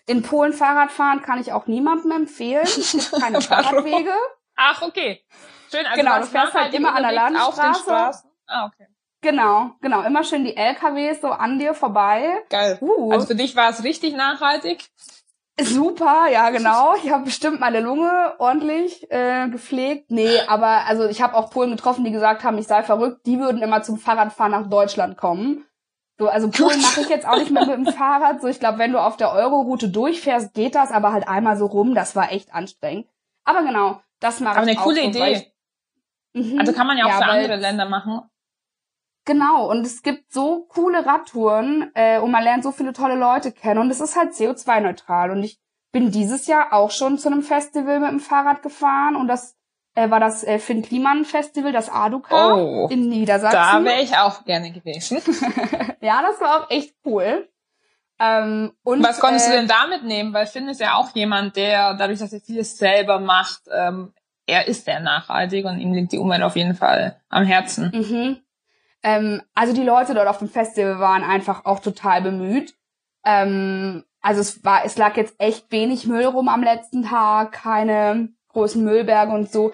In 0.06 0.22
Polen 0.22 0.52
Fahrradfahren 0.52 1.22
kann 1.22 1.40
ich 1.40 1.52
auch 1.52 1.66
niemandem 1.66 2.10
empfehlen. 2.12 2.64
Es 2.64 2.92
gibt 2.92 3.22
keine 3.22 3.40
Fahrradwege. 3.40 4.10
Ach, 4.56 4.82
okay. 4.82 5.24
Schön, 5.70 5.86
also 5.86 6.00
genau, 6.00 6.18
du 6.20 6.26
fährst 6.26 6.54
halt 6.54 6.74
immer 6.74 6.94
an 6.94 7.02
der 7.02 7.12
Landstraße. 7.12 8.22
Ah, 8.46 8.66
okay. 8.66 8.86
Genau, 9.22 9.70
genau. 9.80 10.02
Immer 10.02 10.22
schön 10.22 10.44
die 10.44 10.56
LKWs 10.56 11.22
so 11.22 11.28
an 11.28 11.58
dir 11.58 11.72
vorbei. 11.74 12.44
Geil. 12.50 12.78
Uh. 12.82 13.10
Also 13.10 13.28
für 13.28 13.34
dich 13.34 13.56
war 13.56 13.70
es 13.70 13.82
richtig 13.82 14.14
nachhaltig? 14.14 14.90
Super, 15.58 16.26
ja 16.30 16.50
genau. 16.50 16.94
Ich 17.02 17.10
habe 17.10 17.24
bestimmt 17.24 17.60
meine 17.60 17.80
Lunge 17.80 18.34
ordentlich 18.38 19.10
äh, 19.10 19.48
gepflegt. 19.48 20.10
Nee, 20.10 20.40
aber 20.48 20.84
also 20.86 21.06
ich 21.06 21.22
habe 21.22 21.34
auch 21.34 21.50
Polen 21.50 21.70
getroffen, 21.70 22.04
die 22.04 22.10
gesagt 22.10 22.42
haben, 22.42 22.58
ich 22.58 22.66
sei 22.66 22.82
verrückt. 22.82 23.24
Die 23.26 23.38
würden 23.38 23.62
immer 23.62 23.82
zum 23.82 23.96
Fahrradfahren 23.98 24.52
nach 24.52 24.68
Deutschland 24.68 25.16
kommen. 25.16 25.64
So, 26.18 26.28
also 26.28 26.50
Polen 26.50 26.80
mache 26.82 27.00
ich 27.00 27.08
jetzt 27.08 27.26
auch 27.26 27.38
nicht 27.38 27.50
mehr 27.50 27.66
mit 27.66 27.76
dem 27.76 27.86
Fahrrad. 27.86 28.42
So, 28.42 28.48
ich 28.48 28.60
glaube, 28.60 28.78
wenn 28.78 28.92
du 28.92 28.98
auf 28.98 29.16
der 29.16 29.32
Euro-Route 29.32 29.88
durchfährst, 29.88 30.54
geht 30.54 30.74
das, 30.74 30.90
aber 30.90 31.12
halt 31.12 31.28
einmal 31.28 31.56
so 31.56 31.66
rum. 31.66 31.94
Das 31.94 32.14
war 32.14 32.30
echt 32.30 32.52
anstrengend. 32.52 33.08
Aber 33.44 33.62
genau, 33.62 34.00
das 34.24 34.40
mache 34.40 34.54
ich 34.54 34.58
Aber 34.58 34.70
eine 34.70 34.78
auch 34.80 34.84
coole 34.84 35.12
so, 35.12 35.20
weil 35.20 35.32
Idee. 35.32 35.52
Ich, 36.32 36.52
mhm. 36.52 36.58
Also 36.58 36.72
kann 36.72 36.86
man 36.86 36.96
ja 36.96 37.04
auch 37.04 37.10
Ja, 37.10 37.16
für 37.18 37.24
andere 37.26 37.56
Länder 37.56 37.88
machen. 37.88 38.22
Genau, 39.26 39.70
und 39.70 39.86
es 39.86 40.02
gibt 40.02 40.32
so 40.32 40.66
coole 40.68 41.06
Radtouren 41.06 41.90
äh, 41.94 42.18
und 42.18 42.30
man 42.30 42.42
lernt 42.44 42.62
so 42.62 42.72
viele 42.72 42.92
tolle 42.92 43.14
Leute 43.14 43.52
kennen 43.52 43.80
und 43.80 43.90
es 43.90 44.00
ist 44.00 44.16
halt 44.16 44.32
CO2-neutral. 44.32 45.30
Und 45.30 45.42
ich 45.42 45.58
bin 45.92 46.10
dieses 46.10 46.46
Jahr 46.46 46.72
auch 46.72 46.90
schon 46.90 47.16
zu 47.18 47.28
einem 47.28 47.42
Festival 47.42 48.00
mit 48.00 48.10
dem 48.10 48.20
Fahrrad 48.20 48.62
gefahren 48.62 49.16
und 49.16 49.28
das 49.28 49.56
äh, 49.94 50.10
war 50.10 50.20
das 50.20 50.44
äh, 50.44 50.58
Finn 50.58 50.82
Kliman 50.82 51.24
Festival, 51.24 51.72
das 51.72 51.88
Aduka 51.88 52.54
Oh, 52.54 52.88
in 52.90 53.08
Niedersachsen. 53.08 53.84
da 53.84 53.84
wäre 53.84 54.02
ich 54.02 54.14
auch 54.16 54.44
gerne 54.44 54.72
gewesen. 54.72 55.18
ja, 56.00 56.20
das 56.20 56.40
war 56.40 56.64
auch 56.64 56.70
echt 56.70 56.94
cool. 57.06 57.48
Ähm, 58.20 58.72
und, 58.84 59.02
Was 59.02 59.18
konntest 59.20 59.48
äh, 59.48 59.50
du 59.50 59.56
denn 59.58 59.68
da 59.68 59.86
mitnehmen? 59.88 60.32
Weil 60.32 60.46
Finn 60.46 60.68
ist 60.68 60.80
ja 60.80 60.94
auch 60.94 61.10
jemand, 61.14 61.56
der 61.56 61.94
dadurch, 61.94 62.20
dass 62.20 62.32
er 62.32 62.40
vieles 62.40 62.78
selber 62.78 63.18
macht, 63.18 63.62
ähm, 63.72 64.12
er 64.46 64.68
ist 64.68 64.84
sehr 64.84 65.00
nachhaltig 65.00 65.64
und 65.64 65.78
ihm 65.80 65.92
liegt 65.92 66.12
die 66.12 66.18
Umwelt 66.18 66.42
auf 66.42 66.54
jeden 66.56 66.74
Fall 66.74 67.20
am 67.28 67.44
Herzen. 67.44 67.90
Mhm. 67.94 68.36
Ähm, 69.02 69.42
also 69.54 69.72
die 69.74 69.82
Leute 69.82 70.14
dort 70.14 70.28
auf 70.28 70.38
dem 70.38 70.48
Festival 70.48 70.98
waren 71.00 71.22
einfach 71.24 71.64
auch 71.64 71.80
total 71.80 72.22
bemüht. 72.22 72.74
Ähm, 73.24 74.04
also 74.20 74.40
es 74.40 74.64
war, 74.64 74.84
es 74.84 74.96
lag 74.96 75.16
jetzt 75.16 75.34
echt 75.38 75.70
wenig 75.72 76.06
Müll 76.06 76.24
rum 76.26 76.48
am 76.48 76.62
letzten 76.62 77.04
Tag, 77.04 77.52
keine 77.52 78.28
großen 78.48 78.82
Müllberge 78.82 79.32
und 79.32 79.50
so. 79.50 79.72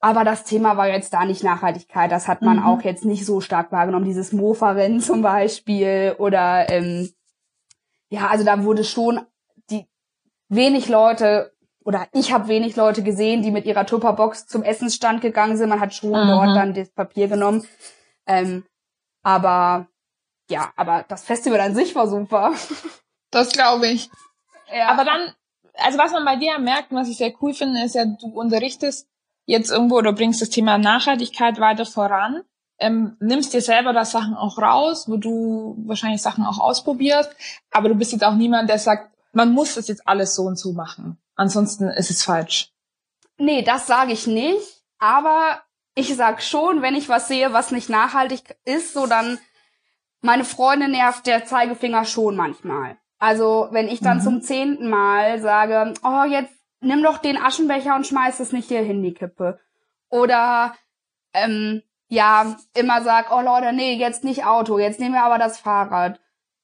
Aber 0.00 0.24
das 0.24 0.42
Thema 0.44 0.76
war 0.76 0.88
jetzt 0.88 1.12
da 1.12 1.24
nicht 1.24 1.44
Nachhaltigkeit. 1.44 2.10
Das 2.10 2.26
hat 2.26 2.42
man 2.42 2.56
Mhm. 2.58 2.64
auch 2.64 2.82
jetzt 2.82 3.04
nicht 3.04 3.24
so 3.24 3.40
stark 3.40 3.70
wahrgenommen. 3.70 4.04
Dieses 4.04 4.32
Mofa-Rennen 4.32 5.00
zum 5.00 5.22
Beispiel 5.22 6.16
oder 6.18 6.68
ähm, 6.70 7.08
ja, 8.12 8.28
also 8.28 8.44
da 8.44 8.62
wurde 8.62 8.84
schon 8.84 9.24
die 9.70 9.86
wenig 10.48 10.88
Leute 10.88 11.52
oder 11.84 12.06
ich 12.12 12.32
habe 12.32 12.46
wenig 12.48 12.76
Leute 12.76 13.02
gesehen, 13.02 13.42
die 13.42 13.50
mit 13.50 13.64
ihrer 13.64 13.86
Tupperbox 13.86 14.46
zum 14.46 14.62
Essensstand 14.62 15.20
gegangen 15.22 15.56
sind. 15.56 15.70
Man 15.70 15.80
hat 15.80 15.94
schon 15.94 16.10
Mhm. 16.10 16.28
dort 16.28 16.56
dann 16.56 16.74
das 16.74 16.90
Papier 16.90 17.26
genommen. 17.28 17.66
Ähm, 18.26 18.64
aber 19.22 19.88
ja, 20.50 20.72
aber 20.76 21.04
das 21.08 21.24
Festival 21.24 21.60
an 21.60 21.74
sich 21.74 21.94
war 21.94 22.06
super. 22.06 22.52
Das 23.34 23.50
glaube 23.52 23.86
ich. 23.86 24.10
Ja. 24.70 24.88
Aber 24.88 25.06
dann, 25.06 25.32
also 25.78 25.96
was 25.96 26.12
man 26.12 26.22
bei 26.26 26.36
dir 26.36 26.58
merkt 26.58 26.90
und 26.90 26.98
was 26.98 27.08
ich 27.08 27.16
sehr 27.16 27.32
cool 27.40 27.54
finde, 27.54 27.82
ist 27.82 27.94
ja, 27.94 28.04
du 28.04 28.26
unterrichtest 28.26 29.08
jetzt 29.46 29.70
irgendwo 29.70 29.96
oder 29.96 30.12
bringst 30.12 30.42
das 30.42 30.50
Thema 30.50 30.76
Nachhaltigkeit 30.76 31.58
weiter 31.58 31.86
voran, 31.86 32.42
ähm, 32.82 33.16
nimmst 33.20 33.54
dir 33.54 33.62
selber 33.62 33.92
da 33.92 34.04
Sachen 34.04 34.34
auch 34.34 34.58
raus, 34.58 35.08
wo 35.08 35.16
du 35.16 35.76
wahrscheinlich 35.86 36.20
Sachen 36.22 36.44
auch 36.44 36.58
ausprobierst, 36.58 37.30
aber 37.70 37.88
du 37.88 37.94
bist 37.94 38.12
jetzt 38.12 38.24
auch 38.24 38.34
niemand, 38.34 38.68
der 38.68 38.78
sagt, 38.78 39.14
man 39.32 39.52
muss 39.52 39.74
das 39.76 39.88
jetzt 39.88 40.06
alles 40.06 40.34
so 40.34 40.42
und 40.42 40.58
so 40.58 40.72
machen. 40.72 41.16
Ansonsten 41.36 41.88
ist 41.88 42.10
es 42.10 42.22
falsch. 42.22 42.70
Nee, 43.38 43.62
das 43.62 43.86
sage 43.86 44.12
ich 44.12 44.26
nicht. 44.26 44.82
Aber 44.98 45.60
ich 45.94 46.14
sag 46.14 46.42
schon, 46.42 46.82
wenn 46.82 46.94
ich 46.94 47.08
was 47.08 47.28
sehe, 47.28 47.52
was 47.52 47.70
nicht 47.72 47.88
nachhaltig 47.88 48.56
ist, 48.64 48.92
so 48.92 49.06
dann 49.06 49.38
meine 50.20 50.44
Freunde 50.44 50.88
nervt 50.88 51.26
der 51.26 51.44
Zeigefinger 51.44 52.04
schon 52.04 52.36
manchmal. 52.36 52.96
Also 53.18 53.68
wenn 53.72 53.88
ich 53.88 54.00
dann 54.00 54.18
Mhm. 54.18 54.22
zum 54.22 54.42
zehnten 54.42 54.88
Mal 54.90 55.40
sage, 55.40 55.94
oh 56.04 56.24
jetzt 56.24 56.52
nimm 56.80 57.02
doch 57.02 57.18
den 57.18 57.36
Aschenbecher 57.36 57.94
und 57.96 58.06
schmeiß 58.06 58.40
es 58.40 58.52
nicht 58.52 58.68
hier 58.68 58.82
hin 58.82 59.02
die 59.02 59.14
Kippe. 59.14 59.58
Oder 60.08 60.74
ähm, 61.32 61.82
ja 62.12 62.56
immer 62.74 63.02
sag, 63.02 63.32
oh 63.32 63.40
Leute, 63.40 63.72
nee 63.72 63.94
jetzt 63.94 64.22
nicht 64.22 64.44
Auto, 64.44 64.78
jetzt 64.78 65.00
nehmen 65.00 65.14
wir 65.14 65.24
aber 65.24 65.38
das 65.38 65.58
Fahrrad. 65.58 66.20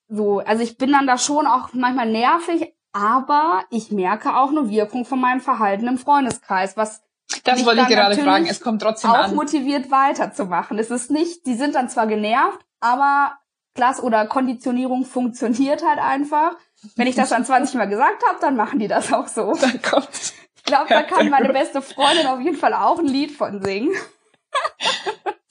So, 0.06 0.40
also 0.40 0.62
ich 0.62 0.76
bin 0.76 0.92
dann 0.92 1.06
da 1.06 1.16
schon 1.16 1.46
auch 1.46 1.70
manchmal 1.72 2.10
nervig, 2.10 2.74
aber 2.92 3.64
ich 3.70 3.90
merke 3.90 4.36
auch 4.36 4.50
eine 4.50 4.68
Wirkung 4.68 5.06
von 5.06 5.18
meinem 5.18 5.40
Verhalten 5.40 5.86
im 5.86 5.96
Freundeskreis, 5.96 6.76
was 6.76 7.02
Das 7.44 7.64
wollte 7.64 7.80
ich 7.80 7.88
gerade 7.88 8.16
fragen. 8.16 8.46
Es 8.46 8.60
kommt 8.60 8.82
trotzdem 8.82 9.10
auch 9.10 9.16
an. 9.16 9.34
motiviert 9.34 9.90
weiterzumachen. 9.90 10.78
Es 10.78 10.90
ist 10.90 11.10
nicht, 11.10 11.46
die 11.46 11.54
sind 11.54 11.74
dann 11.74 11.88
zwar 11.88 12.06
genervt, 12.06 12.60
aber 12.80 13.38
Klasse 13.74 14.02
oder 14.02 14.26
Konditionierung 14.26 15.06
funktioniert 15.06 15.82
halt 15.82 15.98
einfach. 15.98 16.56
Wenn 16.94 17.06
ich 17.06 17.14
das 17.14 17.30
dann 17.30 17.46
20 17.46 17.74
Mal 17.76 17.88
gesagt 17.88 18.22
habe, 18.28 18.38
dann 18.40 18.54
machen 18.54 18.80
die 18.80 18.88
das 18.88 19.12
auch 19.12 19.28
so. 19.28 19.54
Dann 19.54 19.80
kommt. 19.80 20.08
Ich 20.56 20.64
glaube, 20.64 20.88
da 20.90 21.02
kann 21.02 21.30
meine 21.30 21.54
beste 21.54 21.80
Freundin 21.80 22.26
auf 22.26 22.40
jeden 22.40 22.56
Fall 22.56 22.74
auch 22.74 22.98
ein 22.98 23.06
Lied 23.06 23.32
von 23.32 23.62
singen. 23.62 23.94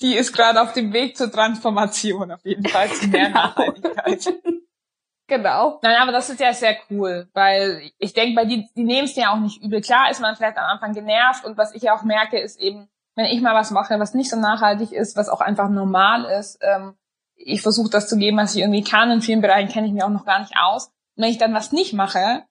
Die 0.02 0.16
ist 0.16 0.34
gerade 0.34 0.62
auf 0.62 0.74
dem 0.74 0.93
Weg 0.93 1.18
zur 1.18 1.32
Transformation, 1.32 2.32
auf 2.32 2.45
jeden 2.45 2.68
Fall 2.68 2.89
zu 2.89 3.08
mehr 3.08 3.28
Genau. 3.28 3.39
Nachhaltigkeit. 3.39 4.34
Genau. 5.28 5.80
Nein, 5.82 5.98
aber 5.98 6.12
das 6.12 6.30
ist 6.30 6.39
ja 6.39 6.54
sehr 6.54 6.78
cool, 6.89 7.28
weil 7.34 7.91
ich 7.98 8.14
denke, 8.14 8.36
bei 8.36 8.45
die, 8.45 8.70
die 8.76 8.84
nehmen 8.84 9.06
es 9.06 9.16
ja 9.16 9.34
auch 9.34 9.39
nicht 9.39 9.62
übel. 9.62 9.82
Klar 9.82 10.10
ist 10.10 10.22
man 10.22 10.36
vielleicht 10.36 10.58
am 10.58 10.66
Anfang 10.66 10.93
genervt 10.93 11.43
und 11.43 11.58
was 11.58 11.74
ich 11.74 11.84
ja 11.84 11.95
auch 11.95 12.04
merke, 12.04 12.39
ist 12.39 12.60
eben, 12.60 12.88
wenn 13.16 13.26
ich 13.26 13.41
mal 13.41 13.56
was 13.56 13.72
mache, 13.72 14.00
was 14.00 14.14
nicht 14.14 14.30
so 14.30 14.38
nachhaltig 14.38 14.91
ist, 14.93 15.18
was 15.18 15.28
auch 15.28 15.41
einfach 15.41 15.70
normal 15.70 16.26
ist, 16.39 16.60
ähm, 16.62 16.95
ich 17.36 17.62
versuche 17.62 17.89
das 17.89 18.08
zu 18.08 18.18
geben, 18.18 18.38
was 18.38 18.56
ich 18.56 18.62
irgendwie 18.62 18.84
kann. 18.84 19.12
In 19.12 19.22
vielen 19.22 19.41
Bereichen 19.41 19.72
kenne 19.72 19.88
ich 19.88 19.93
mich 19.93 20.04
auch 20.04 20.10
noch 20.10 20.26
gar 20.26 20.39
nicht 20.39 20.54
aus. 20.58 20.88
Und 21.16 21.24
wenn 21.24 21.30
ich 21.32 21.38
dann 21.38 21.54
was 21.54 21.72
nicht 21.72 21.93
mache, 21.93 22.43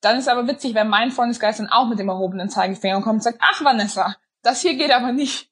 dann 0.00 0.18
ist 0.18 0.28
aber 0.28 0.46
witzig, 0.46 0.74
wenn 0.74 0.88
mein 0.88 1.10
Freundesgeist 1.10 1.60
dann 1.60 1.68
auch 1.68 1.88
mit 1.88 1.98
dem 1.98 2.08
erhobenen 2.08 2.48
Zeigefinger 2.48 3.02
kommt 3.02 3.16
und 3.16 3.22
sagt, 3.22 3.38
ach 3.40 3.62
Vanessa, 3.62 4.16
das 4.42 4.62
hier 4.62 4.74
geht 4.76 4.92
aber 4.92 5.12
nicht. 5.12 5.49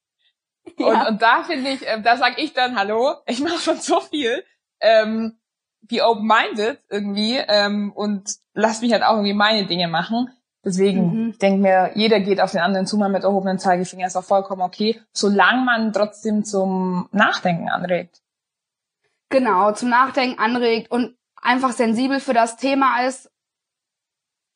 Und, 0.79 0.87
Ja. 0.87 1.09
und 1.09 1.23
da 1.23 1.43
finde 1.43 1.71
ich, 1.71 1.87
äh, 1.87 2.01
da 2.03 2.17
sag 2.17 2.39
ich 2.39 2.53
dann, 2.53 2.77
hallo, 2.79 3.15
ich 3.27 3.41
mache 3.41 3.59
schon 3.59 3.77
so 3.77 4.01
viel. 4.01 4.45
Ähm, 4.81 5.39
be 5.83 6.05
open-minded 6.05 6.81
irgendwie 6.91 7.37
ähm, 7.37 7.93
und 7.93 8.31
lass 8.53 8.81
mich 8.83 8.93
halt 8.93 9.03
auch 9.03 9.13
irgendwie 9.13 9.35
meine 9.35 9.67
Dinge 9.67 9.89
machen. 9.89 10.29
Deswegen 10.65 11.25
Mhm. 11.25 11.31
ich 11.31 11.39
denke 11.39 11.63
mir, 11.63 11.93
jeder 11.95 12.21
geht 12.21 12.41
auf 12.41 12.51
den 12.51 12.61
anderen 12.61 12.87
zu, 12.87 12.97
mal 12.99 13.09
mit 13.09 13.23
erhobenen 13.23 13.59
Zeigefinger 13.59 14.07
ist 14.07 14.17
auch 14.17 14.25
vollkommen 14.25 14.63
okay, 14.63 15.01
solange 15.13 15.65
man 15.65 15.93
trotzdem 15.93 16.45
zum 16.45 17.09
Nachdenken 17.13 17.69
anregt. 17.69 18.21
Genau, 19.31 19.73
zum 19.73 19.89
Nachdenken 19.91 20.39
anregt 20.41 20.91
und 20.91 21.17
einfach 21.41 21.73
sensibel 21.73 22.19
für 22.21 22.35
das 22.35 22.57
Thema 22.57 23.03
ist 23.07 23.31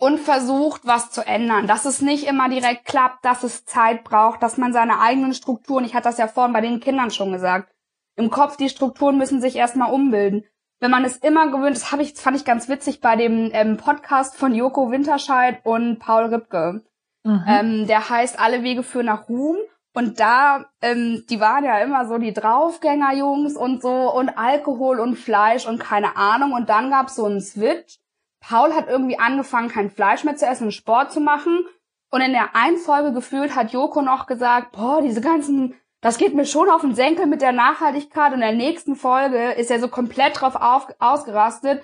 und 0.02 0.18
versucht, 0.18 0.80
was 0.84 1.12
zu 1.12 1.24
ändern. 1.24 1.68
Dass 1.68 1.84
es 1.84 2.02
nicht 2.02 2.26
immer 2.26 2.48
direkt 2.48 2.86
klappt, 2.86 3.24
dass 3.24 3.44
es 3.44 3.64
Zeit 3.64 4.02
braucht, 4.02 4.42
dass 4.42 4.58
man 4.58 4.72
seine 4.72 4.98
eigenen 4.98 5.32
Strukturen, 5.32 5.84
ich 5.84 5.94
hatte 5.94 6.08
das 6.08 6.18
ja 6.18 6.26
vorhin 6.26 6.52
bei 6.52 6.60
den 6.60 6.80
Kindern 6.80 7.12
schon 7.12 7.30
gesagt, 7.30 7.72
im 8.16 8.28
Kopf, 8.28 8.56
die 8.56 8.68
Strukturen 8.68 9.16
müssen 9.16 9.40
sich 9.40 9.54
erstmal 9.54 9.92
umbilden. 9.92 10.44
Wenn 10.80 10.90
man 10.90 11.04
es 11.04 11.18
immer 11.18 11.52
gewöhnt, 11.52 11.76
das 11.76 11.92
habe 11.92 12.02
ich, 12.02 12.14
das 12.14 12.22
fand 12.22 12.36
ich 12.36 12.44
ganz 12.44 12.68
witzig 12.68 13.00
bei 13.00 13.14
dem 13.14 13.50
ähm, 13.52 13.76
Podcast 13.76 14.34
von 14.34 14.56
Joko 14.56 14.90
Winterscheid 14.90 15.60
und 15.62 16.00
Paul 16.00 16.24
Ripke. 16.24 16.82
Mhm. 17.22 17.44
Ähm, 17.46 17.86
der 17.86 18.10
heißt 18.10 18.40
Alle 18.40 18.64
Wege 18.64 18.82
führen 18.82 19.06
nach 19.06 19.28
Ruhm. 19.28 19.58
Und 19.94 20.18
da, 20.18 20.64
ähm, 20.80 21.22
die 21.30 21.38
waren 21.38 21.62
ja 21.62 21.78
immer 21.78 22.08
so 22.08 22.18
die 22.18 22.32
Draufgänger-Jungs 22.32 23.56
und 23.56 23.80
so 23.80 24.12
und 24.12 24.30
Alkohol 24.30 24.98
und 24.98 25.14
Fleisch 25.14 25.64
und 25.64 25.78
keine 25.78 26.16
Ahnung. 26.16 26.54
Und 26.54 26.70
dann 26.70 26.90
gab's 26.90 27.14
so 27.14 27.24
einen 27.24 27.40
Switch. 27.40 28.01
Paul 28.42 28.74
hat 28.74 28.88
irgendwie 28.88 29.18
angefangen, 29.18 29.68
kein 29.68 29.90
Fleisch 29.90 30.24
mehr 30.24 30.36
zu 30.36 30.46
essen 30.46 30.64
und 30.64 30.72
Sport 30.72 31.12
zu 31.12 31.20
machen. 31.20 31.64
Und 32.10 32.20
in 32.20 32.32
der 32.32 32.54
einen 32.54 32.76
Folge 32.76 33.12
gefühlt 33.12 33.54
hat 33.54 33.72
Joko 33.72 34.02
noch 34.02 34.26
gesagt, 34.26 34.72
boah, 34.72 35.00
diese 35.00 35.20
ganzen, 35.20 35.74
das 36.00 36.18
geht 36.18 36.34
mir 36.34 36.44
schon 36.44 36.68
auf 36.68 36.82
den 36.82 36.94
Senkel 36.94 37.26
mit 37.26 37.40
der 37.40 37.52
Nachhaltigkeit. 37.52 38.32
Und 38.32 38.42
in 38.42 38.48
der 38.48 38.52
nächsten 38.52 38.96
Folge 38.96 39.52
ist 39.52 39.70
er 39.70 39.80
so 39.80 39.88
komplett 39.88 40.40
drauf 40.40 40.56
auf, 40.56 40.88
ausgerastet 40.98 41.82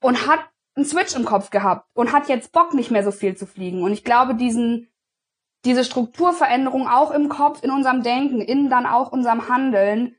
und 0.00 0.26
hat 0.26 0.40
einen 0.74 0.86
Switch 0.86 1.14
im 1.14 1.24
Kopf 1.24 1.50
gehabt 1.50 1.86
und 1.92 2.12
hat 2.12 2.28
jetzt 2.28 2.52
Bock, 2.52 2.72
nicht 2.72 2.90
mehr 2.90 3.04
so 3.04 3.10
viel 3.10 3.36
zu 3.36 3.46
fliegen. 3.46 3.82
Und 3.82 3.92
ich 3.92 4.02
glaube, 4.02 4.34
diesen, 4.34 4.88
diese 5.64 5.84
Strukturveränderung 5.84 6.88
auch 6.88 7.10
im 7.10 7.28
Kopf, 7.28 7.62
in 7.62 7.70
unserem 7.70 8.02
Denken, 8.02 8.40
in 8.40 8.70
dann 8.70 8.86
auch 8.86 9.12
unserem 9.12 9.48
Handeln, 9.48 10.16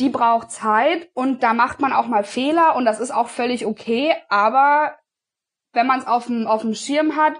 die 0.00 0.08
braucht 0.08 0.50
Zeit 0.50 1.08
und 1.14 1.42
da 1.42 1.54
macht 1.54 1.80
man 1.80 1.92
auch 1.92 2.06
mal 2.06 2.24
Fehler 2.24 2.76
und 2.76 2.84
das 2.84 3.00
ist 3.00 3.12
auch 3.12 3.28
völlig 3.28 3.66
okay, 3.66 4.14
aber 4.28 4.96
wenn 5.72 5.86
man 5.86 6.00
es 6.00 6.06
auf 6.06 6.26
dem, 6.26 6.46
auf 6.46 6.62
dem 6.62 6.74
Schirm 6.74 7.16
hat 7.16 7.34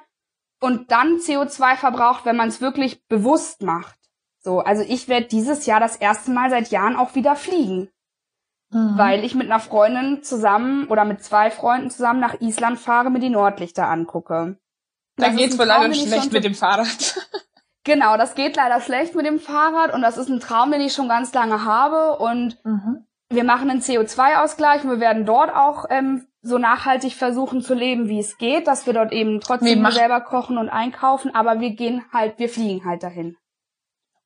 und 0.61 0.91
dann 0.91 1.19
CO2 1.19 1.77
verbraucht, 1.77 2.25
wenn 2.25 2.37
man 2.37 2.49
es 2.49 2.61
wirklich 2.61 3.05
bewusst 3.07 3.63
macht. 3.63 3.99
So, 4.41 4.61
also 4.61 4.83
ich 4.87 5.09
werde 5.09 5.27
dieses 5.27 5.67
Jahr 5.67 5.81
das 5.81 5.97
erste 5.97 6.31
Mal 6.31 6.51
seit 6.51 6.71
Jahren 6.71 6.97
auch 6.97 7.15
wieder 7.15 7.35
fliegen 7.37 7.89
Mhm. 8.75 8.99
weil 8.99 9.25
ich 9.25 9.37
mit 9.37 9.47
einer 9.47 9.61
Freundin 9.61 10.25
zusammen 10.25 10.89
oder 10.89 11.05
mit 11.05 11.23
zwei 11.23 11.51
Freunden 11.53 11.91
zusammen 11.91 12.19
nach 12.19 12.41
Island 12.41 12.79
fahre, 12.79 13.09
mir 13.09 13.21
die 13.21 13.31
Nordlichter 13.31 13.89
angucke. 13.89 14.59
da 15.17 15.29
Das 15.29 15.37
geht's 15.37 15.59
wohl 15.59 15.67
leider 15.67 15.95
schlecht 15.95 16.33
mit 16.33 16.43
dem 16.43 16.55
Fahrrad. 16.57 16.89
Genau, 17.85 18.17
das 18.17 18.35
geht 18.35 18.57
leider 18.57 18.81
schlecht 18.81 19.15
mit 19.15 19.27
dem 19.27 19.39
Fahrrad 19.39 19.93
und 19.93 20.03
das 20.03 20.17
ist 20.17 20.29
ein 20.29 20.41
Traum, 20.41 20.73
den 20.73 20.81
ich 20.81 20.95
schon 20.95 21.09
ganz 21.09 21.33
lange 21.35 21.65
habe 21.65 22.19
und 22.19 22.59
Mhm. 22.65 23.07
wir 23.31 23.45
machen 23.45 23.71
einen 23.71 23.81
CO2-Ausgleich 23.81 24.85
und 24.85 24.91
wir 24.91 25.01
werden 25.01 25.27
dort 25.27 25.55
auch 25.55 25.85
ähm, 25.91 26.27
so 26.41 26.59
nachhaltig 26.59 27.15
versuchen 27.15 27.61
zu 27.63 27.75
leben, 27.75 28.09
wie 28.09 28.19
es 28.21 28.39
geht, 28.39 28.67
dass 28.67 28.87
wir 28.87 28.93
dort 28.95 29.13
eben 29.13 29.41
trotzdem 29.41 29.83
selber 29.91 30.21
kochen 30.23 30.59
und 30.59 30.69
einkaufen, 30.71 31.35
aber 31.35 31.61
wir 31.61 31.71
gehen 31.71 32.05
halt, 32.13 32.39
wir 32.39 32.49
fliegen 32.49 32.85
halt 32.87 33.03
dahin. 33.03 33.37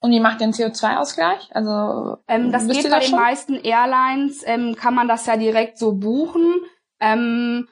Und 0.01 0.13
wie 0.13 0.21
macht 0.21 0.41
den 0.41 0.53
CO2-Ausgleich? 0.53 1.51
Also 1.55 2.19
Ähm, 2.29 2.53
das 2.53 2.67
geht 2.69 2.85
ihr 2.85 2.91
bei 2.91 2.99
das 3.01 3.07
den 3.11 3.17
meisten 3.17 3.55
Airlines, 3.55 4.43
ähm, 4.47 4.77
kann 4.77 4.95
man 4.95 5.09
das 5.09 5.27
ja 5.27 5.37
direkt 5.37 5.79
so 5.79 5.95
buchen. 5.95 6.55
Ähm, 7.01 7.69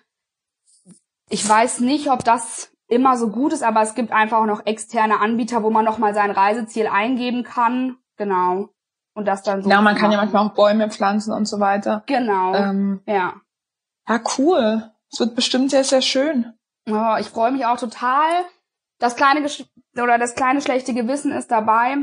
ich 1.28 1.48
weiß 1.48 1.80
nicht, 1.80 2.10
ob 2.10 2.24
das 2.24 2.72
immer 2.88 3.16
so 3.16 3.30
gut 3.30 3.52
ist, 3.52 3.62
aber 3.62 3.82
es 3.82 3.94
gibt 3.94 4.12
einfach 4.12 4.38
auch 4.38 4.46
noch 4.46 4.66
externe 4.66 5.20
Anbieter, 5.20 5.62
wo 5.62 5.70
man 5.70 5.84
nochmal 5.84 6.14
sein 6.14 6.30
Reiseziel 6.30 6.86
eingeben 6.86 7.42
kann. 7.42 7.96
Genau. 8.16 8.68
Und 9.14 9.26
das 9.26 9.42
dann 9.42 9.62
so. 9.62 9.70
Ja, 9.70 9.80
man 9.80 9.96
kann 9.96 10.12
ja 10.12 10.18
manchmal 10.18 10.46
auch 10.46 10.54
Bäume 10.54 10.90
pflanzen 10.90 11.32
und 11.32 11.46
so 11.46 11.58
weiter. 11.58 12.02
Genau. 12.06 12.54
Ähm, 12.54 13.00
ja. 13.06 13.34
ja, 14.08 14.20
cool. 14.38 14.90
Es 15.10 15.20
wird 15.20 15.34
bestimmt 15.34 15.70
sehr, 15.70 15.84
sehr 15.84 16.02
schön. 16.02 16.52
Ja, 16.86 17.18
ich 17.18 17.28
freue 17.28 17.50
mich 17.50 17.64
auch 17.66 17.78
total. 17.78 18.28
Das 18.98 19.16
kleine 19.16 19.42
Gesch 19.42 19.64
oder 19.94 20.18
das 20.18 20.34
kleine 20.34 20.60
schlechte 20.60 20.94
Gewissen 20.94 21.32
ist 21.32 21.50
dabei, 21.50 21.96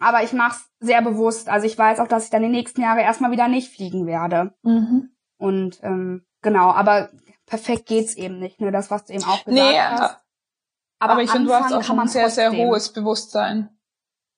aber 0.00 0.22
ich 0.22 0.32
mache 0.32 0.56
es 0.56 0.86
sehr 0.86 1.02
bewusst. 1.02 1.48
Also 1.48 1.66
ich 1.66 1.78
weiß 1.78 2.00
auch, 2.00 2.08
dass 2.08 2.24
ich 2.24 2.30
dann 2.30 2.42
die 2.42 2.48
nächsten 2.48 2.82
Jahre 2.82 3.02
erstmal 3.02 3.30
wieder 3.30 3.48
nicht 3.48 3.74
fliegen 3.74 4.06
werde. 4.06 4.54
Mhm. 4.62 5.10
Und 5.38 5.80
ähm, 5.82 6.24
genau, 6.42 6.70
aber 6.70 7.10
perfekt 7.46 7.86
geht's 7.86 8.14
eben 8.14 8.38
nicht. 8.38 8.60
Nur 8.60 8.70
das, 8.72 8.90
was 8.90 9.04
du 9.04 9.12
eben 9.14 9.24
auch 9.24 9.44
gesagt 9.44 9.48
Nee, 9.48 9.78
hast. 9.80 10.20
aber, 10.98 11.22
ich 11.22 11.30
finde, 11.30 11.48
du 11.48 11.54
hast 11.54 11.72
auch 11.72 11.88
ein 11.98 12.08
sehr, 12.08 12.30
sehr 12.30 12.48
trotzdem. 12.50 12.66
hohes 12.68 12.92
Bewusstsein. 12.92 13.68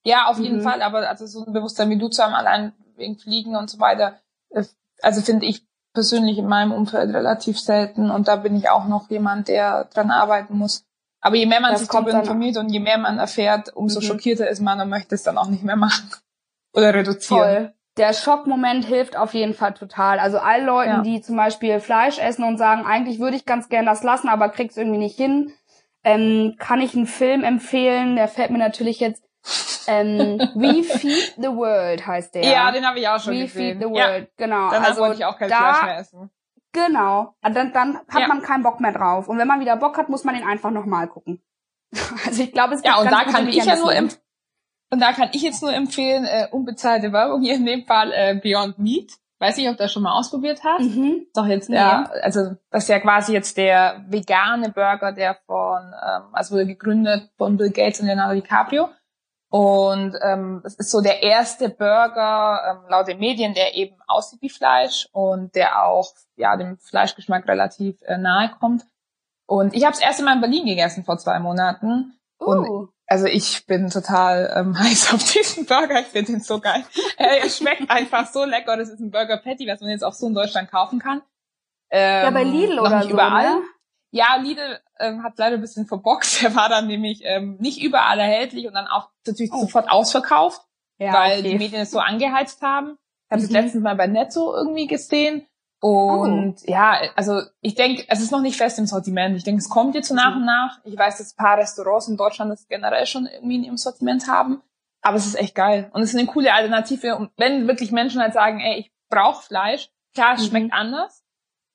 Ja, 0.04 0.26
auf 0.26 0.38
jeden 0.38 0.58
Mhm. 0.58 0.62
Fall, 0.62 0.82
aber 0.82 1.08
also 1.08 1.26
so 1.26 1.44
ein 1.44 1.52
Bewusstsein 1.52 1.90
wie 1.90 1.98
du 1.98 2.08
zu 2.08 2.22
haben, 2.22 2.34
allein 2.34 2.72
wegen 2.96 3.18
Fliegen 3.18 3.56
und 3.56 3.68
so 3.68 3.78
weiter, 3.80 4.18
äh, 4.50 4.64
also 5.02 5.20
finde 5.22 5.46
ich 5.46 5.66
persönlich 5.92 6.38
in 6.38 6.46
meinem 6.46 6.72
Umfeld 6.72 7.12
relativ 7.14 7.58
selten 7.58 8.10
und 8.10 8.28
da 8.28 8.36
bin 8.36 8.56
ich 8.56 8.68
auch 8.70 8.86
noch 8.86 9.10
jemand, 9.10 9.48
der 9.48 9.84
dran 9.86 10.10
arbeiten 10.10 10.56
muss. 10.56 10.84
Aber 11.20 11.34
je 11.36 11.46
mehr 11.46 11.60
man 11.60 11.72
Das 11.72 11.80
sich 11.80 11.88
kommt 11.88 12.06
darüber 12.06 12.20
informiert 12.20 12.56
und 12.58 12.68
je 12.68 12.78
mehr 12.78 12.98
man 12.98 13.18
erfährt, 13.18 13.74
umso 13.74 13.98
Mhm. 14.00 14.04
schockierter 14.04 14.48
ist 14.48 14.60
man 14.60 14.80
und 14.80 14.88
möchte 14.88 15.14
es 15.16 15.24
dann 15.24 15.36
auch 15.36 15.48
nicht 15.48 15.64
mehr 15.64 15.76
machen. 15.76 16.08
Oder 16.74 16.94
reduzieren. 16.94 17.42
Voll. 17.42 17.74
Der 17.98 18.12
Schockmoment 18.12 18.84
hilft 18.84 19.16
auf 19.16 19.34
jeden 19.34 19.54
Fall 19.54 19.74
total. 19.74 20.18
Also 20.18 20.38
all 20.38 20.62
Leuten, 20.64 20.90
Ja. 20.90 21.02
die 21.02 21.20
zum 21.20 21.36
Beispiel 21.36 21.80
Fleisch 21.80 22.18
essen 22.18 22.44
und 22.44 22.56
sagen, 22.56 22.86
eigentlich 22.86 23.18
würde 23.18 23.36
ich 23.36 23.44
ganz 23.44 23.68
gern 23.68 23.84
das 23.86 24.02
lassen, 24.02 24.28
aber 24.28 24.48
krieg's 24.48 24.76
irgendwie 24.76 24.98
nicht 24.98 25.16
hin, 25.16 25.52
ähm, 26.04 26.54
kann 26.58 26.80
ich 26.80 26.94
einen 26.94 27.06
Film 27.06 27.44
empfehlen. 27.44 28.16
Der 28.16 28.28
fällt 28.28 28.50
mir 28.50 28.58
natürlich 28.58 29.00
jetzt. 29.00 29.22
Ähm, 29.86 30.38
We 30.54 30.82
Feed 30.84 31.34
the 31.36 31.48
World 31.48 32.06
heißt 32.06 32.34
der. 32.34 32.44
Ja, 32.44 32.70
den 32.70 32.86
habe 32.86 32.98
ich 33.00 33.08
auch 33.08 33.20
schon 33.20 33.34
We 33.34 33.40
gesehen. 33.42 33.78
Feed 33.80 33.88
the 33.88 33.94
ja, 33.94 34.08
World, 34.08 34.28
genau. 34.36 34.70
danach 34.70 34.88
also 34.88 35.00
wollte 35.00 35.16
ich 35.16 35.24
auch 35.24 35.38
kein 35.38 35.48
da, 35.48 35.56
Fleisch 35.74 35.82
mehr 35.84 35.98
essen. 35.98 36.30
Genau. 36.72 37.34
Und 37.42 37.56
Dann, 37.56 37.72
dann 37.72 37.98
hat 38.08 38.20
Ja. 38.20 38.28
man 38.28 38.42
keinen 38.42 38.62
Bock 38.62 38.78
mehr 38.80 38.92
drauf. 38.92 39.26
Und 39.28 39.38
wenn 39.38 39.48
man 39.48 39.58
wieder 39.60 39.76
Bock 39.76 39.96
hat, 39.98 40.08
muss 40.08 40.24
man 40.24 40.36
ihn 40.36 40.46
einfach 40.46 40.70
nochmal 40.70 41.08
gucken. 41.08 41.42
Also 42.26 42.42
ich 42.42 42.52
glaube, 42.52 42.74
es 42.74 42.82
gibt 42.82 42.94
Ja, 42.94 43.00
und 43.00 43.10
da 43.10 43.24
kann 43.24 43.48
ich 43.48 43.56
ja 43.56 43.76
nur 43.76 43.92
empfehlen. 43.94 44.22
Und 44.90 45.00
da 45.00 45.12
kann 45.12 45.30
ich 45.32 45.42
jetzt 45.42 45.62
nur 45.62 45.72
empfehlen, 45.72 46.24
äh, 46.24 46.48
unbezahlte 46.50 47.12
Werbung 47.12 47.42
hier 47.42 47.56
in 47.56 47.66
dem 47.66 47.84
Fall 47.84 48.12
äh, 48.12 48.38
Beyond 48.42 48.78
Meat. 48.78 49.12
Weiß 49.40 49.56
nicht, 49.56 49.68
ob 49.68 49.76
du 49.76 49.84
das 49.84 49.92
schon 49.92 50.02
mal 50.02 50.18
ausprobiert 50.18 50.64
hast. 50.64 50.96
Mhm. 50.96 51.26
Doch 51.32 51.46
jetzt, 51.46 51.68
Nee. 51.68 51.76
ja, 51.76 52.10
also 52.22 52.56
das 52.70 52.84
ist 52.84 52.88
ja 52.88 52.98
quasi 52.98 53.32
jetzt 53.32 53.56
der 53.56 54.04
vegane 54.08 54.70
Burger, 54.70 55.12
der 55.12 55.36
von, 55.46 55.78
ähm, 55.80 56.22
also 56.32 56.54
wurde 56.54 56.66
gegründet 56.66 57.30
von 57.36 57.56
Bill 57.56 57.70
Gates 57.70 58.00
und 58.00 58.06
Leonardo 58.06 58.34
DiCaprio. 58.34 58.88
Und 59.50 60.14
ähm, 60.22 60.60
es 60.64 60.74
ist 60.74 60.90
so 60.90 61.00
der 61.00 61.22
erste 61.22 61.68
Burger 61.70 62.60
ähm, 62.68 62.90
laut 62.90 63.08
den 63.08 63.18
Medien, 63.18 63.54
der 63.54 63.76
eben 63.76 63.96
aussieht 64.06 64.42
wie 64.42 64.50
Fleisch 64.50 65.08
und 65.12 65.54
der 65.54 65.84
auch 65.84 66.12
ja 66.36 66.56
dem 66.56 66.76
Fleischgeschmack 66.78 67.46
relativ 67.48 67.96
äh, 68.02 68.18
nahe 68.18 68.50
kommt. 68.60 68.84
Und 69.46 69.72
ich 69.74 69.84
habe 69.84 69.94
es 69.94 70.02
erst 70.02 70.22
Mal 70.22 70.34
in 70.34 70.40
Berlin 70.40 70.66
gegessen 70.66 71.04
vor 71.04 71.16
zwei 71.16 71.38
Monaten. 71.38 72.18
Und 72.38 72.68
Uh. 72.68 72.88
Also 73.08 73.26
ich 73.26 73.66
bin 73.66 73.90
total 73.90 74.52
ähm, 74.56 74.78
heiß 74.78 75.12
auf 75.14 75.24
diesen 75.24 75.66
Burger. 75.66 76.00
Ich 76.00 76.06
finde 76.08 76.32
den 76.32 76.40
so 76.40 76.60
geil. 76.60 76.84
äh, 77.16 77.38
er 77.40 77.48
schmeckt 77.50 77.90
einfach 77.90 78.26
so 78.30 78.44
lecker. 78.44 78.76
Das 78.76 78.88
ist 78.88 79.00
ein 79.00 79.10
Burger 79.10 79.38
Patty, 79.38 79.66
was 79.66 79.80
man 79.80 79.90
jetzt 79.90 80.04
auch 80.04 80.12
so 80.14 80.26
in 80.28 80.34
Deutschland 80.34 80.70
kaufen 80.70 80.98
kann. 81.00 81.22
Ähm, 81.90 82.24
Ja, 82.24 82.30
bei 82.30 82.44
Lidl 82.44 82.78
oder 82.78 82.98
nicht 82.98 83.08
so, 83.08 83.14
überall. 83.14 83.56
ne? 83.56 83.62
Ja, 84.10 84.36
Lidl 84.36 84.78
ähm, 85.00 85.22
hat 85.22 85.38
leider 85.38 85.56
ein 85.56 85.60
bisschen 85.60 85.86
verbockt. 85.86 86.42
Der 86.42 86.54
war 86.54 86.68
dann 86.68 86.86
nämlich 86.86 87.22
ähm, 87.24 87.56
nicht 87.60 87.82
überall 87.82 88.18
erhältlich 88.18 88.66
und 88.66 88.74
dann 88.74 88.86
auch 88.86 89.08
natürlich 89.26 89.52
Oh. 89.52 89.60
sofort 89.62 89.90
ausverkauft, 89.90 90.60
Ja, 90.98 91.12
weil 91.14 91.40
okay. 91.40 91.48
die 91.50 91.58
Medien 91.58 91.80
es 91.82 91.90
so 91.90 91.98
angeheizt 92.00 92.60
haben. 92.62 92.98
Ich 93.26 93.32
habe 93.32 93.42
es 93.42 93.48
Mhm. 93.48 93.54
letztens 93.56 93.82
mal 93.82 93.96
bei 93.96 94.06
Netto 94.06 94.54
irgendwie 94.54 94.86
gesehen. 94.86 95.46
Und 95.80 96.56
Oh. 96.60 96.70
ja, 96.70 96.98
also 97.14 97.40
ich 97.60 97.74
denke, 97.76 98.04
es 98.08 98.20
ist 98.20 98.32
noch 98.32 98.40
nicht 98.40 98.56
fest 98.56 98.78
im 98.78 98.86
Sortiment. 98.86 99.36
Ich 99.36 99.44
denke, 99.44 99.60
es 99.60 99.68
kommt 99.68 99.94
jetzt 99.94 100.08
so 100.08 100.14
nach 100.14 100.34
und 100.34 100.44
nach. 100.44 100.80
Ich 100.84 100.98
weiß, 100.98 101.18
dass 101.18 101.32
ein 101.32 101.36
paar 101.36 101.56
Restaurants 101.58 102.08
in 102.08 102.16
Deutschland 102.16 102.50
das 102.50 102.66
generell 102.66 103.06
schon 103.06 103.26
irgendwie 103.26 103.56
in 103.56 103.64
ihrem 103.64 103.76
Sortiment 103.76 104.26
haben. 104.28 104.60
Aber 105.02 105.16
es 105.16 105.26
ist 105.26 105.36
echt 105.36 105.54
geil. 105.54 105.88
Und 105.92 106.02
es 106.02 106.10
ist 106.12 106.18
eine 106.18 106.26
coole 106.26 106.52
Alternative. 106.52 107.16
Und 107.16 107.30
wenn 107.36 107.68
wirklich 107.68 107.92
Menschen 107.92 108.20
halt 108.20 108.34
sagen, 108.34 108.58
ey, 108.60 108.80
ich 108.80 108.92
brauche 109.08 109.44
Fleisch, 109.44 109.88
klar, 110.14 110.34
es 110.34 110.42
Mhm. 110.42 110.46
schmeckt 110.46 110.72
anders, 110.72 111.22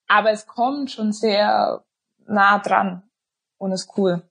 aber 0.09 0.31
es 0.31 0.45
kommt 0.47 0.91
schon 0.91 1.13
sehr 1.13 1.85
nah 2.25 2.59
dran 2.59 3.03
und 3.57 3.71
ist 3.71 3.97
cool. 3.97 4.21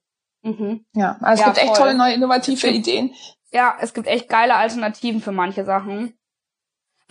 Mhm. 0.43 0.85
Ja, 0.95 1.17
also 1.23 1.35
es 1.35 1.41
Ja, 1.41 1.47
gibt 1.47 1.59
echt 1.59 1.69
voll. 1.69 1.77
tolle 1.79 1.95
neue 1.95 2.13
innovative 2.15 2.61
gibt- 2.61 2.87
Ideen. 2.87 3.15
Ja, 3.53 3.77
es 3.81 3.95
gibt 3.95 4.07
echt 4.07 4.29
geile 4.29 4.55
Alternativen 4.57 5.21
für 5.23 5.33
manche 5.33 5.65
Sachen. 5.65 6.15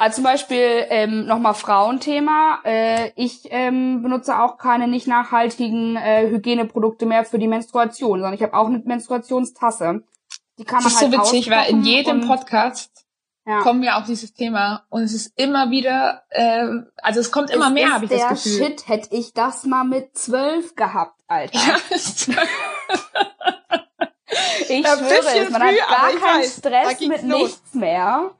Also 0.01 0.15
zum 0.15 0.23
Beispiel 0.23 0.85
ähm, 0.89 1.25
nochmal 1.27 1.53
Frauenthema. 1.53 2.59
Äh, 2.63 3.11
ich 3.15 3.41
ähm, 3.51 4.01
benutze 4.01 4.39
auch 4.39 4.57
keine 4.57 4.87
nicht 4.87 5.05
nachhaltigen 5.07 5.95
äh, 5.95 6.27
Hygieneprodukte 6.29 7.05
mehr 7.05 7.23
für 7.23 7.37
die 7.37 7.47
Menstruation, 7.47 8.19
sondern 8.19 8.33
ich 8.33 8.41
habe 8.41 8.55
auch 8.55 8.65
eine 8.67 8.79
Menstruationstasse. 8.79 10.01
Die 10.57 10.63
kann 10.65 10.83
Das 10.83 10.85
man 10.85 10.93
ist 10.93 10.99
so 10.99 11.17
halt 11.19 11.27
witzig, 11.33 11.49
weil 11.51 11.69
in 11.69 11.83
jedem 11.83 12.27
Podcast 12.27 13.05
ja. 13.45 13.59
kommen 13.59 13.81
wir 13.83 13.97
auf 13.97 14.05
dieses 14.05 14.33
Thema 14.33 14.85
und 14.89 15.03
es 15.03 15.13
ist 15.13 15.33
immer 15.39 15.69
wieder, 15.69 16.23
äh, 16.29 16.65
also 16.97 17.19
es 17.19 17.31
kommt 17.31 17.51
immer 17.51 17.67
Es 17.67 17.73
mehr, 17.73 17.87
ist 17.87 17.93
habe 17.93 18.05
ich 18.05 18.11
der 18.11 18.29
das 18.29 18.43
Gefühl. 18.43 18.65
Shit, 18.69 18.87
hätte 18.87 19.15
ich 19.15 19.33
das 19.33 19.65
mal 19.65 19.83
mit 19.83 20.17
zwölf 20.17 20.75
gehabt, 20.75 21.19
Alter. 21.27 21.57
Ja, 21.59 21.75
ist- 21.95 22.27
Ich 24.69 24.83
Ja, 24.85 24.97
schwöre 24.97 25.37
es, 25.43 25.49
man 25.51 25.61
früh, 25.61 25.77
hat 25.79 25.89
gar 25.89 26.09
keinen 26.19 26.41
weiß, 26.41 26.57
Stress 26.57 26.99
mit 27.01 27.21
los. 27.23 27.41
nichts 27.41 27.73
mehr. 27.73 28.31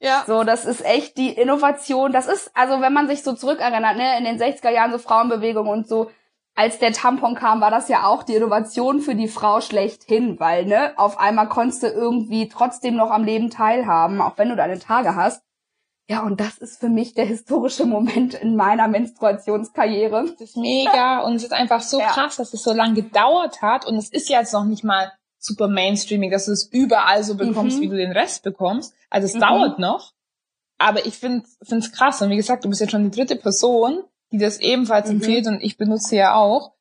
Ja. 0.00 0.24
So, 0.26 0.44
das 0.44 0.64
ist 0.64 0.84
echt 0.84 1.16
die 1.18 1.30
Innovation. 1.30 2.12
Das 2.12 2.26
ist, 2.26 2.50
also 2.54 2.80
wenn 2.80 2.92
man 2.92 3.06
sich 3.08 3.22
so 3.22 3.34
zurückerinnert, 3.34 3.96
ne, 3.96 4.18
in 4.18 4.24
den 4.24 4.38
60er 4.38 4.70
Jahren 4.70 4.90
so 4.92 4.98
Frauenbewegung 4.98 5.68
und 5.68 5.86
so, 5.86 6.10
als 6.56 6.78
der 6.78 6.92
Tampon 6.92 7.36
kam, 7.36 7.60
war 7.60 7.70
das 7.70 7.88
ja 7.88 8.04
auch 8.06 8.22
die 8.22 8.34
Innovation 8.34 9.00
für 9.00 9.14
die 9.14 9.28
Frau 9.28 9.60
schlechthin, 9.60 10.40
weil, 10.40 10.66
ne, 10.66 10.92
auf 10.96 11.18
einmal 11.18 11.48
konntest 11.48 11.82
du 11.82 11.86
irgendwie 11.86 12.48
trotzdem 12.48 12.96
noch 12.96 13.10
am 13.10 13.24
Leben 13.24 13.50
teilhaben, 13.50 14.20
auch 14.20 14.36
wenn 14.36 14.48
du 14.48 14.56
deine 14.56 14.78
Tage 14.78 15.14
hast. 15.14 15.42
Ja, 16.08 16.22
und 16.22 16.40
das 16.40 16.58
ist 16.58 16.80
für 16.80 16.88
mich 16.88 17.14
der 17.14 17.24
historische 17.24 17.86
Moment 17.86 18.34
in 18.34 18.56
meiner 18.56 18.88
Menstruationskarriere. 18.88 20.24
Das 20.32 20.40
ist 20.40 20.56
mega 20.56 21.20
und 21.20 21.36
es 21.36 21.44
ist 21.44 21.52
einfach 21.52 21.80
so 21.80 22.00
Ja. 22.00 22.08
krass, 22.08 22.36
dass 22.36 22.52
es 22.52 22.62
so 22.62 22.72
lange 22.72 22.94
gedauert 22.94 23.62
hat 23.62 23.86
und 23.86 23.96
es 23.96 24.10
ist 24.10 24.28
ja 24.28 24.40
jetzt 24.40 24.52
noch 24.52 24.64
nicht 24.64 24.82
mal 24.82 25.12
super 25.40 25.66
mainstreaming, 25.68 26.30
dass 26.30 26.44
du 26.46 26.52
es 26.52 26.66
überall 26.70 27.24
so 27.24 27.34
bekommst, 27.34 27.78
Mhm. 27.78 27.82
wie 27.82 27.88
du 27.88 27.96
den 27.96 28.12
Rest 28.12 28.44
bekommst. 28.44 28.94
Also 29.08 29.26
es 29.26 29.34
Mhm. 29.34 29.40
dauert 29.40 29.78
noch, 29.78 30.12
aber 30.78 31.06
ich 31.06 31.14
finde 31.16 31.44
es 31.60 31.92
krass 31.92 32.20
und 32.22 32.30
wie 32.30 32.36
gesagt, 32.36 32.64
du 32.64 32.68
bist 32.68 32.80
jetzt 32.80 32.90
schon 32.90 33.04
die 33.10 33.16
dritte 33.16 33.36
Person, 33.36 34.04
die 34.30 34.38
das 34.38 34.60
ebenfalls 34.60 35.08
Mhm. 35.08 35.16
empfiehlt 35.16 35.46
und 35.48 35.60
ich 35.62 35.76
benutze 35.76 36.14
ja 36.16 36.34
auch. 36.34 36.74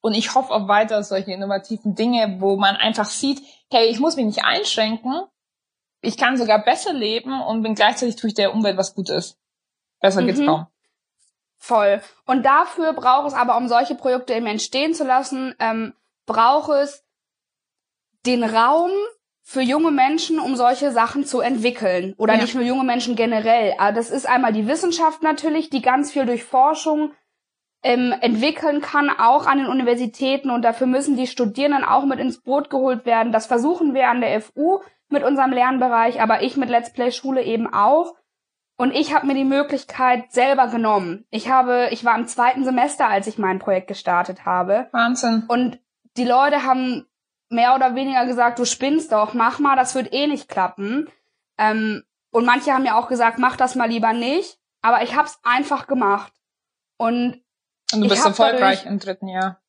Und 0.00 0.14
ich 0.14 0.34
hoffe 0.36 0.52
auf 0.54 0.68
weiter 0.68 1.02
solche 1.02 1.32
innovativen 1.32 1.94
Dinge, 1.96 2.36
wo 2.40 2.56
man 2.56 2.76
einfach 2.76 3.06
sieht, 3.06 3.42
hey, 3.70 3.86
ich 3.88 3.98
muss 3.98 4.14
mich 4.16 4.24
nicht 4.26 4.44
einschränken, 4.44 5.22
ich 6.00 6.16
kann 6.16 6.36
sogar 6.36 6.62
besser 6.64 6.92
leben 6.92 7.42
und 7.42 7.62
bin 7.62 7.74
gleichzeitig 7.74 8.14
tue 8.14 8.28
ich 8.28 8.34
der 8.34 8.54
Umwelt 8.54 8.76
was 8.76 8.94
Gutes. 8.94 9.36
Besser 10.00 10.22
geht's 10.22 10.38
Mhm. 10.38 10.46
kaum. 10.46 10.66
Voll. 11.56 12.00
Und 12.26 12.44
dafür 12.44 12.92
braucht 12.92 13.26
es 13.26 13.34
aber, 13.34 13.56
um 13.56 13.66
solche 13.66 13.96
Projekte 13.96 14.34
eben 14.34 14.46
entstehen 14.46 14.94
zu 14.94 15.02
lassen, 15.04 15.54
ähm, 15.58 15.94
braucht 16.26 16.70
es 16.70 17.02
den 18.26 18.44
Raum 18.44 18.90
für 19.42 19.60
junge 19.60 19.92
Menschen, 19.92 20.40
um 20.40 20.56
solche 20.56 20.90
Sachen 20.90 21.24
zu 21.24 21.40
entwickeln. 21.40 22.14
Oder 22.18 22.34
Ja. 22.34 22.40
nicht 22.42 22.54
nur 22.54 22.64
junge 22.64 22.82
Menschen 22.84 23.14
generell. 23.14 23.74
Aber 23.78 23.92
das 23.92 24.10
ist 24.10 24.28
einmal 24.28 24.52
die 24.52 24.66
Wissenschaft 24.66 25.22
natürlich, 25.22 25.70
die 25.70 25.82
ganz 25.82 26.10
viel 26.12 26.26
durch 26.26 26.42
Forschung 26.44 27.12
ähm, 27.84 28.12
entwickeln 28.20 28.80
kann, 28.80 29.08
auch 29.10 29.46
an 29.46 29.58
den 29.58 29.68
Universitäten. 29.68 30.50
Und 30.50 30.62
dafür 30.62 30.88
müssen 30.88 31.16
die 31.16 31.28
Studierenden 31.28 31.84
auch 31.84 32.04
mit 32.04 32.18
ins 32.18 32.42
Boot 32.42 32.70
geholt 32.70 33.06
werden. 33.06 33.30
Das 33.30 33.46
versuchen 33.46 33.94
wir 33.94 34.08
an 34.08 34.20
der 34.20 34.40
FU 34.40 34.80
mit 35.08 35.22
unserem 35.22 35.52
Lernbereich, 35.52 36.20
aber 36.20 36.42
ich 36.42 36.56
mit 36.56 36.68
Let's 36.68 36.92
Play 36.92 37.12
Schule 37.12 37.44
eben 37.44 37.72
auch. 37.72 38.14
Und 38.76 38.92
ich 38.92 39.14
habe 39.14 39.26
mir 39.28 39.34
die 39.34 39.44
Möglichkeit 39.44 40.32
selber 40.32 40.66
genommen. 40.66 41.24
Ich 41.30 41.48
habe, 41.48 41.88
ich 41.92 42.04
war 42.04 42.18
im 42.18 42.26
zweiten 42.26 42.64
Semester, 42.64 43.08
als 43.08 43.28
ich 43.28 43.38
mein 43.38 43.60
Projekt 43.60 43.86
gestartet 43.86 44.44
habe. 44.44 44.88
Wahnsinn. 44.90 45.44
Und 45.46 45.78
die 46.16 46.24
Leute 46.24 46.64
haben 46.64 47.06
mehr 47.48 47.74
oder 47.74 47.94
weniger 47.94 48.26
gesagt, 48.26 48.58
du 48.58 48.64
spinnst 48.64 49.12
doch, 49.12 49.34
mach 49.34 49.58
mal, 49.58 49.76
das 49.76 49.94
wird 49.94 50.12
eh 50.12 50.26
nicht 50.26 50.48
klappen. 50.48 51.08
Ähm, 51.58 52.04
und 52.30 52.44
manche 52.44 52.72
haben 52.72 52.84
ja 52.84 52.98
auch 52.98 53.08
gesagt, 53.08 53.38
mach 53.38 53.56
das 53.56 53.74
mal 53.74 53.88
lieber 53.88 54.12
nicht. 54.12 54.58
Aber 54.82 55.02
ich 55.02 55.14
habe 55.16 55.26
es 55.26 55.38
einfach 55.42 55.86
gemacht. 55.86 56.32
Und 56.96 57.42
Und 57.92 58.02
du 58.02 58.08
bist 58.08 58.24
erfolgreich 58.24 58.80
dadurch, 58.80 58.92
im 58.92 58.98
dritten 58.98 59.28
Jahr. 59.28 59.60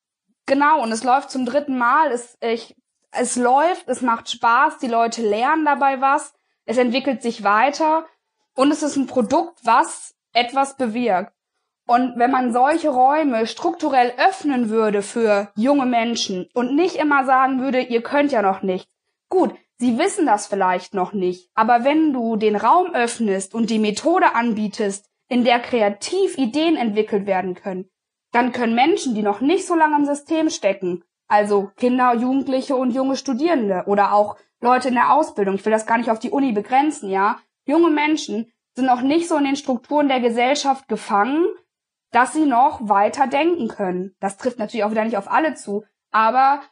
Genau, 0.46 0.82
und 0.82 0.92
es 0.92 1.04
läuft 1.04 1.30
zum 1.30 1.44
dritten 1.44 1.78
Mal. 1.78 2.10
Es, 2.10 2.36
ich, 2.40 2.76
es 3.10 3.36
läuft, 3.36 3.88
es 3.88 4.00
macht 4.00 4.30
Spaß, 4.30 4.78
die 4.78 4.88
Leute 4.88 5.22
lernen 5.22 5.64
dabei 5.64 6.00
was, 6.00 6.34
es 6.64 6.76
entwickelt 6.78 7.22
sich 7.22 7.42
weiter 7.44 8.06
und 8.54 8.70
es 8.70 8.82
ist 8.82 8.96
ein 8.96 9.06
Produkt, 9.06 9.60
was 9.64 10.14
etwas 10.32 10.76
bewirkt. 10.76 11.32
Und 11.88 12.18
wenn 12.18 12.30
man 12.30 12.52
solche 12.52 12.90
Räume 12.90 13.46
strukturell 13.46 14.12
öffnen 14.18 14.68
würde 14.68 15.00
für 15.00 15.50
junge 15.56 15.86
Menschen 15.86 16.46
und 16.52 16.76
nicht 16.76 16.96
immer 16.96 17.24
sagen 17.24 17.62
würde, 17.62 17.80
ihr 17.80 18.02
könnt 18.02 18.30
ja 18.30 18.42
noch 18.42 18.60
nicht. 18.60 18.90
Gut, 19.30 19.54
sie 19.78 19.96
wissen 19.96 20.26
das 20.26 20.46
vielleicht 20.46 20.92
noch 20.92 21.14
nicht, 21.14 21.50
aber 21.54 21.84
wenn 21.84 22.12
du 22.12 22.36
den 22.36 22.56
Raum 22.56 22.94
öffnest 22.94 23.54
und 23.54 23.70
die 23.70 23.78
Methode 23.78 24.34
anbietest, 24.34 25.08
in 25.30 25.44
der 25.44 25.60
kreativ 25.60 26.36
Ideen 26.36 26.76
entwickelt 26.76 27.26
werden 27.26 27.54
können, 27.54 27.88
dann 28.32 28.52
können 28.52 28.74
Menschen, 28.74 29.14
die 29.14 29.22
noch 29.22 29.40
nicht 29.40 29.66
so 29.66 29.74
lange 29.74 29.96
im 29.96 30.04
System 30.04 30.50
stecken, 30.50 31.04
also 31.26 31.70
Kinder, 31.78 32.14
Jugendliche 32.14 32.76
und 32.76 32.90
junge 32.90 33.16
Studierende 33.16 33.84
oder 33.86 34.12
auch 34.12 34.36
Leute 34.60 34.88
in 34.88 34.94
der 34.94 35.14
Ausbildung, 35.14 35.54
ich 35.54 35.64
will 35.64 35.72
das 35.72 35.86
gar 35.86 35.96
nicht 35.96 36.10
auf 36.10 36.18
die 36.18 36.32
Uni 36.32 36.52
begrenzen, 36.52 37.08
ja, 37.08 37.38
junge 37.64 37.88
Menschen 37.88 38.52
sind 38.74 38.84
noch 38.84 39.00
nicht 39.00 39.26
so 39.26 39.38
in 39.38 39.44
den 39.44 39.56
Strukturen 39.56 40.08
der 40.08 40.20
Gesellschaft 40.20 40.86
gefangen 40.86 41.46
dass 42.10 42.32
sie 42.32 42.46
noch 42.46 42.88
weiter 42.88 43.26
denken 43.26 43.68
können. 43.68 44.14
Das 44.20 44.36
trifft 44.36 44.58
natürlich 44.58 44.84
auch 44.84 44.90
wieder 44.90 45.04
nicht 45.04 45.18
auf 45.18 45.30
alle 45.30 45.54
zu, 45.54 45.84
aber 46.10 46.62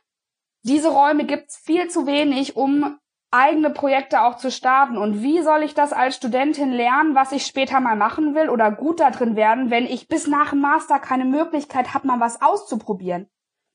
diese 0.63 0.89
Räume 0.89 1.25
gibt's 1.25 1.57
viel 1.57 1.89
zu 1.89 2.07
wenig, 2.07 2.57
um 2.57 2.99
eigene 3.31 3.71
Projekte 3.71 4.23
auch 4.23 4.37
zu 4.37 4.51
starten. 4.51 4.97
Und 4.97 5.23
wie 5.23 5.43
soll 5.43 5.63
ich 5.63 5.75
das 5.75 5.93
als 5.93 6.17
Studentin 6.17 6.73
lernen, 6.73 7.15
was 7.15 7.33
ich 7.33 7.47
später 7.47 7.81
mal 7.81 7.97
machen 7.97 8.35
will 8.35 8.49
oder 8.49 8.71
gut 8.71 9.01
da 9.01 9.11
drin 9.11 9.37
werden, 9.37 9.71
wenn 9.71 9.85
ich 9.85 10.09
bis 10.09 10.27
nach 10.27 10.51
dem 10.51 10.61
Master 10.61 10.99
keine 10.99 11.25
Möglichkeit 11.25 11.95
habe, 11.95 12.07
mal 12.07 12.21
was 12.21 12.41
auszuprobieren? 12.41 13.29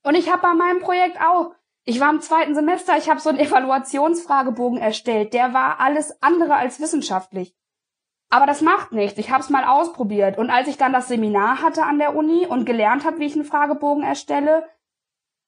Und 0.03 0.15
ich 0.15 0.31
habe 0.31 0.41
bei 0.41 0.53
meinem 0.53 0.79
Projekt 0.79 1.21
auch. 1.21 1.53
Ich 1.83 1.99
war 1.99 2.11
im 2.11 2.21
zweiten 2.21 2.53
Semester, 2.53 2.97
ich 2.97 3.09
habe 3.09 3.19
so 3.19 3.29
einen 3.29 3.39
Evaluationsfragebogen 3.47 4.79
erstellt. 4.79 5.33
Der 5.33 5.53
war 5.53 5.79
alles 5.79 6.21
andere 6.21 6.55
als 6.55 6.79
wissenschaftlich. 6.79 7.55
Aber 8.31 8.45
das 8.45 8.61
macht 8.61 8.93
nichts. 8.93 9.19
Ich 9.19 9.29
habe 9.29 9.43
es 9.43 9.49
mal 9.49 9.65
ausprobiert. 9.65 10.37
Und 10.37 10.49
als 10.49 10.69
ich 10.69 10.77
dann 10.77 10.93
das 10.93 11.09
Seminar 11.09 11.61
hatte 11.61 11.83
an 11.83 11.99
der 11.99 12.15
Uni 12.15 12.47
und 12.47 12.65
gelernt 12.65 13.05
habe, 13.05 13.19
wie 13.19 13.25
ich 13.25 13.35
einen 13.35 13.43
Fragebogen 13.43 14.03
erstelle, 14.03 14.67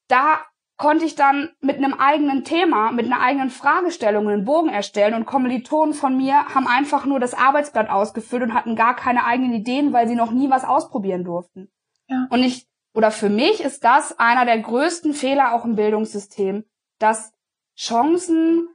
da 0.09 0.39
konnte 0.77 1.05
ich 1.05 1.15
dann 1.15 1.49
mit 1.61 1.77
einem 1.77 1.93
eigenen 1.93 2.43
Thema, 2.43 2.91
mit 2.91 3.05
einer 3.05 3.21
eigenen 3.21 3.49
Fragestellung 3.49 4.27
einen 4.27 4.43
Bogen 4.43 4.67
erstellen 4.67 5.13
und 5.13 5.25
Kommilitonen 5.25 5.93
von 5.93 6.17
mir 6.17 6.45
haben 6.53 6.67
einfach 6.67 7.05
nur 7.05 7.21
das 7.21 7.34
Arbeitsblatt 7.34 7.89
ausgefüllt 7.89 8.43
und 8.43 8.53
hatten 8.53 8.75
gar 8.75 8.97
keine 8.97 9.25
eigenen 9.25 9.53
Ideen, 9.53 9.93
weil 9.93 10.09
sie 10.09 10.15
noch 10.15 10.31
nie 10.31 10.49
was 10.49 10.65
ausprobieren 10.65 11.23
durften. 11.23 11.71
Ja. 12.07 12.27
Und 12.29 12.43
ich, 12.43 12.67
oder 12.93 13.11
für 13.11 13.29
mich 13.29 13.61
ist 13.61 13.86
das 13.86 14.19
einer 14.19 14.43
der 14.43 14.59
größten 14.59 15.13
Fehler 15.13 15.53
auch 15.53 15.63
im 15.63 15.75
Bildungssystem, 15.75 16.65
dass 16.99 17.31
Chancen 17.77 18.67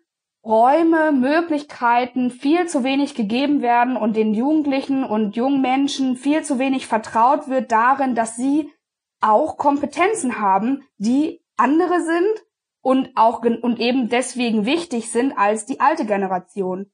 Räume, 0.49 1.13
Möglichkeiten 1.13 2.31
viel 2.31 2.67
zu 2.67 2.83
wenig 2.83 3.15
gegeben 3.15 3.61
werden 3.61 3.99
und 3.99 4.17
den 4.17 4.33
Jugendlichen 4.33 5.05
und 5.05 5.37
jungen 5.37 5.61
Menschen 5.61 6.17
viel 6.17 6.43
zu 6.43 6.59
wenig 6.59 6.87
vertraut 6.87 7.49
wird 7.49 7.71
darin, 7.71 8.15
dass 8.15 8.35
sie 8.35 8.73
auch 9.21 9.59
Kompetenzen 9.59 10.41
haben, 10.41 10.85
die 10.97 11.45
andere 11.59 12.01
sind 12.03 12.47
und 12.81 13.11
auch 13.15 13.43
und 13.43 13.79
eben 13.79 14.09
deswegen 14.09 14.65
wichtig 14.65 15.13
sind 15.13 15.37
als 15.37 15.67
die 15.67 15.81
alte 15.81 16.07
Generation. 16.07 16.91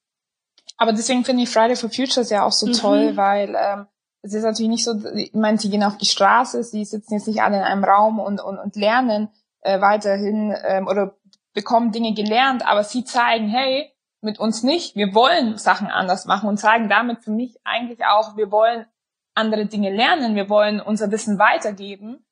Aber 0.76 0.92
deswegen 0.92 1.24
finde 1.24 1.44
ich 1.44 1.50
Friday 1.50 1.76
for 1.76 1.90
Futures 1.90 2.30
ja 2.30 2.44
auch 2.44 2.52
so 2.52 2.66
mhm. 2.66 2.72
toll, 2.72 3.16
weil 3.16 3.54
ähm, 3.56 3.86
es 4.22 4.34
ist 4.34 4.42
natürlich 4.42 4.70
nicht 4.70 4.84
so, 4.84 4.94
ich 5.14 5.32
meine, 5.32 5.58
sie 5.58 5.70
gehen 5.70 5.84
auf 5.84 5.96
die 5.96 6.06
Straße, 6.06 6.64
sie 6.64 6.84
sitzen 6.84 7.14
jetzt 7.14 7.28
nicht 7.28 7.42
alle 7.42 7.58
in 7.58 7.62
einem 7.62 7.84
Raum 7.84 8.18
und, 8.18 8.40
und, 8.40 8.58
und 8.58 8.74
lernen 8.74 9.28
äh, 9.60 9.80
weiterhin 9.80 10.52
ähm, 10.66 10.88
oder 10.88 11.14
bekommen 11.54 11.92
Dinge 11.92 12.14
gelernt, 12.14 12.66
aber 12.66 12.84
sie 12.84 13.04
zeigen, 13.04 13.48
hey, 13.48 13.90
mit 14.20 14.38
uns 14.38 14.62
nicht, 14.62 14.96
wir 14.96 15.14
wollen 15.14 15.58
Sachen 15.58 15.88
anders 15.88 16.24
machen 16.24 16.48
und 16.48 16.58
zeigen 16.58 16.88
damit 16.88 17.22
für 17.22 17.30
mich 17.30 17.58
eigentlich 17.64 18.04
auch, 18.04 18.36
wir 18.36 18.50
wollen 18.50 18.86
andere 19.34 19.66
Dinge 19.66 19.94
lernen, 19.94 20.34
wir 20.34 20.48
wollen 20.48 20.80
unser 20.80 21.10
Wissen 21.10 21.38
weitergeben 21.38 22.24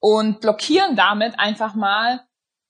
und 0.00 0.40
blockieren 0.40 0.96
damit 0.96 1.38
einfach 1.38 1.74
mal 1.74 2.20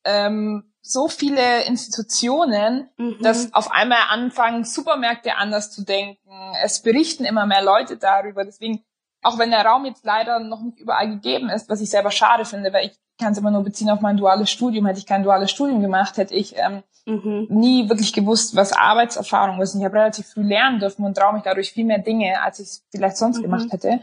ähm, 0.04 0.72
so 0.82 1.08
viele 1.08 1.64
Institutionen, 1.64 2.88
mhm. 2.96 3.18
dass 3.20 3.52
auf 3.52 3.70
einmal 3.70 4.02
anfangen, 4.08 4.64
Supermärkte 4.64 5.36
anders 5.36 5.70
zu 5.70 5.84
denken. 5.84 6.30
Es 6.62 6.82
berichten 6.82 7.24
immer 7.24 7.46
mehr 7.46 7.62
Leute 7.62 7.96
darüber. 7.96 8.44
Deswegen, 8.44 8.82
auch 9.22 9.38
wenn 9.38 9.50
der 9.50 9.64
Raum 9.64 9.84
jetzt 9.84 10.04
leider 10.04 10.40
noch 10.40 10.62
nicht 10.62 10.78
überall 10.78 11.08
gegeben 11.08 11.50
ist, 11.50 11.68
was 11.68 11.80
ich 11.80 11.90
selber 11.90 12.10
schade 12.10 12.44
finde, 12.44 12.72
weil 12.72 12.86
ich 12.86 12.98
kann 13.18 13.32
es 13.32 13.38
immer 13.38 13.50
nur 13.50 13.62
beziehen 13.62 13.90
auf 13.90 14.00
mein 14.00 14.16
duales 14.16 14.50
Studium. 14.50 14.86
Hätte 14.86 14.98
ich 14.98 15.06
kein 15.06 15.22
duales 15.22 15.50
Studium 15.50 15.82
gemacht, 15.82 16.16
hätte 16.16 16.34
ich 16.34 16.56
ähm, 16.56 16.82
mhm. 17.06 17.46
nie 17.50 17.88
wirklich 17.88 18.12
gewusst, 18.12 18.56
was 18.56 18.72
Arbeitserfahrung 18.72 19.60
ist. 19.60 19.74
Und 19.74 19.80
ich 19.80 19.84
habe 19.84 19.96
relativ 19.96 20.26
früh 20.26 20.42
lernen 20.42 20.80
dürfen 20.80 21.04
und 21.04 21.16
traue 21.16 21.34
mich 21.34 21.42
dadurch 21.42 21.72
viel 21.72 21.84
mehr 21.84 21.98
Dinge, 21.98 22.42
als 22.42 22.58
ich 22.58 22.66
es 22.66 22.86
vielleicht 22.90 23.18
sonst 23.18 23.38
mhm. 23.38 23.42
gemacht 23.42 23.72
hätte. 23.72 24.00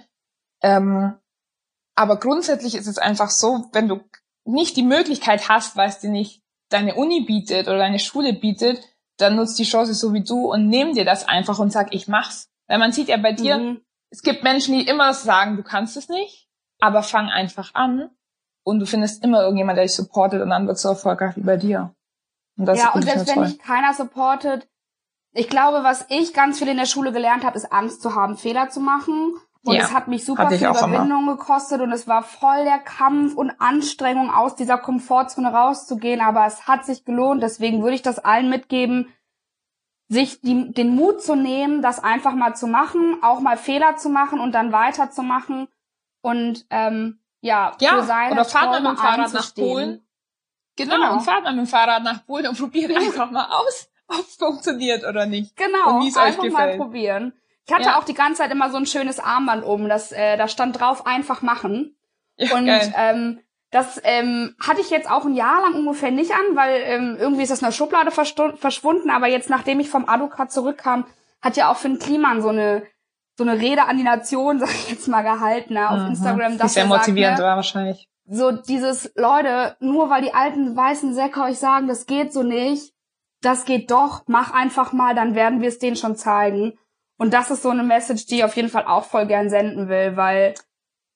Ähm, 0.61 1.15
aber 1.95 2.20
grundsätzlich 2.20 2.76
ist 2.76 2.88
es 2.88 2.99
einfach 2.99 3.32
so, 3.32 3.65
wenn 3.74 3.88
du 3.88 4.01
nicht 4.45 4.78
die 4.78 4.84
Möglichkeit 4.84 5.49
hast, 5.49 5.76
weil 5.76 5.89
es 5.89 5.99
dir 5.99 6.11
nicht 6.11 6.41
deine 6.70 6.95
Uni 6.95 7.22
bietet 7.22 7.68
oder 7.68 7.80
deine 7.80 7.99
Schule 7.99 8.34
bietet, 8.34 8.80
dann 9.18 9.36
nutzt 9.36 9.57
die 9.57 9.63
Chance 9.63 9.93
so 9.93 10.13
wie 10.13 10.24
du 10.24 10.51
und 10.51 10.68
nimm 10.68 10.93
dir 10.93 11.05
das 11.05 11.28
einfach 11.28 11.59
und 11.59 11.72
sag, 11.72 11.93
ich 11.93 12.07
mach's. 12.07 12.49
Weil 12.68 12.78
man 12.78 12.91
sieht 12.91 13.07
ja 13.07 13.18
bei 13.18 13.34
dir, 13.34 13.57
mhm. 13.57 13.82
Es 14.09 14.21
gibt 14.21 14.43
Menschen, 14.43 14.77
die 14.77 14.87
immer 14.87 15.13
sagen, 15.13 15.57
du 15.57 15.63
kannst 15.63 15.97
es 15.97 16.09
nicht, 16.09 16.47
aber 16.79 17.03
fang 17.03 17.29
einfach 17.29 17.73
an 17.73 18.09
und 18.63 18.79
du 18.79 18.85
findest 18.85 19.23
immer 19.23 19.41
irgendjemand, 19.41 19.77
der 19.77 19.85
dich 19.85 19.95
supportet 19.95 20.41
und 20.41 20.49
dann 20.49 20.67
wird 20.67 20.77
es 20.77 20.83
so 20.83 20.89
erfolgreich 20.89 21.35
wie 21.35 21.41
bei 21.41 21.57
dir. 21.57 21.93
Und 22.57 22.65
das 22.65 22.79
ja, 22.79 22.93
und 22.93 23.03
selbst 23.03 23.27
wenn 23.27 23.43
dich 23.43 23.59
keiner 23.59 23.93
supportet, 23.93 24.67
ich 25.33 25.49
glaube, 25.49 25.83
was 25.83 26.05
ich 26.09 26.33
ganz 26.33 26.59
viel 26.59 26.67
in 26.67 26.77
der 26.77 26.85
Schule 26.85 27.11
gelernt 27.11 27.45
habe, 27.45 27.55
ist 27.57 27.71
Angst 27.71 28.01
zu 28.01 28.15
haben, 28.15 28.37
Fehler 28.37 28.69
zu 28.69 28.79
machen. 28.79 29.33
Und 29.63 29.75
ja, 29.75 29.83
es 29.83 29.93
hat 29.93 30.07
mich 30.07 30.23
super 30.25 30.49
viel 30.49 30.65
Überwindung 30.65 31.23
immer. 31.23 31.35
gekostet 31.35 31.81
und 31.81 31.91
es 31.91 32.07
war 32.07 32.23
voll 32.23 32.63
der 32.63 32.79
Kampf 32.79 33.35
und 33.35 33.51
Anstrengung, 33.59 34.31
aus 34.31 34.55
dieser 34.55 34.77
Komfortzone 34.77 35.51
rauszugehen. 35.51 36.21
Aber 36.21 36.45
es 36.45 36.67
hat 36.67 36.85
sich 36.85 37.05
gelohnt. 37.05 37.43
Deswegen 37.43 37.83
würde 37.83 37.95
ich 37.95 38.01
das 38.01 38.17
allen 38.17 38.49
mitgeben, 38.49 39.09
sich 40.09 40.41
die, 40.41 40.71
den 40.71 40.95
Mut 40.95 41.21
zu 41.21 41.35
nehmen, 41.35 41.81
das 41.81 42.03
einfach 42.03 42.33
mal 42.33 42.55
zu 42.55 42.67
machen, 42.67 43.17
auch 43.21 43.39
mal 43.39 43.57
Fehler 43.57 43.97
zu 43.97 44.09
machen 44.09 44.39
und 44.39 44.53
dann 44.53 44.71
weiterzumachen. 44.71 45.67
Und 46.21 46.65
ähm, 46.69 47.19
ja, 47.41 47.75
ja 47.79 47.89
für 47.97 48.03
seine 48.03 48.31
oder 48.33 48.45
fahrt 48.45 48.71
mal 48.71 48.81
mit 48.81 48.91
dem 48.91 48.97
Fahrrad 48.97 49.33
nach 49.33 49.55
Polen. 49.55 50.07
Genau, 50.75 50.95
genau, 50.95 51.13
und 51.13 51.21
fahrt 51.21 51.43
mal 51.43 51.53
mit 51.53 51.65
dem 51.65 51.67
Fahrrad 51.67 52.03
nach 52.03 52.25
Polen 52.25 52.47
und 52.47 52.57
probiert 52.57 52.91
einfach 52.95 53.31
mal 53.31 53.47
aus, 53.49 53.89
ob 54.07 54.19
es 54.19 54.35
funktioniert 54.35 55.03
oder 55.03 55.25
nicht. 55.25 55.55
Genau, 55.55 55.99
und 55.99 56.17
einfach 56.17 56.49
mal 56.49 56.77
probieren. 56.77 57.33
Ich 57.65 57.73
hatte 57.73 57.89
ja. 57.89 57.99
auch 57.99 58.05
die 58.05 58.13
ganze 58.13 58.41
Zeit 58.43 58.51
immer 58.51 58.69
so 58.71 58.77
ein 58.77 58.85
schönes 58.85 59.19
Armband 59.19 59.65
oben, 59.65 59.89
das 59.89 60.13
äh, 60.13 60.37
da 60.37 60.47
stand 60.47 60.79
drauf 60.79 61.05
einfach 61.05 61.41
machen. 61.41 61.97
Ja, 62.37 62.55
und 62.55 62.67
geil. 62.67 62.93
ähm, 62.95 63.39
das 63.72 63.99
ähm, 64.03 64.55
hatte 64.59 64.82
ich 64.82 64.89
jetzt 64.89 65.09
auch 65.09 65.26
ein 65.26 65.36
Jahr 65.36 65.61
lang 65.61 65.76
ungefähr 65.76 66.11
nicht 66.11 66.32
an, 66.32 66.55
weil 66.55 66.82
ähm, 66.86 67.18
irgendwie 67.20 67.43
ist 67.43 67.51
das 67.51 67.61
in 67.61 67.65
der 67.65 67.74
Schublade 67.74 68.11
verschwunden. 68.11 69.09
Aber 69.09 69.28
jetzt, 69.28 69.49
nachdem 69.49 69.80
ich 69.80 69.89
vom 69.89 70.07
Adukat 70.07 70.51
zurückkam, 70.51 71.05
hat 71.41 71.57
ja 71.57 71.70
auch 71.70 71.78
Finn 71.78 71.99
Kliman 71.99 72.41
so 72.41 72.49
eine 72.49 72.84
so 73.38 73.43
eine 73.43 73.59
Rede 73.59 73.84
an 73.84 73.97
die 73.97 74.03
Nation, 74.03 74.59
sag 74.59 74.70
ich 74.70 74.89
jetzt 74.89 75.07
mal, 75.07 75.22
gehalten 75.22 75.76
ne, 75.76 75.89
auf 75.89 75.99
mhm. 75.99 76.07
Instagram. 76.07 76.57
Das 76.57 76.74
sehr 76.74 76.86
motivierend 76.86 77.39
war 77.39 77.55
wahrscheinlich. 77.55 78.09
So 78.30 78.51
dieses, 78.51 79.11
Leute, 79.15 79.78
nur 79.80 80.09
weil 80.09 80.22
die 80.22 80.34
alten 80.34 80.76
weißen 80.76 81.13
Säcke 81.13 81.41
euch 81.41 81.59
sagen, 81.59 81.88
das 81.88 82.07
geht 82.07 82.34
so 82.34 82.43
nicht, 82.43 82.93
das 83.41 83.63
geht 83.63 83.89
doch, 83.89 84.24
mach 84.28 84.51
einfach 84.53 84.91
mal, 84.91 85.15
dann 85.15 85.34
werden 85.34 85.61
wir 85.61 85.70
es 85.70 85.80
denen 85.80 85.95
schon 85.95 86.18
zeigen. 86.18 86.78
Und 87.18 87.34
das 87.34 87.51
ist 87.51 87.63
so 87.63 87.70
eine 87.70 87.84
Message, 87.84 88.26
die 88.26 88.38
ich 88.38 88.43
auf 88.43 88.55
jeden 88.55 88.70
Fall 88.70 88.86
auch 88.86 89.05
voll 89.05 89.28
gern 89.28 89.49
senden 89.49 89.88
will, 89.88 90.18
weil 90.18 90.55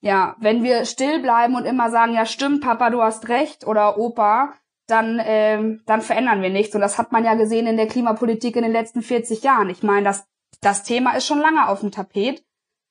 ja, 0.02 0.36
wenn 0.40 0.64
wir 0.64 0.86
still 0.86 1.22
bleiben 1.22 1.56
und 1.56 1.66
immer 1.66 1.90
sagen, 1.90 2.14
ja 2.14 2.26
stimmt, 2.26 2.62
Papa, 2.62 2.90
du 2.90 3.02
hast 3.02 3.30
recht 3.30 3.66
oder 3.66 3.98
Opa, 3.98 4.54
dann, 4.88 5.22
ähm, 5.24 5.82
dann 5.86 6.02
verändern 6.02 6.42
wir 6.42 6.50
nichts. 6.50 6.76
Und 6.76 6.82
das 6.82 6.98
hat 6.98 7.12
man 7.12 7.24
ja 7.24 7.36
gesehen 7.36 7.68
in 7.68 7.78
der 7.78 7.88
Klimapolitik 7.88 8.56
in 8.56 8.64
den 8.64 8.72
letzten 8.72 9.02
40 9.02 9.44
Jahren. 9.44 9.70
Ich 9.70 9.84
meine, 9.84 10.04
das 10.04 10.28
das 10.60 10.84
Thema 10.84 11.16
ist 11.16 11.26
schon 11.26 11.40
lange 11.40 11.68
auf 11.68 11.80
dem 11.80 11.92
Tapet, 11.92 12.44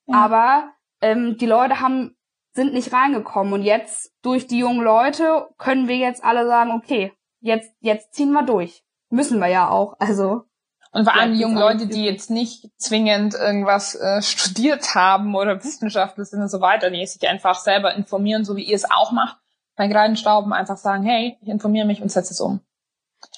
ja. 0.07 0.17
aber 0.17 0.73
ähm, 1.01 1.37
die 1.39 1.47
Leute 1.47 1.81
haben 1.81 2.17
sind 2.53 2.73
nicht 2.73 2.93
reingekommen 2.93 3.53
und 3.53 3.63
jetzt 3.63 4.13
durch 4.23 4.49
die 4.49 4.59
jungen 4.59 4.83
Leute 4.83 5.49
können 5.57 5.87
wir 5.87 5.97
jetzt 5.97 6.25
alle 6.25 6.47
sagen, 6.47 6.73
okay, 6.73 7.13
jetzt 7.41 7.73
jetzt 7.81 8.13
ziehen 8.15 8.33
wir 8.33 8.43
durch. 8.43 8.85
Müssen 9.09 9.39
wir 9.39 9.47
ja 9.47 9.69
auch, 9.69 9.95
also 10.01 10.45
und 10.93 11.05
vor 11.05 11.14
allem 11.14 11.34
die 11.34 11.41
jungen 11.41 11.59
Leute, 11.59 11.86
die 11.86 12.05
jetzt 12.05 12.30
nicht 12.30 12.68
zwingend 12.76 13.34
irgendwas 13.34 13.95
äh, 13.95 14.22
studiert 14.22 14.95
haben 14.95 15.34
oder 15.36 15.62
Wissenschaftler 15.62 16.24
sind 16.24 16.43
und 16.43 16.51
so 16.51 16.61
weiter, 16.61 16.91
die 16.91 17.07
sich 17.07 17.28
einfach 17.28 17.61
selber 17.61 17.95
informieren, 17.95 18.45
so 18.45 18.57
wie 18.57 18.64
ihr 18.64 18.74
es 18.74 18.91
auch 18.91 19.12
macht, 19.12 19.36
bei 19.76 20.16
Stauben 20.16 20.53
einfach 20.53 20.76
sagen, 20.76 21.05
hey, 21.05 21.38
ich 21.41 21.49
informiere 21.49 21.86
mich 21.86 22.03
und 22.03 22.11
setze 22.11 22.32
es 22.32 22.41
um. 22.41 22.61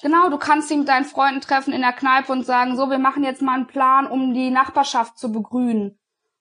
Genau, 0.01 0.29
du 0.29 0.37
kannst 0.37 0.69
dich 0.69 0.77
mit 0.77 0.87
deinen 0.87 1.05
Freunden 1.05 1.41
treffen 1.41 1.73
in 1.73 1.81
der 1.81 1.93
Kneipe 1.93 2.31
und 2.31 2.45
sagen, 2.45 2.75
so, 2.75 2.89
wir 2.89 2.99
machen 2.99 3.23
jetzt 3.23 3.41
mal 3.41 3.55
einen 3.55 3.67
Plan, 3.67 4.07
um 4.07 4.33
die 4.33 4.49
Nachbarschaft 4.49 5.17
zu 5.17 5.31
begrünen. 5.31 5.99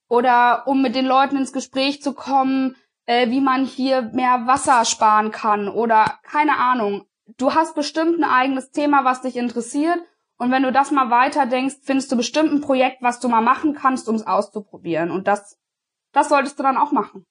Oder 0.09 0.67
um 0.67 0.83
mit 0.83 0.95
den 0.95 1.07
Leuten 1.07 1.37
ins 1.37 1.53
Gespräch 1.53 2.03
zu 2.03 2.15
kommen, 2.15 2.77
äh, 3.07 3.31
wie 3.31 3.41
man 3.41 3.65
hier 3.65 4.03
mehr 4.03 4.47
Wasser 4.47 4.85
sparen 4.85 5.31
kann 5.31 5.69
oder 5.69 6.19
keine 6.23 6.59
Ahnung. 6.59 7.05
Du 7.39 7.55
hast 7.55 7.75
bestimmt 7.75 8.19
ein 8.19 8.25
eigenes 8.25 8.71
Thema, 8.71 9.05
was 9.05 9.23
dich 9.23 9.37
interessiert. 9.37 9.99
Und 10.43 10.51
wenn 10.51 10.65
du 10.65 10.73
das 10.73 10.91
mal 10.91 11.09
weiter 11.09 11.47
denkst, 11.47 11.77
findest 11.85 12.11
du 12.11 12.17
bestimmt 12.17 12.51
ein 12.51 12.63
Projekt, 12.63 13.01
was 13.01 13.21
du 13.21 13.29
mal 13.29 13.43
machen 13.43 13.75
kannst, 13.75 14.09
um 14.09 14.17
es 14.17 14.27
auszuprobieren. 14.27 15.13
Und 15.13 15.29
das, 15.29 15.57
das 16.11 16.31
solltest 16.31 16.59
du 16.59 16.65
dann 16.65 16.77
auch 16.77 16.91
machen. 16.91 17.25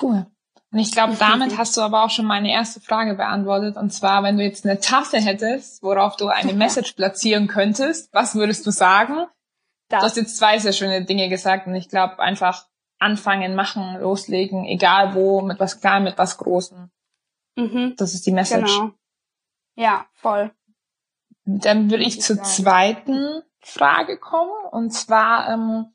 Cool. 0.00 0.24
Und 0.70 0.78
ich 0.78 0.92
glaube, 0.92 1.14
damit 1.18 1.58
hast 1.58 1.76
du 1.76 1.80
aber 1.80 2.04
auch 2.04 2.10
schon 2.10 2.26
meine 2.26 2.48
erste 2.48 2.80
Frage 2.80 3.14
beantwortet. 3.14 3.76
Und 3.76 3.90
zwar, 3.92 4.22
wenn 4.22 4.38
du 4.38 4.44
jetzt 4.44 4.64
eine 4.64 4.78
Tasse 4.78 5.18
hättest, 5.18 5.82
worauf 5.82 6.14
du 6.14 6.28
eine 6.28 6.52
Message 6.54 6.92
platzieren 6.92 7.48
könntest, 7.48 8.14
was 8.14 8.36
würdest 8.36 8.64
du 8.68 8.70
sagen? 8.70 9.26
Das. 9.88 9.98
Du 9.98 10.06
hast 10.06 10.16
jetzt 10.16 10.36
zwei 10.36 10.60
sehr 10.60 10.72
schöne 10.72 11.04
Dinge 11.04 11.28
gesagt 11.28 11.66
und 11.66 11.74
ich 11.74 11.88
glaube 11.88 12.20
einfach 12.20 12.68
anfangen, 13.00 13.56
machen, 13.56 14.00
loslegen, 14.00 14.64
egal 14.64 15.16
wo, 15.16 15.40
mit 15.40 15.58
was 15.58 15.80
klein, 15.80 16.04
mit 16.04 16.18
was 16.18 16.38
großen. 16.38 16.88
Mhm. 17.56 17.94
Das 17.96 18.14
ist 18.14 18.26
die 18.26 18.32
Message. 18.32 18.78
Genau. 18.78 18.92
Ja, 19.74 20.06
voll. 20.12 20.52
Dann 21.58 21.90
würde 21.90 22.04
ich 22.04 22.20
zur 22.20 22.42
zweiten 22.42 23.42
Frage 23.60 24.18
kommen 24.18 24.52
und 24.70 24.90
zwar, 24.90 25.48
ähm, 25.50 25.92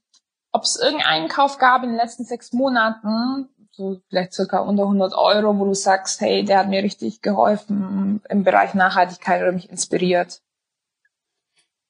ob 0.51 0.63
es 0.63 0.75
irgendeinen 0.75 1.27
Kauf 1.27 1.57
gab 1.57 1.83
in 1.83 1.89
den 1.89 1.97
letzten 1.97 2.25
sechs 2.25 2.53
Monaten, 2.53 3.49
so 3.71 3.99
vielleicht 4.09 4.33
circa 4.33 4.59
unter 4.59 4.83
100 4.83 5.13
Euro, 5.13 5.57
wo 5.59 5.65
du 5.65 5.73
sagst, 5.73 6.21
hey, 6.21 6.43
der 6.45 6.59
hat 6.59 6.69
mir 6.69 6.83
richtig 6.83 7.21
geholfen 7.21 8.21
im 8.29 8.43
Bereich 8.43 8.73
Nachhaltigkeit 8.73 9.41
oder 9.41 9.51
mich 9.51 9.69
inspiriert? 9.69 10.41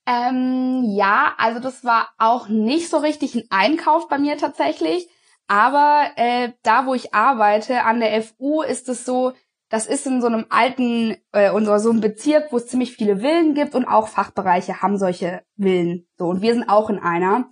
Ähm, 0.07 0.83
ja, 0.87 1.33
also 1.37 1.59
das 1.59 1.83
war 1.83 2.09
auch 2.17 2.47
nicht 2.47 2.89
so 2.89 2.97
richtig 2.97 3.35
ein 3.35 3.45
Einkauf 3.49 4.07
bei 4.07 4.17
mir 4.17 4.37
tatsächlich. 4.37 5.09
Aber 5.47 6.09
äh, 6.15 6.53
da, 6.63 6.85
wo 6.85 6.95
ich 6.95 7.13
arbeite, 7.13 7.83
an 7.83 7.99
der 7.99 8.21
FU, 8.23 8.61
ist 8.61 8.89
es 8.89 9.05
so, 9.05 9.33
das 9.69 9.87
ist 9.87 10.05
in 10.05 10.21
so 10.21 10.27
einem 10.27 10.45
alten, 10.49 11.17
äh, 11.31 11.49
so 11.77 11.89
einem 11.89 12.01
Bezirk, 12.01 12.51
wo 12.51 12.57
es 12.57 12.67
ziemlich 12.67 12.93
viele 12.93 13.17
Villen 13.17 13.53
gibt 13.53 13.75
und 13.75 13.85
auch 13.85 14.07
Fachbereiche 14.07 14.81
haben 14.81 14.97
solche 14.97 15.41
Villen. 15.57 16.07
So, 16.17 16.27
und 16.27 16.41
wir 16.41 16.53
sind 16.53 16.69
auch 16.69 16.89
in 16.89 16.99
einer. 16.99 17.49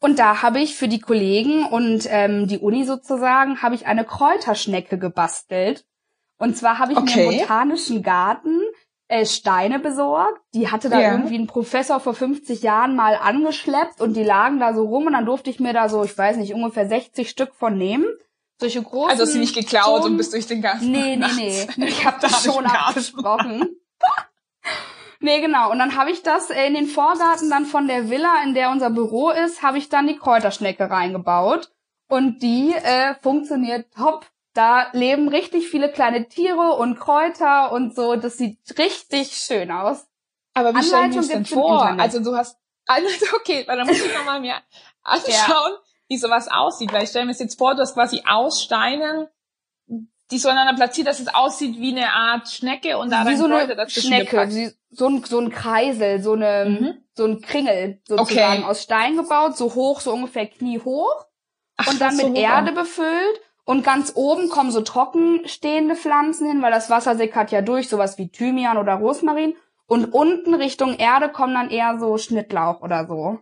Und 0.00 0.18
da 0.18 0.42
habe 0.42 0.60
ich 0.60 0.76
für 0.76 0.88
die 0.88 1.00
Kollegen 1.00 1.66
und 1.66 2.06
ähm, 2.08 2.46
die 2.46 2.58
Uni 2.58 2.84
sozusagen, 2.84 3.62
habe 3.62 3.74
ich 3.74 3.86
eine 3.86 4.04
Kräuterschnecke 4.04 4.98
gebastelt. 4.98 5.84
Und 6.38 6.56
zwar 6.56 6.78
habe 6.78 6.92
ich 6.92 6.98
okay. 6.98 7.26
mir 7.26 7.32
im 7.32 7.38
botanischen 7.40 8.02
Garten 8.02 8.60
äh, 9.08 9.26
Steine 9.26 9.78
besorgt. 9.78 10.40
Die 10.54 10.70
hatte 10.70 10.88
da 10.88 11.00
ja. 11.00 11.12
irgendwie 11.12 11.38
ein 11.38 11.46
Professor 11.46 12.00
vor 12.00 12.14
50 12.14 12.62
Jahren 12.62 12.96
mal 12.96 13.16
angeschleppt 13.16 14.00
und 14.00 14.16
die 14.16 14.22
lagen 14.22 14.58
da 14.58 14.72
so 14.72 14.84
rum 14.84 15.06
und 15.06 15.12
dann 15.12 15.26
durfte 15.26 15.50
ich 15.50 15.60
mir 15.60 15.74
da 15.74 15.90
so, 15.90 16.02
ich 16.02 16.16
weiß 16.16 16.38
nicht, 16.38 16.54
ungefähr 16.54 16.88
60 16.88 17.28
Stück 17.28 17.54
von 17.54 17.76
nehmen. 17.76 18.06
Solche 18.60 18.82
großen. 18.82 19.10
Also 19.10 19.22
hast 19.22 19.34
du 19.34 19.38
nicht 19.38 19.54
geklaut 19.54 20.04
und 20.04 20.18
bist 20.18 20.34
durch 20.34 20.46
den 20.46 20.60
Garten. 20.60 20.90
Nee, 20.90 21.16
nee, 21.16 21.66
nee. 21.76 21.86
Ich 21.88 22.04
habe 22.04 22.18
das 22.20 22.44
schon 22.44 22.66
abgesprochen. 22.66 23.80
Nee, 25.20 25.40
genau. 25.40 25.70
Und 25.70 25.78
dann 25.78 25.96
habe 25.96 26.10
ich 26.10 26.22
das 26.22 26.50
äh, 26.50 26.66
in 26.66 26.74
den 26.74 26.86
Vorgarten 26.86 27.48
dann 27.48 27.64
von 27.64 27.88
der 27.88 28.10
Villa, 28.10 28.42
in 28.44 28.54
der 28.54 28.70
unser 28.70 28.90
Büro 28.90 29.30
ist, 29.30 29.62
habe 29.62 29.78
ich 29.78 29.88
dann 29.88 30.06
die 30.06 30.16
Kräuterschnecke 30.16 30.90
reingebaut. 30.90 31.70
Und 32.08 32.42
die 32.42 32.72
äh, 32.72 33.14
funktioniert 33.22 33.92
top. 33.94 34.26
Da 34.52 34.88
leben 34.92 35.28
richtig 35.28 35.68
viele 35.68 35.90
kleine 35.90 36.28
Tiere 36.28 36.74
und 36.74 36.98
Kräuter 36.98 37.72
und 37.72 37.94
so. 37.94 38.16
Das 38.16 38.36
sieht 38.36 38.58
richtig 38.78 39.36
schön 39.36 39.70
aus. 39.70 40.06
Aber 40.54 40.74
wie 40.74 40.82
stelle 40.82 41.04
ich 41.04 41.10
mir 41.10 41.16
das 41.16 41.28
denn 41.28 41.46
vor? 41.46 41.82
Also 41.98 42.20
du 42.20 42.36
hast, 42.36 42.58
also 42.86 43.08
okay, 43.36 43.64
dann 43.66 43.86
muss 43.86 44.04
ich 44.04 44.14
nochmal 44.14 44.40
mir 44.40 44.56
anschauen, 45.02 45.32
ja. 45.48 45.78
Wie 46.10 46.18
sowas 46.18 46.48
aussieht. 46.48 46.92
Weil 46.92 47.04
ich 47.04 47.08
stelle 47.08 47.24
mir 47.24 47.32
jetzt 47.32 47.56
vor, 47.56 47.74
du 47.74 47.80
hast 47.80 47.94
quasi 47.94 48.22
aus 48.26 48.62
Steinen 48.62 49.28
die 50.30 50.38
so 50.38 50.48
aneinander 50.48 50.74
platziert, 50.74 51.08
dass 51.08 51.20
es 51.20 51.28
aussieht 51.28 51.78
wie 51.78 51.90
eine 51.90 52.12
Art 52.12 52.48
Schnecke 52.48 52.98
und 52.98 53.10
da 53.10 53.26
wie 53.26 53.36
so 53.36 53.46
eine 53.46 53.88
Schnecke, 53.88 54.72
so 54.90 55.06
ein, 55.08 55.24
so 55.24 55.38
ein 55.38 55.50
Kreisel, 55.50 56.22
so 56.22 56.32
eine, 56.32 56.66
mhm. 56.68 57.04
so 57.14 57.24
ein 57.24 57.40
Kringel 57.40 58.00
sozusagen 58.06 58.62
okay. 58.62 58.70
aus 58.70 58.82
Stein 58.82 59.16
gebaut, 59.16 59.56
so 59.56 59.74
hoch, 59.74 60.00
so 60.00 60.12
ungefähr 60.12 60.46
kniehoch 60.46 61.26
Ach, 61.76 61.88
und 61.88 62.00
dann 62.00 62.16
mit 62.16 62.26
so 62.26 62.34
Erde 62.34 62.72
befüllt 62.72 63.40
und 63.64 63.84
ganz 63.84 64.12
oben 64.14 64.48
kommen 64.48 64.70
so 64.70 64.82
trocken 64.82 65.46
stehende 65.46 65.96
Pflanzen 65.96 66.46
hin, 66.46 66.62
weil 66.62 66.72
das 66.72 66.90
Wasser 66.90 67.16
sickert 67.16 67.50
ja 67.50 67.62
durch, 67.62 67.88
sowas 67.88 68.16
wie 68.18 68.30
Thymian 68.30 68.78
oder 68.78 68.94
Rosmarin 68.94 69.56
und 69.86 70.12
unten 70.12 70.54
Richtung 70.54 70.96
Erde 70.96 71.28
kommen 71.28 71.54
dann 71.54 71.70
eher 71.70 71.98
so 71.98 72.18
Schnittlauch 72.18 72.80
oder 72.82 73.06
so. 73.06 73.40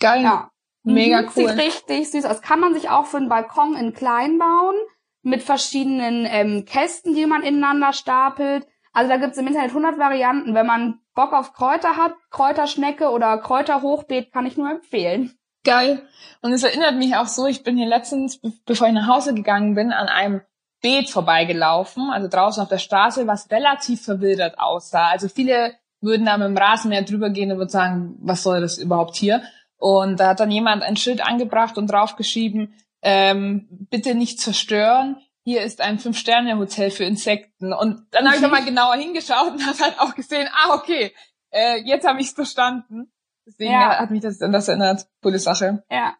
Geil. 0.00 0.22
Ja. 0.22 0.50
Mega 0.84 1.22
mhm, 1.22 1.30
cool. 1.36 1.48
Sieht 1.48 1.58
richtig 1.58 2.10
süß 2.10 2.24
aus. 2.26 2.42
Kann 2.42 2.60
man 2.60 2.74
sich 2.74 2.90
auch 2.90 3.06
für 3.06 3.16
einen 3.16 3.28
Balkon 3.28 3.74
in 3.74 3.94
klein 3.94 4.38
bauen 4.38 4.76
mit 5.22 5.42
verschiedenen 5.42 6.26
ähm, 6.28 6.64
Kästen, 6.66 7.14
die 7.14 7.26
man 7.26 7.42
ineinander 7.42 7.92
stapelt. 7.92 8.66
Also 8.92 9.10
da 9.10 9.16
gibt's 9.16 9.38
im 9.38 9.46
Internet 9.46 9.70
100 9.70 9.98
Varianten. 9.98 10.54
Wenn 10.54 10.66
man 10.66 11.00
Bock 11.14 11.32
auf 11.32 11.54
Kräuter 11.54 11.96
hat, 11.96 12.12
Kräuterschnecke 12.30 13.10
oder 13.10 13.38
Kräuterhochbeet, 13.38 14.32
kann 14.32 14.46
ich 14.46 14.56
nur 14.56 14.70
empfehlen. 14.70 15.36
Geil. 15.64 16.06
Und 16.42 16.52
es 16.52 16.62
erinnert 16.62 16.94
mich 16.96 17.16
auch 17.16 17.26
so, 17.26 17.46
ich 17.46 17.62
bin 17.62 17.76
hier 17.76 17.88
letztens, 17.88 18.40
bevor 18.66 18.86
ich 18.86 18.92
nach 18.92 19.08
Hause 19.08 19.34
gegangen 19.34 19.74
bin, 19.74 19.92
an 19.92 20.08
einem 20.08 20.42
Beet 20.82 21.08
vorbeigelaufen, 21.08 22.10
also 22.10 22.28
draußen 22.28 22.62
auf 22.62 22.68
der 22.68 22.78
Straße, 22.78 23.26
was 23.26 23.50
relativ 23.50 24.04
verwildert 24.04 24.58
aussah. 24.58 25.08
Also 25.08 25.28
viele 25.28 25.72
würden 26.02 26.26
da 26.26 26.36
mit 26.36 26.48
dem 26.48 26.58
Rasenmäher 26.58 27.02
drüber 27.02 27.30
gehen 27.30 27.50
und 27.50 27.56
würden 27.56 27.70
sagen, 27.70 28.16
was 28.20 28.42
soll 28.42 28.60
das 28.60 28.76
überhaupt 28.76 29.16
hier? 29.16 29.42
Und 29.84 30.18
da 30.18 30.28
hat 30.28 30.40
dann 30.40 30.50
jemand 30.50 30.82
ein 30.82 30.96
Schild 30.96 31.22
angebracht 31.22 31.76
und 31.76 31.88
draufgeschrieben, 31.88 32.74
ähm, 33.02 33.68
bitte 33.90 34.14
nicht 34.14 34.40
zerstören. 34.40 35.20
Hier 35.42 35.60
ist 35.60 35.82
ein 35.82 35.98
Fünf-Sterne-Hotel 35.98 36.90
für 36.90 37.04
Insekten. 37.04 37.74
Und 37.74 38.06
dann 38.12 38.24
habe 38.24 38.36
ich 38.36 38.40
nochmal 38.40 38.64
genauer 38.64 38.94
hingeschaut 38.94 39.52
und 39.52 39.66
habe 39.66 39.78
halt 39.78 40.00
auch 40.00 40.14
gesehen, 40.14 40.48
ah, 40.54 40.72
okay, 40.72 41.14
äh, 41.50 41.82
jetzt 41.82 42.06
habe 42.06 42.18
ich 42.22 42.28
es 42.28 42.32
verstanden. 42.32 43.12
Deswegen 43.46 43.72
ja. 43.72 43.98
hat 43.98 44.10
mich 44.10 44.22
das 44.22 44.40
an 44.40 44.52
das 44.52 44.68
erinnert. 44.68 45.06
Coole 45.22 45.38
Sache. 45.38 45.84
Ja, 45.90 46.16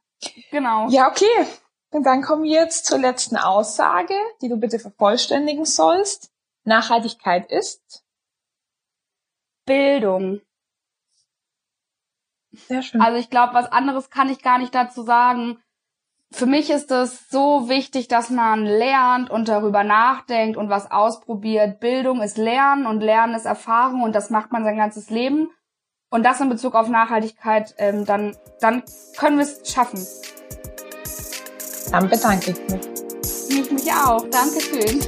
genau. 0.51 0.91
Ja, 0.91 1.09
okay. 1.09 1.47
Und 1.91 2.05
dann 2.05 2.21
kommen 2.21 2.43
wir 2.43 2.51
jetzt 2.51 2.85
zur 2.85 2.99
letzten 2.99 3.39
Aussage, 3.39 4.13
die 4.43 4.51
du 4.51 4.59
bitte 4.59 4.79
vervollständigen 4.79 5.65
sollst. 5.65 6.31
Nachhaltigkeit 6.65 7.51
ist 7.51 8.05
Bildung. 9.65 10.43
Sehr 12.69 12.83
schön. 12.83 13.01
Also 13.01 13.19
ich 13.19 13.31
glaube, 13.31 13.55
was 13.55 13.71
anderes 13.71 14.11
kann 14.11 14.29
ich 14.29 14.43
gar 14.43 14.59
nicht 14.59 14.75
dazu 14.75 15.03
sagen 15.03 15.59
für 16.35 16.47
mich 16.47 16.69
ist 16.71 16.91
es 16.91 17.29
so 17.31 17.69
wichtig, 17.69 18.09
dass 18.09 18.29
man 18.29 18.67
lernt 18.67 19.31
und 19.31 19.47
darüber 19.47 19.85
nachdenkt 19.85 20.57
und 20.57 20.69
was 20.69 20.91
ausprobiert. 20.91 21.79
Bildung 21.79 22.23
ist 22.23 22.39
Lernen 22.39 22.87
und 22.87 23.01
Lernen 23.01 23.37
ist 23.37 23.47
Erfahrung 23.47 24.03
und 24.03 24.17
das 24.17 24.31
macht 24.31 24.51
man 24.51 24.65
sein 24.65 24.77
ganzes 24.77 25.11
Leben. 25.11 25.49
Und 26.11 26.25
das 26.25 26.41
in 26.41 26.49
Bezug 26.49 26.75
auf 26.75 26.89
Nachhaltigkeit, 26.89 27.75
ähm, 27.79 28.05
dann, 28.05 28.37
dann 28.61 28.83
können 29.17 29.39
wir 29.39 29.45
es 29.45 29.73
schaffen. 29.73 30.05
Dann 31.93 32.09
bedanke 32.09 32.51
ich 32.51 32.69
mich. 32.69 32.89
Ich 33.49 33.71
mich 33.71 33.93
auch. 33.93 34.27
Dankeschön. 34.29 35.01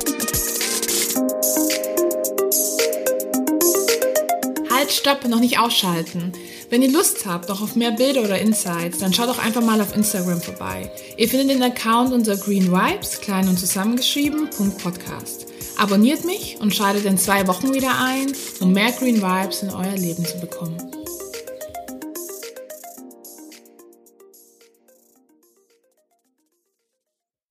Halt, 4.70 4.92
stopp, 4.92 5.24
noch 5.26 5.40
nicht 5.40 5.58
ausschalten. 5.58 6.32
Wenn 6.68 6.82
ihr 6.82 6.90
Lust 6.90 7.26
habt, 7.26 7.50
auch 7.50 7.62
auf 7.62 7.76
mehr 7.76 7.92
Bilder 7.92 8.22
oder 8.22 8.40
Insights, 8.40 8.98
dann 8.98 9.12
schaut 9.12 9.28
doch 9.28 9.38
einfach 9.38 9.62
mal 9.62 9.80
auf 9.80 9.94
Instagram 9.94 10.40
vorbei. 10.40 10.90
Ihr 11.16 11.28
findet 11.28 11.50
den 11.50 11.62
Account 11.62 12.12
unter 12.12 12.36
Green 12.36 12.72
Vibes, 12.72 13.20
klein 13.20 13.48
und 13.48 13.58
zusammengeschrieben, 13.58 14.50
Podcast. 14.82 15.46
Abonniert 15.76 16.24
mich 16.24 16.56
und 16.60 16.74
schaltet 16.74 17.04
in 17.04 17.18
zwei 17.18 17.46
Wochen 17.46 17.72
wieder 17.72 18.00
ein, 18.00 18.32
um 18.60 18.72
mehr 18.72 18.90
Green 18.92 19.22
Vibes 19.22 19.62
in 19.62 19.70
euer 19.70 19.96
Leben 19.96 20.24
zu 20.24 20.40
bekommen. 20.40 20.95